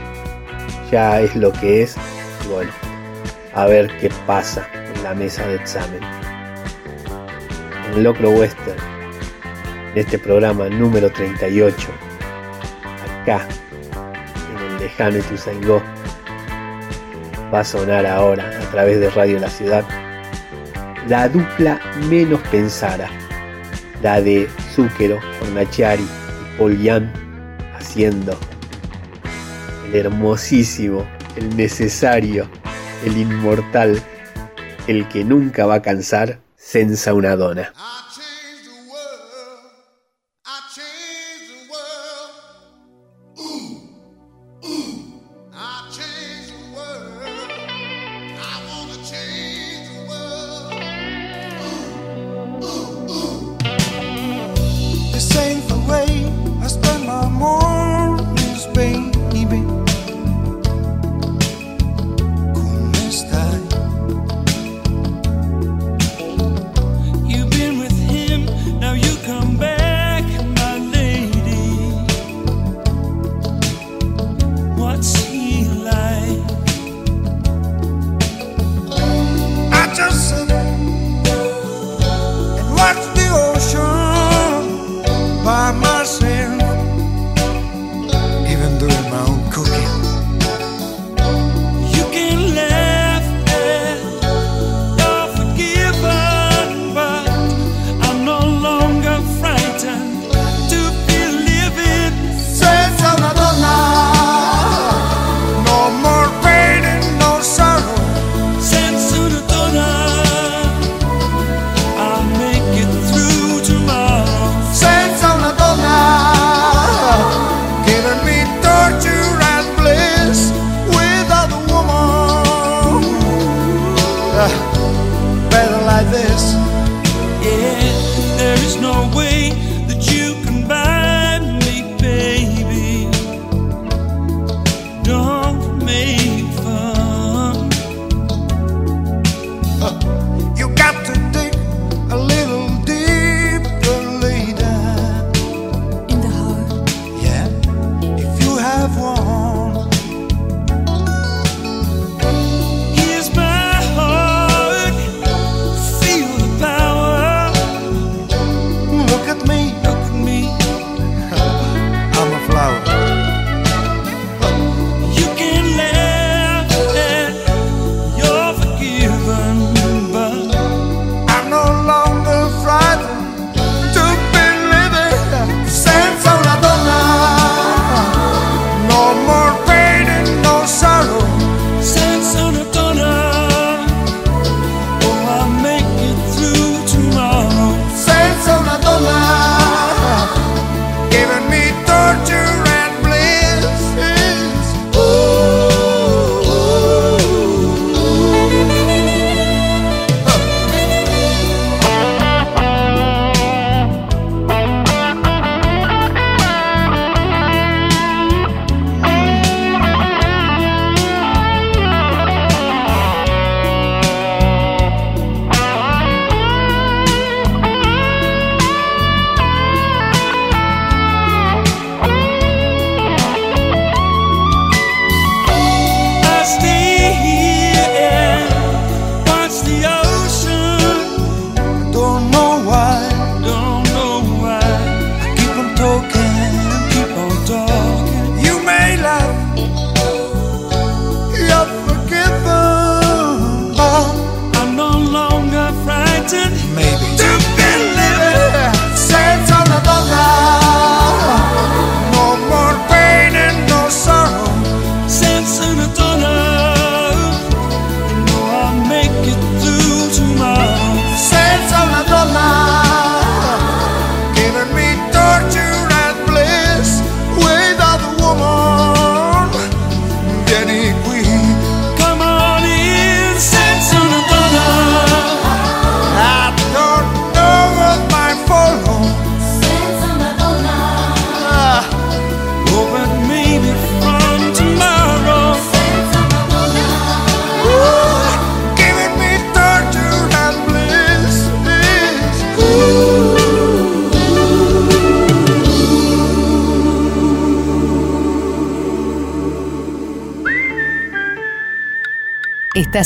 Ya 0.90 1.20
es 1.20 1.34
lo 1.36 1.52
que 1.52 1.82
es, 1.82 1.96
bueno, 2.50 2.70
a 3.54 3.66
ver 3.66 3.96
qué 3.98 4.10
pasa 4.26 4.68
en 4.74 5.02
la 5.04 5.14
mesa 5.14 5.46
de 5.46 5.54
examen. 5.54 6.00
En 7.92 8.02
Locro 8.02 8.30
Western, 8.30 8.78
en 9.92 9.98
este 9.98 10.18
programa 10.18 10.68
número 10.68 11.10
38, 11.10 11.88
acá, 13.22 13.46
en 14.50 14.72
el 14.72 14.78
lejano 14.80 15.18
Ituzaingó, 15.18 15.80
va 17.52 17.60
a 17.60 17.64
sonar 17.64 18.04
ahora 18.04 18.48
a 18.48 18.70
través 18.72 18.98
de 18.98 19.10
Radio 19.10 19.38
La 19.38 19.48
Ciudad 19.48 19.84
la 21.08 21.28
dupla 21.28 21.78
menos 22.08 22.40
pensada, 22.50 23.10
la 24.04 24.20
de 24.20 24.46
Zúquero, 24.74 25.18
Fornaciari 25.40 26.06
y 26.60 26.82
Yan 26.82 27.10
haciendo 27.74 28.38
el 29.86 29.94
hermosísimo, 29.94 31.06
el 31.36 31.56
necesario, 31.56 32.46
el 33.06 33.16
inmortal, 33.16 33.98
el 34.88 35.08
que 35.08 35.24
nunca 35.24 35.64
va 35.64 35.76
a 35.76 35.82
cansar, 35.82 36.38
Senza 36.54 37.14
una 37.14 37.34
dona. 37.34 37.72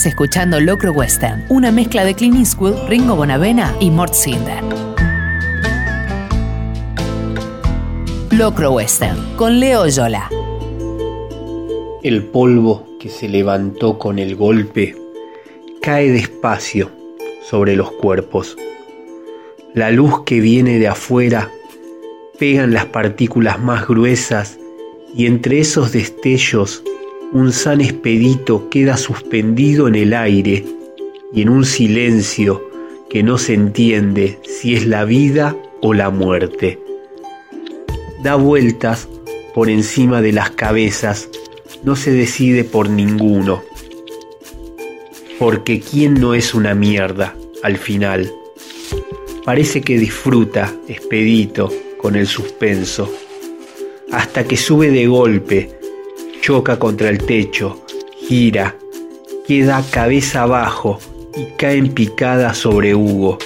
Escuchando 0.09 0.59
Locro 0.59 0.93
Western, 0.93 1.45
una 1.51 1.71
mezcla 1.71 2.05
de 2.05 2.15
Clint 2.15 2.37
Eastwood, 2.37 2.89
Ringo 2.89 3.15
Bonavena 3.15 3.77
y 3.79 3.91
Mort 3.91 4.15
Sinder. 4.15 4.65
Locro 8.31 8.73
Western, 8.73 9.37
con 9.37 9.61
Leo 9.61 9.87
Yola. 9.87 10.31
El 12.03 12.25
polvo 12.25 12.87
que 12.99 13.09
se 13.11 13.29
levantó 13.29 13.99
con 13.99 14.19
el 14.19 14.35
golpe 14.35 14.97
cae 15.83 16.11
despacio 16.11 16.91
sobre 17.49 17.77
los 17.77 17.93
cuerpos. 17.93 18.57
La 19.75 19.91
luz 19.91 20.25
que 20.25 20.41
viene 20.41 20.79
de 20.79 20.89
afuera 20.89 21.51
pega 22.39 22.65
en 22.65 22.73
las 22.73 22.87
partículas 22.87 23.61
más 23.61 23.87
gruesas 23.87 24.59
y 25.15 25.27
entre 25.27 25.61
esos 25.61 25.93
destellos 25.93 26.83
un 27.33 27.53
san 27.53 27.81
expedito 27.81 28.71
queda 28.71 28.97
suspendido 28.97 29.87
en 29.87 29.95
el 29.95 30.15
aire 30.15 30.65
y 31.33 31.43
en 31.43 31.51
un 31.51 31.65
silencio 31.65 32.63
que 33.11 33.23
no 33.23 33.37
se 33.37 33.55
entiende 33.55 34.39
si 34.45 34.75
es 34.75 34.87
la 34.87 35.05
vida 35.05 35.57
o 35.83 35.93
la 35.93 36.11
muerte. 36.11 36.79
Da 38.23 38.35
vueltas 38.37 39.09
por 39.55 39.69
encima 39.69 40.23
de 40.23 40.33
las 40.33 40.51
cabezas, 40.51 41.29
no 41.83 41.97
se 41.97 42.13
decide 42.13 42.65
por 42.65 42.89
ninguno. 42.89 43.63
Porque 45.39 45.81
quién 45.81 46.15
no 46.15 46.35
es 46.35 46.55
una 46.55 46.75
mierda 46.75 47.35
al 47.63 47.77
final. 47.77 48.33
Parece 49.45 49.83
que 49.83 49.99
disfruta, 49.99 50.75
expedito, 50.89 51.71
con 51.99 52.17
el 52.17 52.27
suspenso, 52.27 53.13
hasta 54.11 54.45
que 54.45 54.57
sube 54.57 54.91
de 54.91 55.07
golpe, 55.07 55.78
choca 56.49 56.79
contra 56.79 57.11
el 57.11 57.19
techo, 57.19 57.85
gira, 58.27 58.75
queda 59.47 59.85
cabeza 59.91 60.45
abajo 60.45 60.99
y 61.37 61.45
cae 61.59 61.77
en 61.77 61.93
picada 61.93 62.55
sobre 62.55 62.95
Hugo, 62.95 63.37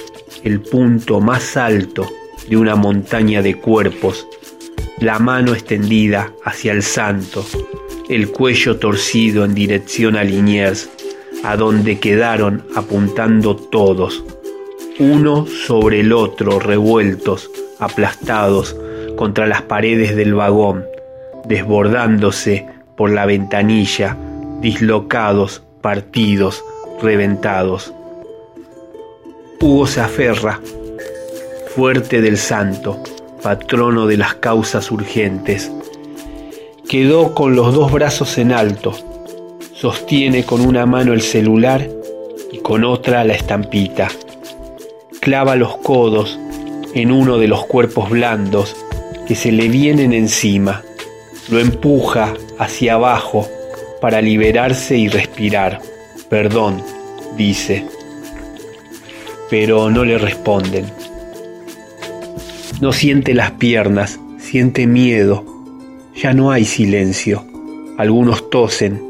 el 0.45 0.61
punto 0.61 1.19
más 1.19 1.57
alto 1.57 2.09
de 2.47 2.55
una 2.55 2.77
montaña 2.77 3.41
de 3.41 3.55
cuerpos, 3.55 4.25
la 4.99 5.19
mano 5.19 5.51
extendida 5.51 6.31
hacia 6.45 6.71
el 6.71 6.81
santo, 6.81 7.45
el 8.07 8.31
cuello 8.31 8.77
torcido 8.77 9.43
en 9.43 9.53
dirección 9.53 10.15
a 10.15 10.23
Liniers, 10.23 10.89
a 11.43 11.57
donde 11.57 11.99
quedaron 11.99 12.65
apuntando 12.73 13.57
todos, 13.57 14.23
uno 14.97 15.45
sobre 15.45 15.99
el 15.99 16.13
otro 16.13 16.57
revueltos, 16.57 17.51
aplastados 17.79 18.77
contra 19.17 19.45
las 19.45 19.63
paredes 19.63 20.15
del 20.15 20.35
vagón, 20.35 20.85
desbordándose 21.43 22.71
por 23.03 23.11
la 23.11 23.25
ventanilla, 23.25 24.15
dislocados, 24.61 25.61
partidos, 25.81 26.63
reventados. 27.01 27.93
Hugo 29.59 29.87
se 29.87 29.99
aferra, 29.99 30.61
fuerte 31.75 32.21
del 32.21 32.37
santo, 32.37 33.03
patrono 33.41 34.07
de 34.07 34.15
las 34.15 34.35
causas 34.35 34.89
urgentes. 34.89 35.69
Quedó 36.87 37.35
con 37.35 37.57
los 37.57 37.73
dos 37.73 37.91
brazos 37.91 38.37
en 38.37 38.53
alto, 38.53 38.93
sostiene 39.73 40.45
con 40.45 40.61
una 40.61 40.85
mano 40.85 41.11
el 41.11 41.23
celular 41.23 41.85
y 42.53 42.59
con 42.59 42.85
otra 42.85 43.25
la 43.25 43.33
estampita. 43.33 44.07
Clava 45.19 45.57
los 45.57 45.75
codos 45.75 46.39
en 46.93 47.11
uno 47.11 47.37
de 47.37 47.49
los 47.49 47.65
cuerpos 47.65 48.09
blandos 48.09 48.77
que 49.27 49.35
se 49.35 49.51
le 49.51 49.67
vienen 49.67 50.13
encima. 50.13 50.83
Lo 51.49 51.59
empuja 51.59 52.33
hacia 52.57 52.93
abajo 52.93 53.47
para 54.01 54.21
liberarse 54.21 54.97
y 54.97 55.07
respirar. 55.07 55.81
Perdón, 56.29 56.81
dice. 57.37 57.85
Pero 59.49 59.89
no 59.89 60.05
le 60.05 60.17
responden. 60.17 60.85
No 62.81 62.91
siente 62.91 63.33
las 63.33 63.51
piernas, 63.51 64.19
siente 64.39 64.87
miedo. 64.87 65.45
Ya 66.15 66.33
no 66.33 66.51
hay 66.51 66.65
silencio. 66.65 67.45
Algunos 67.97 68.49
tosen, 68.49 69.01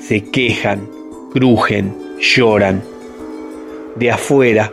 se 0.00 0.24
quejan, 0.24 0.88
crujen, 1.32 1.94
lloran. 2.20 2.82
De 3.96 4.10
afuera 4.10 4.72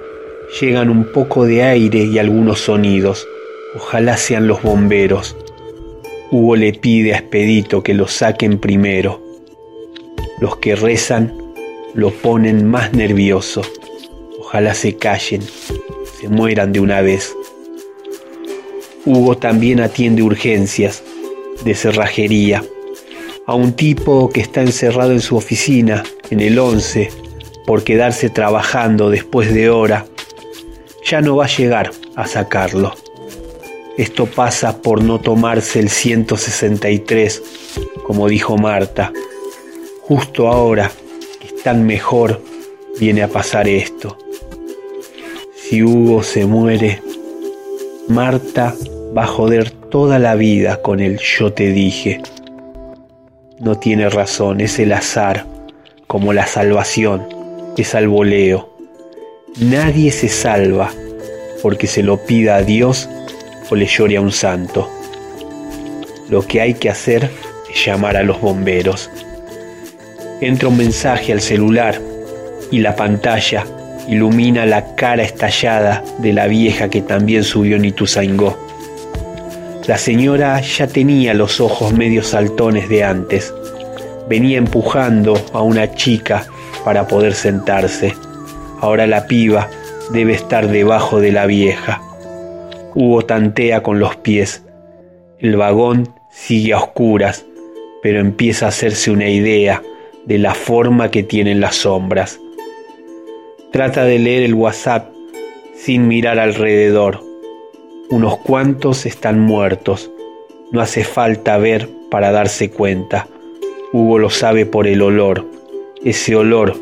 llegan 0.60 0.90
un 0.90 1.12
poco 1.12 1.46
de 1.46 1.64
aire 1.64 2.04
y 2.04 2.20
algunos 2.20 2.60
sonidos. 2.60 3.28
Ojalá 3.76 4.18
sean 4.18 4.48
los 4.48 4.62
bomberos. 4.62 5.36
Hugo 6.34 6.56
le 6.56 6.74
pide 6.74 7.14
a 7.14 7.20
Expedito 7.20 7.84
que 7.84 7.94
lo 7.94 8.08
saquen 8.08 8.58
primero. 8.58 9.22
Los 10.40 10.58
que 10.58 10.76
rezan 10.76 11.32
lo 11.94 12.10
ponen 12.10 12.66
más 12.66 12.92
nervioso. 12.92 13.62
Ojalá 14.40 14.74
se 14.74 14.96
callen, 14.96 15.44
se 15.44 16.30
mueran 16.30 16.74
de 16.74 16.80
una 16.80 17.02
vez. 17.02 17.36
Hugo 19.06 19.38
también 19.38 19.80
atiende 19.80 20.24
urgencias 20.24 21.04
de 21.64 21.76
cerrajería 21.76 22.64
a 23.46 23.54
un 23.54 23.74
tipo 23.74 24.30
que 24.30 24.42
está 24.42 24.62
encerrado 24.62 25.12
en 25.12 25.22
su 25.22 25.36
oficina 25.36 26.02
en 26.32 26.40
el 26.40 26.58
11 26.58 27.12
por 27.68 27.84
quedarse 27.84 28.32
trabajando 28.32 29.12
después 29.12 29.54
de 29.54 29.70
hora. 29.70 30.08
Ya 31.06 31.22
no 31.22 31.36
va 31.36 31.46
a 31.46 31.56
llegar 31.56 31.92
a 32.16 32.26
sacarlo. 32.26 32.96
Esto 33.98 34.26
pasa 34.26 34.82
por 34.82 35.04
no 35.04 35.20
tomarse 35.20 35.80
el 35.80 35.90
163, 35.90 37.44
como 38.08 38.28
dijo 38.28 38.58
Marta. 38.58 39.14
Justo 40.02 40.48
ahora 40.48 40.92
que 41.40 41.56
están 41.56 41.86
mejor, 41.86 42.42
viene 43.00 43.22
a 43.22 43.28
pasar 43.28 43.68
esto. 43.68 44.18
Si 45.56 45.84
Hugo 45.84 46.24
se 46.24 46.48
muere, 46.48 47.04
Marta 48.08 48.76
va 49.16 49.26
a 49.26 49.28
joder 49.28 49.70
toda 49.70 50.18
la 50.18 50.34
vida 50.34 50.82
con 50.82 51.00
el 51.00 51.20
yo 51.20 51.54
te 51.54 51.72
dije. 51.72 52.20
No 53.60 53.78
tiene 53.78 54.10
razón, 54.10 54.60
es 54.60 54.80
el 54.80 54.92
azar, 54.92 55.46
como 56.08 56.34
la 56.34 56.48
salvación, 56.48 57.28
es 57.78 57.94
al 57.94 58.08
voleo. 58.08 58.74
Nadie 59.60 60.12
se 60.12 60.30
salva 60.30 60.92
porque 61.62 61.86
se 61.86 62.02
lo 62.02 62.18
pida 62.26 62.56
a 62.56 62.64
Dios 62.64 63.08
o 63.70 63.76
le 63.76 63.86
llore 63.86 64.18
a 64.18 64.22
un 64.22 64.32
santo. 64.32 64.90
Lo 66.30 66.46
que 66.48 66.62
hay 66.62 66.74
que 66.74 66.90
hacer 66.90 67.30
es 67.70 67.86
llamar 67.86 68.18
a 68.18 68.24
los 68.24 68.40
bomberos. 68.40 69.10
Entra 70.42 70.70
un 70.70 70.78
mensaje 70.78 71.32
al 71.32 71.42
celular 71.42 72.00
y 72.72 72.80
la 72.80 72.96
pantalla 72.96 73.66
ilumina 74.08 74.66
la 74.66 74.96
cara 74.96 75.24
estallada 75.24 76.04
de 76.20 76.34
la 76.34 76.48
vieja 76.48 76.90
que 76.90 77.02
también 77.02 77.44
subió 77.44 77.78
en 77.78 77.86
Ituzaingó. 77.86 78.58
La 79.88 79.98
señora 79.98 80.62
ya 80.62 80.88
tenía 80.88 81.34
los 81.34 81.60
ojos 81.60 81.94
medio 81.94 82.24
saltones 82.24 82.88
de 82.90 83.04
antes. 83.04 83.54
Venía 84.30 84.58
empujando 84.58 85.34
a 85.54 85.62
una 85.62 85.94
chica 85.94 86.46
para 86.86 87.08
poder 87.08 87.34
sentarse. 87.34 88.14
Ahora 88.80 89.08
la 89.08 89.28
piba 89.28 89.70
debe 90.12 90.34
estar 90.34 90.70
debajo 90.70 91.20
de 91.20 91.32
la 91.32 91.46
vieja. 91.46 92.02
Hugo 92.96 93.24
tantea 93.24 93.82
con 93.84 94.00
los 94.00 94.16
pies. 94.18 94.64
El 95.40 95.58
vagón 95.58 96.10
sigue 96.30 96.74
a 96.74 96.78
oscuras, 96.78 97.46
pero 98.02 98.20
empieza 98.20 98.66
a 98.66 98.70
hacerse 98.70 99.12
una 99.12 99.30
idea 99.30 99.82
de 100.26 100.38
la 100.38 100.54
forma 100.54 101.12
que 101.12 101.24
tienen 101.24 101.60
las 101.60 101.76
sombras. 101.76 102.40
Trata 103.72 104.06
de 104.06 104.20
leer 104.20 104.44
el 104.44 104.54
WhatsApp 104.54 105.12
sin 105.76 106.08
mirar 106.08 106.40
alrededor 106.40 107.22
unos 108.10 108.38
cuantos 108.38 109.08
están 109.08 109.40
muertos. 109.40 110.12
No 110.72 110.82
hace 110.82 111.04
falta 111.04 111.58
ver 111.58 111.90
para 112.12 112.32
darse 112.32 112.70
cuenta. 112.70 113.28
Hugo 113.92 114.20
lo 114.20 114.30
sabe 114.30 114.68
por 114.68 114.88
el 114.88 115.02
olor, 115.02 115.48
ese 116.04 116.36
olor 116.36 116.76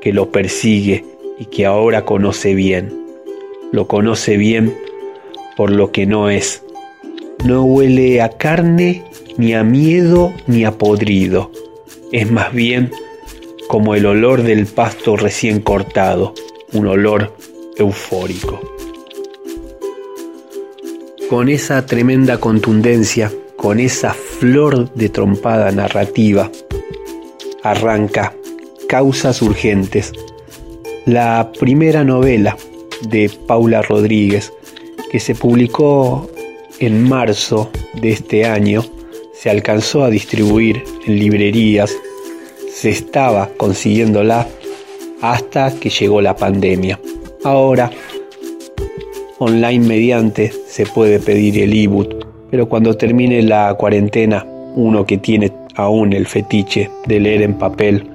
que 0.00 0.14
lo 0.14 0.30
persigue 0.30 1.04
y 1.38 1.44
que 1.46 1.66
ahora 1.66 2.06
conoce 2.06 2.54
bien. 2.54 2.90
Lo 3.70 3.86
conoce 3.86 4.38
bien 4.38 4.74
por 5.58 5.70
lo 5.70 5.92
que 5.92 6.06
no 6.06 6.30
es. 6.30 6.62
No 7.44 7.64
huele 7.64 8.22
a 8.22 8.30
carne, 8.30 9.04
ni 9.36 9.52
a 9.52 9.62
miedo, 9.62 10.32
ni 10.46 10.64
a 10.64 10.72
podrido. 10.72 11.50
Es 12.12 12.30
más 12.30 12.54
bien 12.54 12.90
como 13.68 13.94
el 13.94 14.06
olor 14.06 14.42
del 14.42 14.64
pasto 14.64 15.16
recién 15.16 15.60
cortado, 15.60 16.32
un 16.72 16.86
olor 16.86 17.36
eufórico 17.76 18.58
con 21.28 21.50
esa 21.50 21.84
tremenda 21.84 22.38
contundencia, 22.38 23.30
con 23.56 23.80
esa 23.80 24.14
flor 24.14 24.90
de 24.94 25.10
trompada 25.10 25.70
narrativa, 25.72 26.50
arranca 27.62 28.34
Causas 28.88 29.42
Urgentes, 29.42 30.12
la 31.04 31.52
primera 31.58 32.02
novela 32.02 32.56
de 33.02 33.30
Paula 33.46 33.82
Rodríguez, 33.82 34.54
que 35.10 35.20
se 35.20 35.34
publicó 35.34 36.28
en 36.80 37.08
marzo 37.08 37.70
de 38.00 38.10
este 38.10 38.44
año, 38.44 38.84
se 39.32 39.50
alcanzó 39.50 40.04
a 40.04 40.10
distribuir 40.10 40.82
en 41.06 41.18
librerías, 41.18 41.96
se 42.70 42.90
estaba 42.90 43.48
consiguiéndola 43.56 44.46
hasta 45.20 45.74
que 45.78 45.90
llegó 45.90 46.20
la 46.20 46.36
pandemia. 46.36 47.00
Ahora, 47.44 47.90
online 49.38 49.86
mediante, 49.86 50.52
se 50.66 50.86
puede 50.86 51.20
pedir 51.20 51.58
el 51.58 51.72
ebook, 51.72 52.26
pero 52.50 52.68
cuando 52.68 52.96
termine 52.96 53.42
la 53.42 53.74
cuarentena, 53.74 54.46
uno 54.74 55.06
que 55.06 55.18
tiene 55.18 55.52
aún 55.74 56.12
el 56.12 56.26
fetiche 56.26 56.90
de 57.06 57.20
leer 57.20 57.42
en 57.42 57.54
papel 57.54 58.10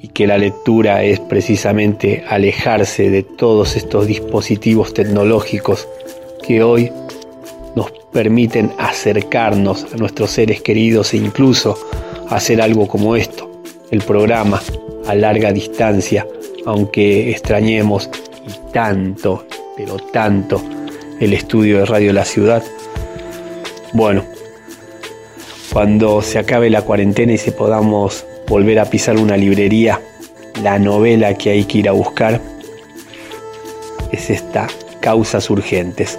y 0.00 0.08
que 0.08 0.26
la 0.26 0.38
lectura 0.38 1.02
es 1.02 1.20
precisamente 1.20 2.24
alejarse 2.28 3.10
de 3.10 3.22
todos 3.22 3.76
estos 3.76 4.06
dispositivos 4.06 4.94
tecnológicos 4.94 5.88
que 6.46 6.62
hoy 6.62 6.92
nos 7.74 7.90
permiten 8.12 8.72
acercarnos 8.78 9.86
a 9.92 9.96
nuestros 9.96 10.30
seres 10.30 10.62
queridos 10.62 11.12
e 11.12 11.18
incluso 11.18 11.76
hacer 12.28 12.60
algo 12.62 12.86
como 12.86 13.16
esto, 13.16 13.62
el 13.90 14.02
programa 14.02 14.62
a 15.06 15.14
larga 15.14 15.52
distancia, 15.52 16.26
aunque 16.64 17.30
extrañemos 17.30 18.08
y 18.46 18.72
tanto, 18.72 19.46
pero 19.76 19.96
tanto 19.96 20.62
el 21.20 21.32
estudio 21.32 21.78
de 21.78 21.86
Radio 21.86 22.12
La 22.12 22.24
Ciudad. 22.24 22.62
Bueno, 23.92 24.24
cuando 25.72 26.22
se 26.22 26.38
acabe 26.38 26.70
la 26.70 26.82
cuarentena 26.82 27.32
y 27.32 27.38
se 27.38 27.52
podamos 27.52 28.24
volver 28.48 28.78
a 28.78 28.86
pisar 28.86 29.18
una 29.18 29.36
librería, 29.36 30.00
la 30.62 30.78
novela 30.78 31.34
que 31.34 31.50
hay 31.50 31.64
que 31.64 31.78
ir 31.78 31.88
a 31.88 31.92
buscar 31.92 32.40
es 34.12 34.30
esta, 34.30 34.68
Causas 35.06 35.48
Urgentes. 35.50 36.18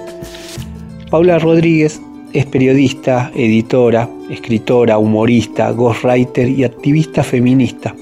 Paula 1.11 1.39
Rodríguez 1.39 2.01
es 2.31 2.45
periodista, 2.45 3.33
editora, 3.35 4.09
escritora, 4.29 4.97
humorista, 4.97 5.71
ghostwriter 5.71 6.47
y 6.47 6.63
activista 6.63 7.21
feminista. 7.21 7.93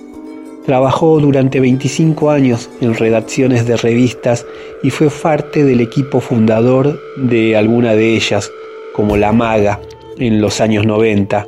Trabajó 0.64 1.20
durante 1.20 1.60
25 1.60 2.30
años 2.30 2.70
en 2.82 2.94
redacciones 2.94 3.66
de 3.66 3.78
revistas 3.78 4.46
y 4.84 4.92
fue 4.92 5.10
parte 5.10 5.64
del 5.64 5.82
equipo 5.82 6.20
fundador 6.20 7.02
de 7.18 7.58
alguna 7.58 7.96
de 7.96 8.14
ellas, 8.16 8.52
como 8.94 9.18
La 9.18 9.32
Maga, 9.32 9.82
en 10.20 10.40
los 10.40 10.62
años 10.62 10.86
90, 10.86 11.48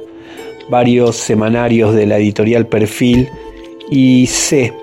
varios 0.72 1.16
semanarios 1.16 1.94
de 1.94 2.08
la 2.08 2.18
editorial 2.18 2.66
Perfil 2.66 3.30
y 3.92 4.26
C, 4.26 4.74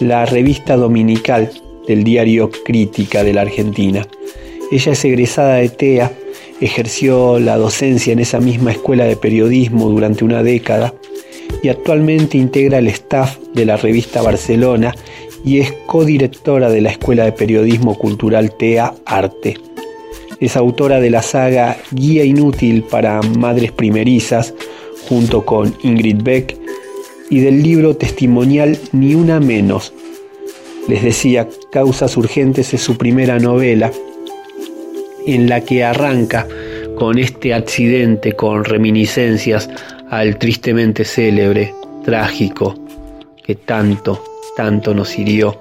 la 0.00 0.26
revista 0.26 0.74
dominical 0.74 1.52
del 1.86 2.04
diario 2.04 2.50
Crítica 2.64 3.24
de 3.24 3.32
la 3.32 3.42
Argentina. 3.42 4.06
Ella 4.70 4.92
es 4.92 5.04
egresada 5.04 5.56
de 5.56 5.68
TEA, 5.68 6.12
ejerció 6.60 7.38
la 7.38 7.56
docencia 7.56 8.12
en 8.12 8.18
esa 8.18 8.40
misma 8.40 8.72
escuela 8.72 9.04
de 9.04 9.16
periodismo 9.16 9.88
durante 9.88 10.24
una 10.24 10.42
década 10.42 10.94
y 11.62 11.68
actualmente 11.68 12.38
integra 12.38 12.78
el 12.78 12.88
staff 12.88 13.38
de 13.54 13.66
la 13.66 13.76
revista 13.76 14.22
Barcelona 14.22 14.94
y 15.44 15.60
es 15.60 15.72
codirectora 15.86 16.70
de 16.70 16.80
la 16.80 16.90
Escuela 16.90 17.24
de 17.24 17.32
Periodismo 17.32 17.98
Cultural 17.98 18.54
TEA 18.56 18.94
Arte. 19.04 19.58
Es 20.40 20.56
autora 20.56 21.00
de 21.00 21.10
la 21.10 21.22
saga 21.22 21.76
Guía 21.92 22.24
Inútil 22.24 22.82
para 22.82 23.20
Madres 23.22 23.70
Primerizas, 23.72 24.54
junto 25.08 25.44
con 25.44 25.74
Ingrid 25.82 26.22
Beck, 26.22 26.56
y 27.30 27.40
del 27.40 27.62
libro 27.62 27.96
testimonial 27.96 28.78
Ni 28.92 29.14
una 29.14 29.40
menos. 29.40 29.92
Les 30.88 31.02
decía, 31.02 31.48
Causas 31.72 32.16
Urgentes 32.16 32.74
es 32.74 32.82
su 32.82 32.98
primera 32.98 33.38
novela, 33.38 33.90
en 35.26 35.48
la 35.48 35.62
que 35.62 35.82
arranca 35.82 36.46
con 36.96 37.18
este 37.18 37.54
accidente, 37.54 38.32
con 38.32 38.64
reminiscencias 38.64 39.70
al 40.10 40.38
tristemente 40.38 41.04
célebre, 41.04 41.74
trágico, 42.04 42.74
que 43.42 43.54
tanto, 43.54 44.22
tanto 44.56 44.94
nos 44.94 45.18
hirió 45.18 45.58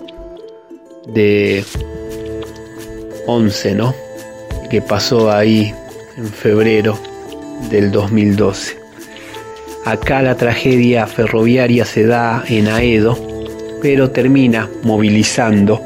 de 1.07 1.63
11, 3.25 3.75
¿no? 3.75 3.95
Que 4.69 4.81
pasó 4.81 5.31
ahí 5.31 5.73
en 6.17 6.27
febrero 6.27 6.99
del 7.69 7.91
2012. 7.91 8.77
Acá 9.85 10.21
la 10.21 10.35
tragedia 10.35 11.07
ferroviaria 11.07 11.85
se 11.85 12.05
da 12.05 12.43
en 12.47 12.67
Aedo, 12.67 13.32
pero 13.83 14.11
termina 14.11 14.69
movilizando 14.83 15.81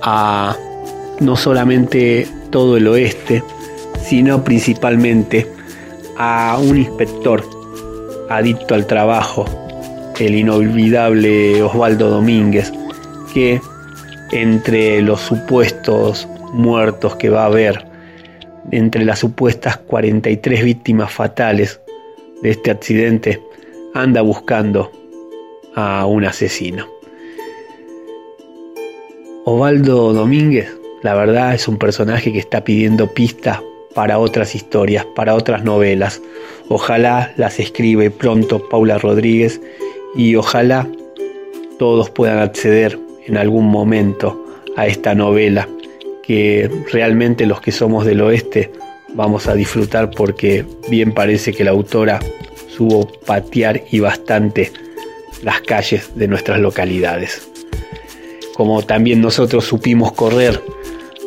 a 0.00 0.56
no 1.20 1.36
solamente 1.36 2.26
todo 2.48 2.78
el 2.78 2.88
oeste, 2.88 3.44
sino 4.02 4.42
principalmente 4.42 5.46
a 6.16 6.58
un 6.58 6.78
inspector 6.78 7.44
adicto 8.30 8.74
al 8.74 8.86
trabajo, 8.86 9.44
el 10.18 10.34
inolvidable 10.34 11.62
Osvaldo 11.62 12.08
Domínguez, 12.08 12.72
que 13.34 13.60
entre 14.32 15.02
los 15.02 15.20
supuestos 15.20 16.26
muertos 16.54 17.16
que 17.16 17.28
va 17.28 17.42
a 17.42 17.46
haber, 17.46 17.84
entre 18.70 19.04
las 19.04 19.18
supuestas 19.18 19.76
43 19.76 20.64
víctimas 20.64 21.12
fatales 21.12 21.82
de 22.42 22.50
este 22.50 22.70
accidente, 22.70 23.42
anda 23.92 24.22
buscando 24.22 25.01
a 25.74 26.06
un 26.06 26.24
asesino. 26.24 26.86
Osvaldo 29.44 30.12
Domínguez, 30.12 30.72
la 31.02 31.14
verdad, 31.14 31.54
es 31.54 31.66
un 31.66 31.78
personaje 31.78 32.32
que 32.32 32.38
está 32.38 32.62
pidiendo 32.62 33.08
pistas 33.08 33.60
para 33.94 34.18
otras 34.18 34.54
historias, 34.54 35.04
para 35.04 35.34
otras 35.34 35.64
novelas. 35.64 36.22
Ojalá 36.68 37.32
las 37.36 37.58
escribe 37.58 38.10
pronto 38.10 38.68
Paula 38.68 38.98
Rodríguez 38.98 39.60
y 40.14 40.36
ojalá 40.36 40.86
todos 41.78 42.10
puedan 42.10 42.38
acceder 42.38 42.98
en 43.26 43.36
algún 43.36 43.66
momento 43.66 44.44
a 44.76 44.86
esta 44.86 45.14
novela 45.14 45.68
que 46.22 46.70
realmente 46.92 47.46
los 47.46 47.60
que 47.60 47.72
somos 47.72 48.06
del 48.06 48.20
oeste 48.20 48.70
vamos 49.14 49.48
a 49.48 49.54
disfrutar 49.54 50.10
porque 50.10 50.64
bien 50.88 51.12
parece 51.12 51.52
que 51.52 51.64
la 51.64 51.72
autora 51.72 52.20
supo 52.68 53.10
patear 53.26 53.82
y 53.90 54.00
bastante 54.00 54.72
las 55.42 55.60
calles 55.60 56.10
de 56.14 56.28
nuestras 56.28 56.60
localidades. 56.60 57.48
Como 58.54 58.82
también 58.82 59.20
nosotros 59.20 59.64
supimos 59.64 60.12
correr 60.12 60.62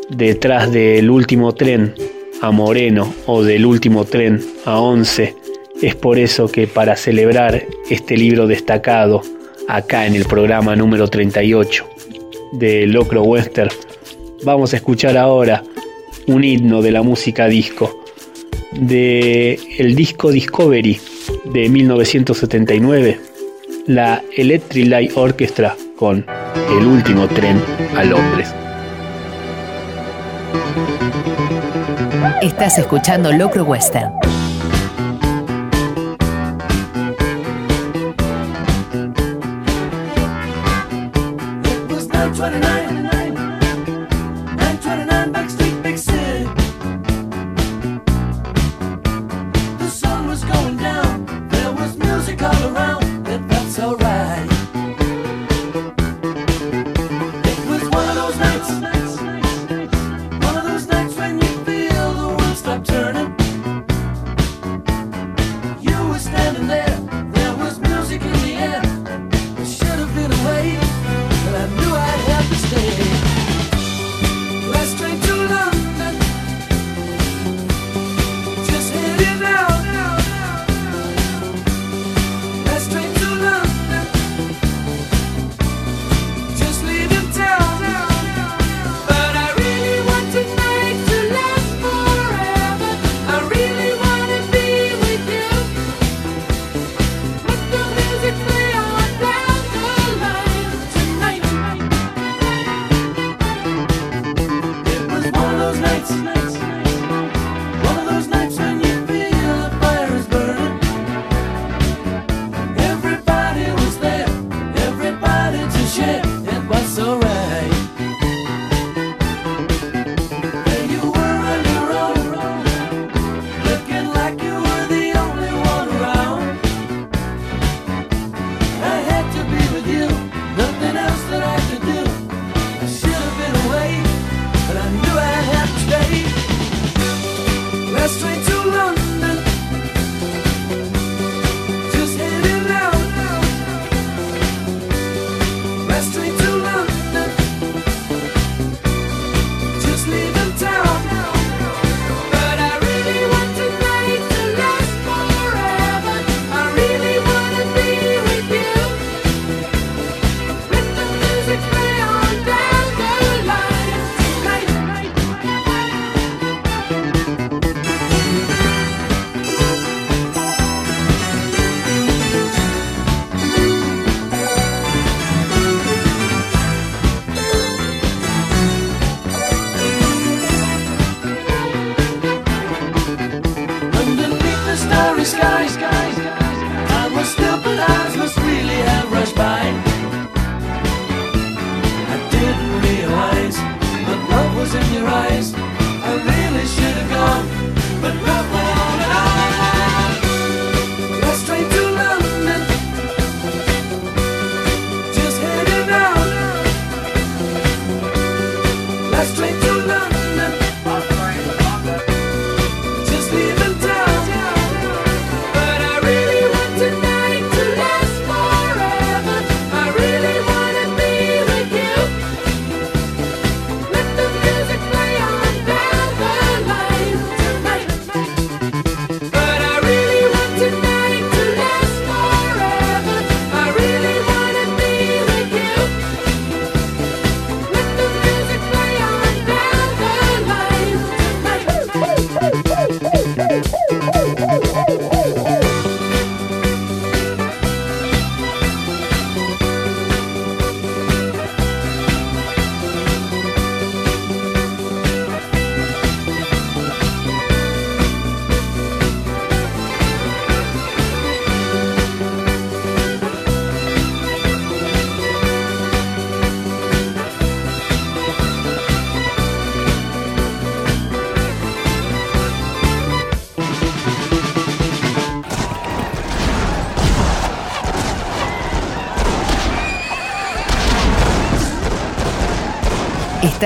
detrás 0.09 0.71
del 0.71 1.09
último 1.09 1.53
tren 1.53 1.93
a 2.41 2.51
Moreno 2.51 3.13
o 3.25 3.43
del 3.43 3.65
último 3.65 4.05
tren 4.05 4.41
a 4.65 4.79
Once, 4.79 5.35
es 5.81 5.95
por 5.95 6.19
eso 6.19 6.47
que 6.47 6.67
para 6.67 6.95
celebrar 6.95 7.65
este 7.89 8.15
libro 8.15 8.47
destacado 8.47 9.21
acá 9.67 10.05
en 10.05 10.15
el 10.15 10.25
programa 10.25 10.75
número 10.75 11.07
38 11.07 11.89
de 12.53 12.87
Locro 12.87 13.23
Western, 13.23 13.71
vamos 14.43 14.73
a 14.73 14.77
escuchar 14.77 15.17
ahora 15.17 15.63
un 16.27 16.43
himno 16.43 16.81
de 16.81 16.91
la 16.91 17.01
música 17.01 17.47
disco, 17.47 18.03
de 18.71 19.59
el 19.77 19.95
disco 19.95 20.31
Discovery 20.31 20.99
de 21.45 21.69
1979, 21.69 23.19
la 23.87 24.21
Electric 24.35 24.87
Light 24.87 25.11
Orchestra 25.15 25.75
con 25.97 26.25
El 26.69 26.87
último 26.87 27.27
tren 27.27 27.61
a 27.95 28.03
Londres. 28.03 28.53
Estás 32.41 32.79
escuchando 32.79 33.31
Locro 33.31 33.63
Western. 33.63 34.24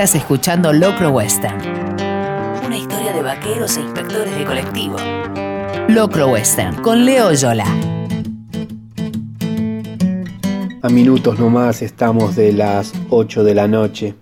Escuchando 0.00 0.72
Locro 0.72 1.10
Western. 1.10 1.60
Una 2.64 2.78
historia 2.78 3.12
de 3.12 3.20
vaqueros 3.20 3.76
e 3.76 3.82
inspectores 3.82 4.34
de 4.34 4.46
colectivo. 4.46 4.96
Locro 5.88 6.28
Western 6.28 6.80
con 6.80 7.04
Leo 7.04 7.34
Yola. 7.34 7.66
A 10.80 10.88
minutos 10.88 11.38
nomás 11.38 11.82
estamos 11.82 12.34
de 12.34 12.54
las 12.54 12.94
8 13.10 13.44
de 13.44 13.54
la 13.54 13.68
noche 13.68 14.14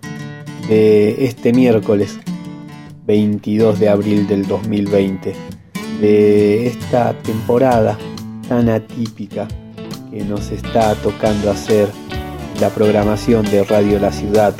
de 0.67 1.23
este 1.25 1.53
miércoles 1.53 2.19
22 3.05 3.79
de 3.79 3.87
abril 3.87 4.27
del 4.27 4.47
2020, 4.47 5.33
de 6.01 6.67
esta 6.67 7.13
temporada 7.13 7.97
tan 8.49 8.67
atípica 8.67 9.47
que 10.11 10.25
nos 10.25 10.51
está 10.51 10.93
tocando 10.95 11.49
hacer 11.49 11.87
la 12.59 12.69
programación 12.69 13.45
de 13.45 13.63
Radio 13.63 13.97
La 13.97 14.11
Ciudad 14.11 14.53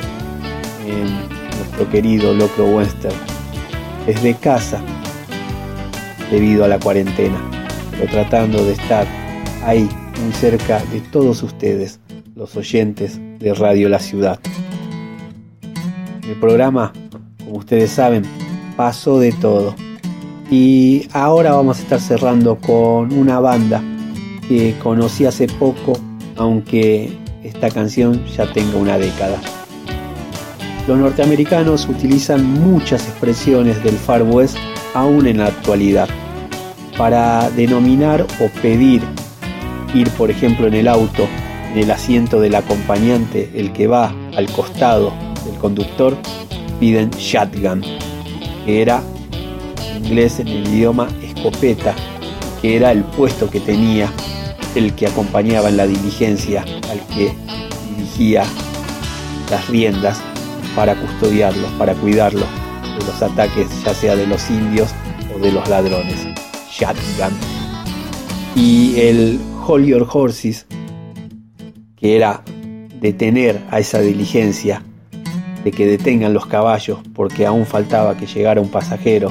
nuestro 1.58 1.88
querido 1.90 2.34
Locro 2.34 2.66
Western 2.66 3.14
desde 4.06 4.34
casa 4.34 4.80
debido 6.30 6.64
a 6.64 6.68
la 6.68 6.78
cuarentena, 6.78 7.38
pero 7.92 8.10
tratando 8.10 8.64
de 8.64 8.72
estar 8.72 9.06
ahí 9.64 9.88
muy 10.22 10.32
cerca 10.32 10.82
de 10.92 11.00
todos 11.00 11.42
ustedes, 11.42 12.00
los 12.34 12.56
oyentes 12.56 13.20
de 13.38 13.54
Radio 13.54 13.88
La 13.88 13.98
Ciudad. 13.98 14.38
El 16.22 16.36
programa, 16.38 16.92
como 17.44 17.58
ustedes 17.58 17.90
saben, 17.90 18.22
pasó 18.76 19.18
de 19.18 19.32
todo. 19.32 19.74
Y 20.50 21.08
ahora 21.12 21.52
vamos 21.52 21.78
a 21.78 21.82
estar 21.82 22.00
cerrando 22.00 22.56
con 22.56 23.12
una 23.12 23.40
banda 23.40 23.82
que 24.48 24.74
conocí 24.82 25.24
hace 25.24 25.46
poco, 25.46 25.92
aunque 26.36 27.16
esta 27.42 27.70
canción 27.70 28.24
ya 28.26 28.52
tenga 28.52 28.76
una 28.76 28.98
década. 28.98 29.40
Los 30.86 30.98
norteamericanos 30.98 31.88
utilizan 31.88 32.44
muchas 32.44 33.06
expresiones 33.06 33.82
del 33.84 33.96
Far 33.96 34.22
West 34.22 34.56
aún 34.94 35.26
en 35.26 35.38
la 35.38 35.46
actualidad. 35.46 36.08
Para 36.96 37.48
denominar 37.50 38.26
o 38.40 38.48
pedir 38.60 39.02
ir, 39.94 40.10
por 40.10 40.30
ejemplo, 40.30 40.66
en 40.66 40.74
el 40.74 40.88
auto, 40.88 41.28
en 41.72 41.78
el 41.78 41.90
asiento 41.90 42.40
del 42.40 42.54
acompañante, 42.54 43.50
el 43.54 43.72
que 43.72 43.86
va 43.86 44.12
al 44.36 44.50
costado 44.50 45.12
del 45.44 45.56
conductor, 45.58 46.16
piden 46.78 47.10
shotgun, 47.10 47.82
que 48.64 48.82
era 48.82 49.02
en 49.94 50.06
inglés 50.06 50.40
en 50.40 50.48
el 50.48 50.66
idioma 50.68 51.08
escopeta, 51.22 51.94
que 52.60 52.76
era 52.76 52.92
el 52.92 53.04
puesto 53.04 53.48
que 53.50 53.60
tenía 53.60 54.12
el 54.74 54.94
que 54.94 55.06
acompañaba 55.06 55.68
en 55.68 55.76
la 55.76 55.86
diligencia 55.86 56.64
al 56.90 57.00
que 57.14 57.32
dirigía 57.96 58.44
las 59.50 59.68
riendas 59.68 60.20
para 60.74 60.94
custodiarlos, 60.94 61.70
para 61.72 61.94
cuidarlos 61.94 62.46
de 62.98 63.06
los 63.06 63.22
ataques 63.22 63.68
ya 63.84 63.94
sea 63.94 64.16
de 64.16 64.26
los 64.26 64.50
indios 64.50 64.90
o 65.34 65.38
de 65.38 65.52
los 65.52 65.68
ladrones. 65.68 66.26
Y 68.54 68.98
el 68.98 69.38
Hold 69.66 69.86
Your 69.86 70.08
Horses, 70.10 70.66
que 71.96 72.16
era 72.16 72.42
detener 73.00 73.60
a 73.70 73.80
esa 73.80 74.00
diligencia, 74.00 74.82
de 75.62 75.72
que 75.72 75.86
detengan 75.86 76.32
los 76.32 76.46
caballos 76.46 77.00
porque 77.14 77.44
aún 77.44 77.66
faltaba 77.66 78.16
que 78.16 78.26
llegara 78.26 78.62
un 78.62 78.70
pasajero, 78.70 79.30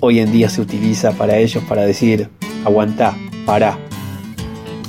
hoy 0.00 0.18
en 0.18 0.30
día 0.30 0.50
se 0.50 0.60
utiliza 0.60 1.12
para 1.12 1.38
ellos 1.38 1.64
para 1.64 1.82
decir, 1.82 2.28
aguantá, 2.64 3.16
para. 3.46 3.78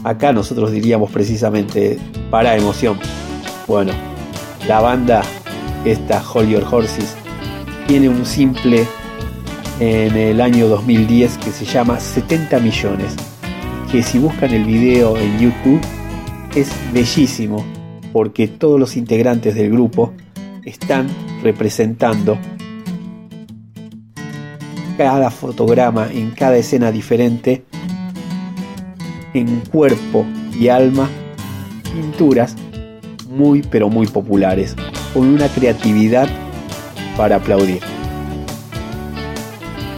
Acá 0.03 0.33
nosotros 0.33 0.71
diríamos 0.71 1.11
precisamente, 1.11 1.97
para 2.29 2.57
emoción. 2.57 2.99
Bueno, 3.67 3.93
la 4.67 4.79
banda, 4.79 5.21
esta 5.85 6.21
Hold 6.21 6.49
Your 6.49 6.65
Horses, 6.69 7.15
tiene 7.87 8.09
un 8.09 8.25
simple 8.25 8.87
en 9.79 10.15
el 10.15 10.41
año 10.41 10.67
2010 10.67 11.37
que 11.39 11.51
se 11.51 11.65
llama 11.65 11.99
70 11.99 12.59
millones, 12.59 13.15
que 13.91 14.03
si 14.03 14.19
buscan 14.19 14.51
el 14.51 14.63
video 14.63 15.17
en 15.17 15.39
YouTube 15.39 15.81
es 16.55 16.71
bellísimo 16.93 17.65
porque 18.13 18.47
todos 18.47 18.79
los 18.79 18.97
integrantes 18.97 19.55
del 19.55 19.71
grupo 19.71 20.13
están 20.65 21.07
representando 21.41 22.37
cada 24.97 25.31
fotograma 25.31 26.09
en 26.11 26.31
cada 26.31 26.57
escena 26.57 26.91
diferente 26.91 27.65
en 29.33 29.61
cuerpo 29.71 30.25
y 30.59 30.67
alma 30.67 31.09
pinturas 31.93 32.55
muy 33.31 33.61
pero 33.61 33.89
muy 33.89 34.07
populares, 34.07 34.75
con 35.13 35.27
una 35.27 35.47
creatividad 35.47 36.27
para 37.17 37.37
aplaudir. 37.37 37.79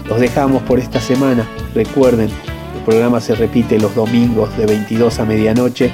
Los 0.08 0.20
dejamos 0.20 0.62
por 0.64 0.80
esta 0.80 1.00
semana. 1.00 1.48
Recuerden, 1.74 2.30
el 2.30 2.82
programa 2.86 3.20
se 3.20 3.36
repite 3.36 3.80
los 3.80 3.96
domingos 3.96 4.56
de 4.58 4.66
22 4.66 5.20
a 5.20 5.26
medianoche. 5.26 5.92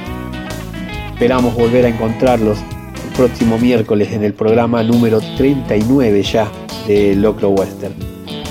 Esperamos 1.14 1.56
volver 1.56 1.86
a 1.86 1.90
encontrarlos 1.90 2.57
el 2.60 3.16
próximo 3.16 3.57
miércoles 3.57 4.11
en 4.11 4.24
el 4.24 4.34
programa 4.34 4.84
número 4.84 5.22
39 5.38 6.24
ya 6.24 6.52
de 6.88 7.16
Locro 7.16 7.49
Western. 7.49 7.94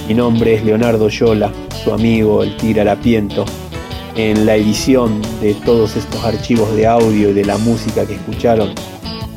Mi 0.07 0.15
nombre 0.15 0.55
es 0.55 0.65
Leonardo 0.65 1.09
Yola, 1.09 1.53
su 1.85 1.93
amigo 1.93 2.43
el 2.43 2.57
Tigre 2.57 2.81
Arapiento 2.83 3.45
en 4.19 4.47
la 4.47 4.57
edición 4.57 5.23
de 5.41 5.55
todos 5.55 5.95
estos 5.95 6.25
archivos 6.25 6.75
de 6.75 6.89
audio 6.89 7.31
y 7.31 7.33
de 7.33 7.45
la 7.45 7.57
música 7.57 8.05
que 8.05 8.15
escucharon 8.15 8.75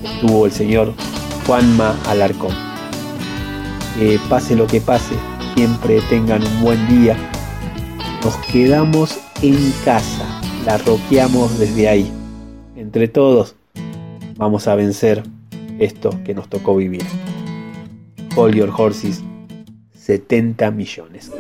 estuvo 0.03 0.48
el 0.48 0.52
señor 0.52 0.94
Juanma 1.45 1.95
Alarcón. 2.08 2.56
Que 3.95 4.20
pase 4.28 4.56
lo 4.56 4.66
que 4.66 4.82
pase, 4.82 5.14
siempre 5.53 6.02
tengan 6.10 6.44
un 6.44 6.62
buen 6.64 6.88
día. 6.88 7.16
Nos 8.24 8.36
quedamos 8.38 9.20
en 9.44 9.72
casa, 9.86 10.41
la 10.66 10.80
roqueamos 10.80 11.60
desde 11.60 11.88
ahí. 11.88 12.12
Entre 12.76 13.08
todos 13.08 13.53
vamos 14.36 14.68
a 14.68 14.74
vencer 14.74 15.22
esto 15.78 16.10
que 16.26 16.34
nos 16.34 16.49
tocó 16.49 16.76
vivir. 16.76 17.06
Hold 18.36 18.56
Your 18.56 18.74
Horses, 18.76 19.22
70 19.94 20.72
millones. 20.72 21.32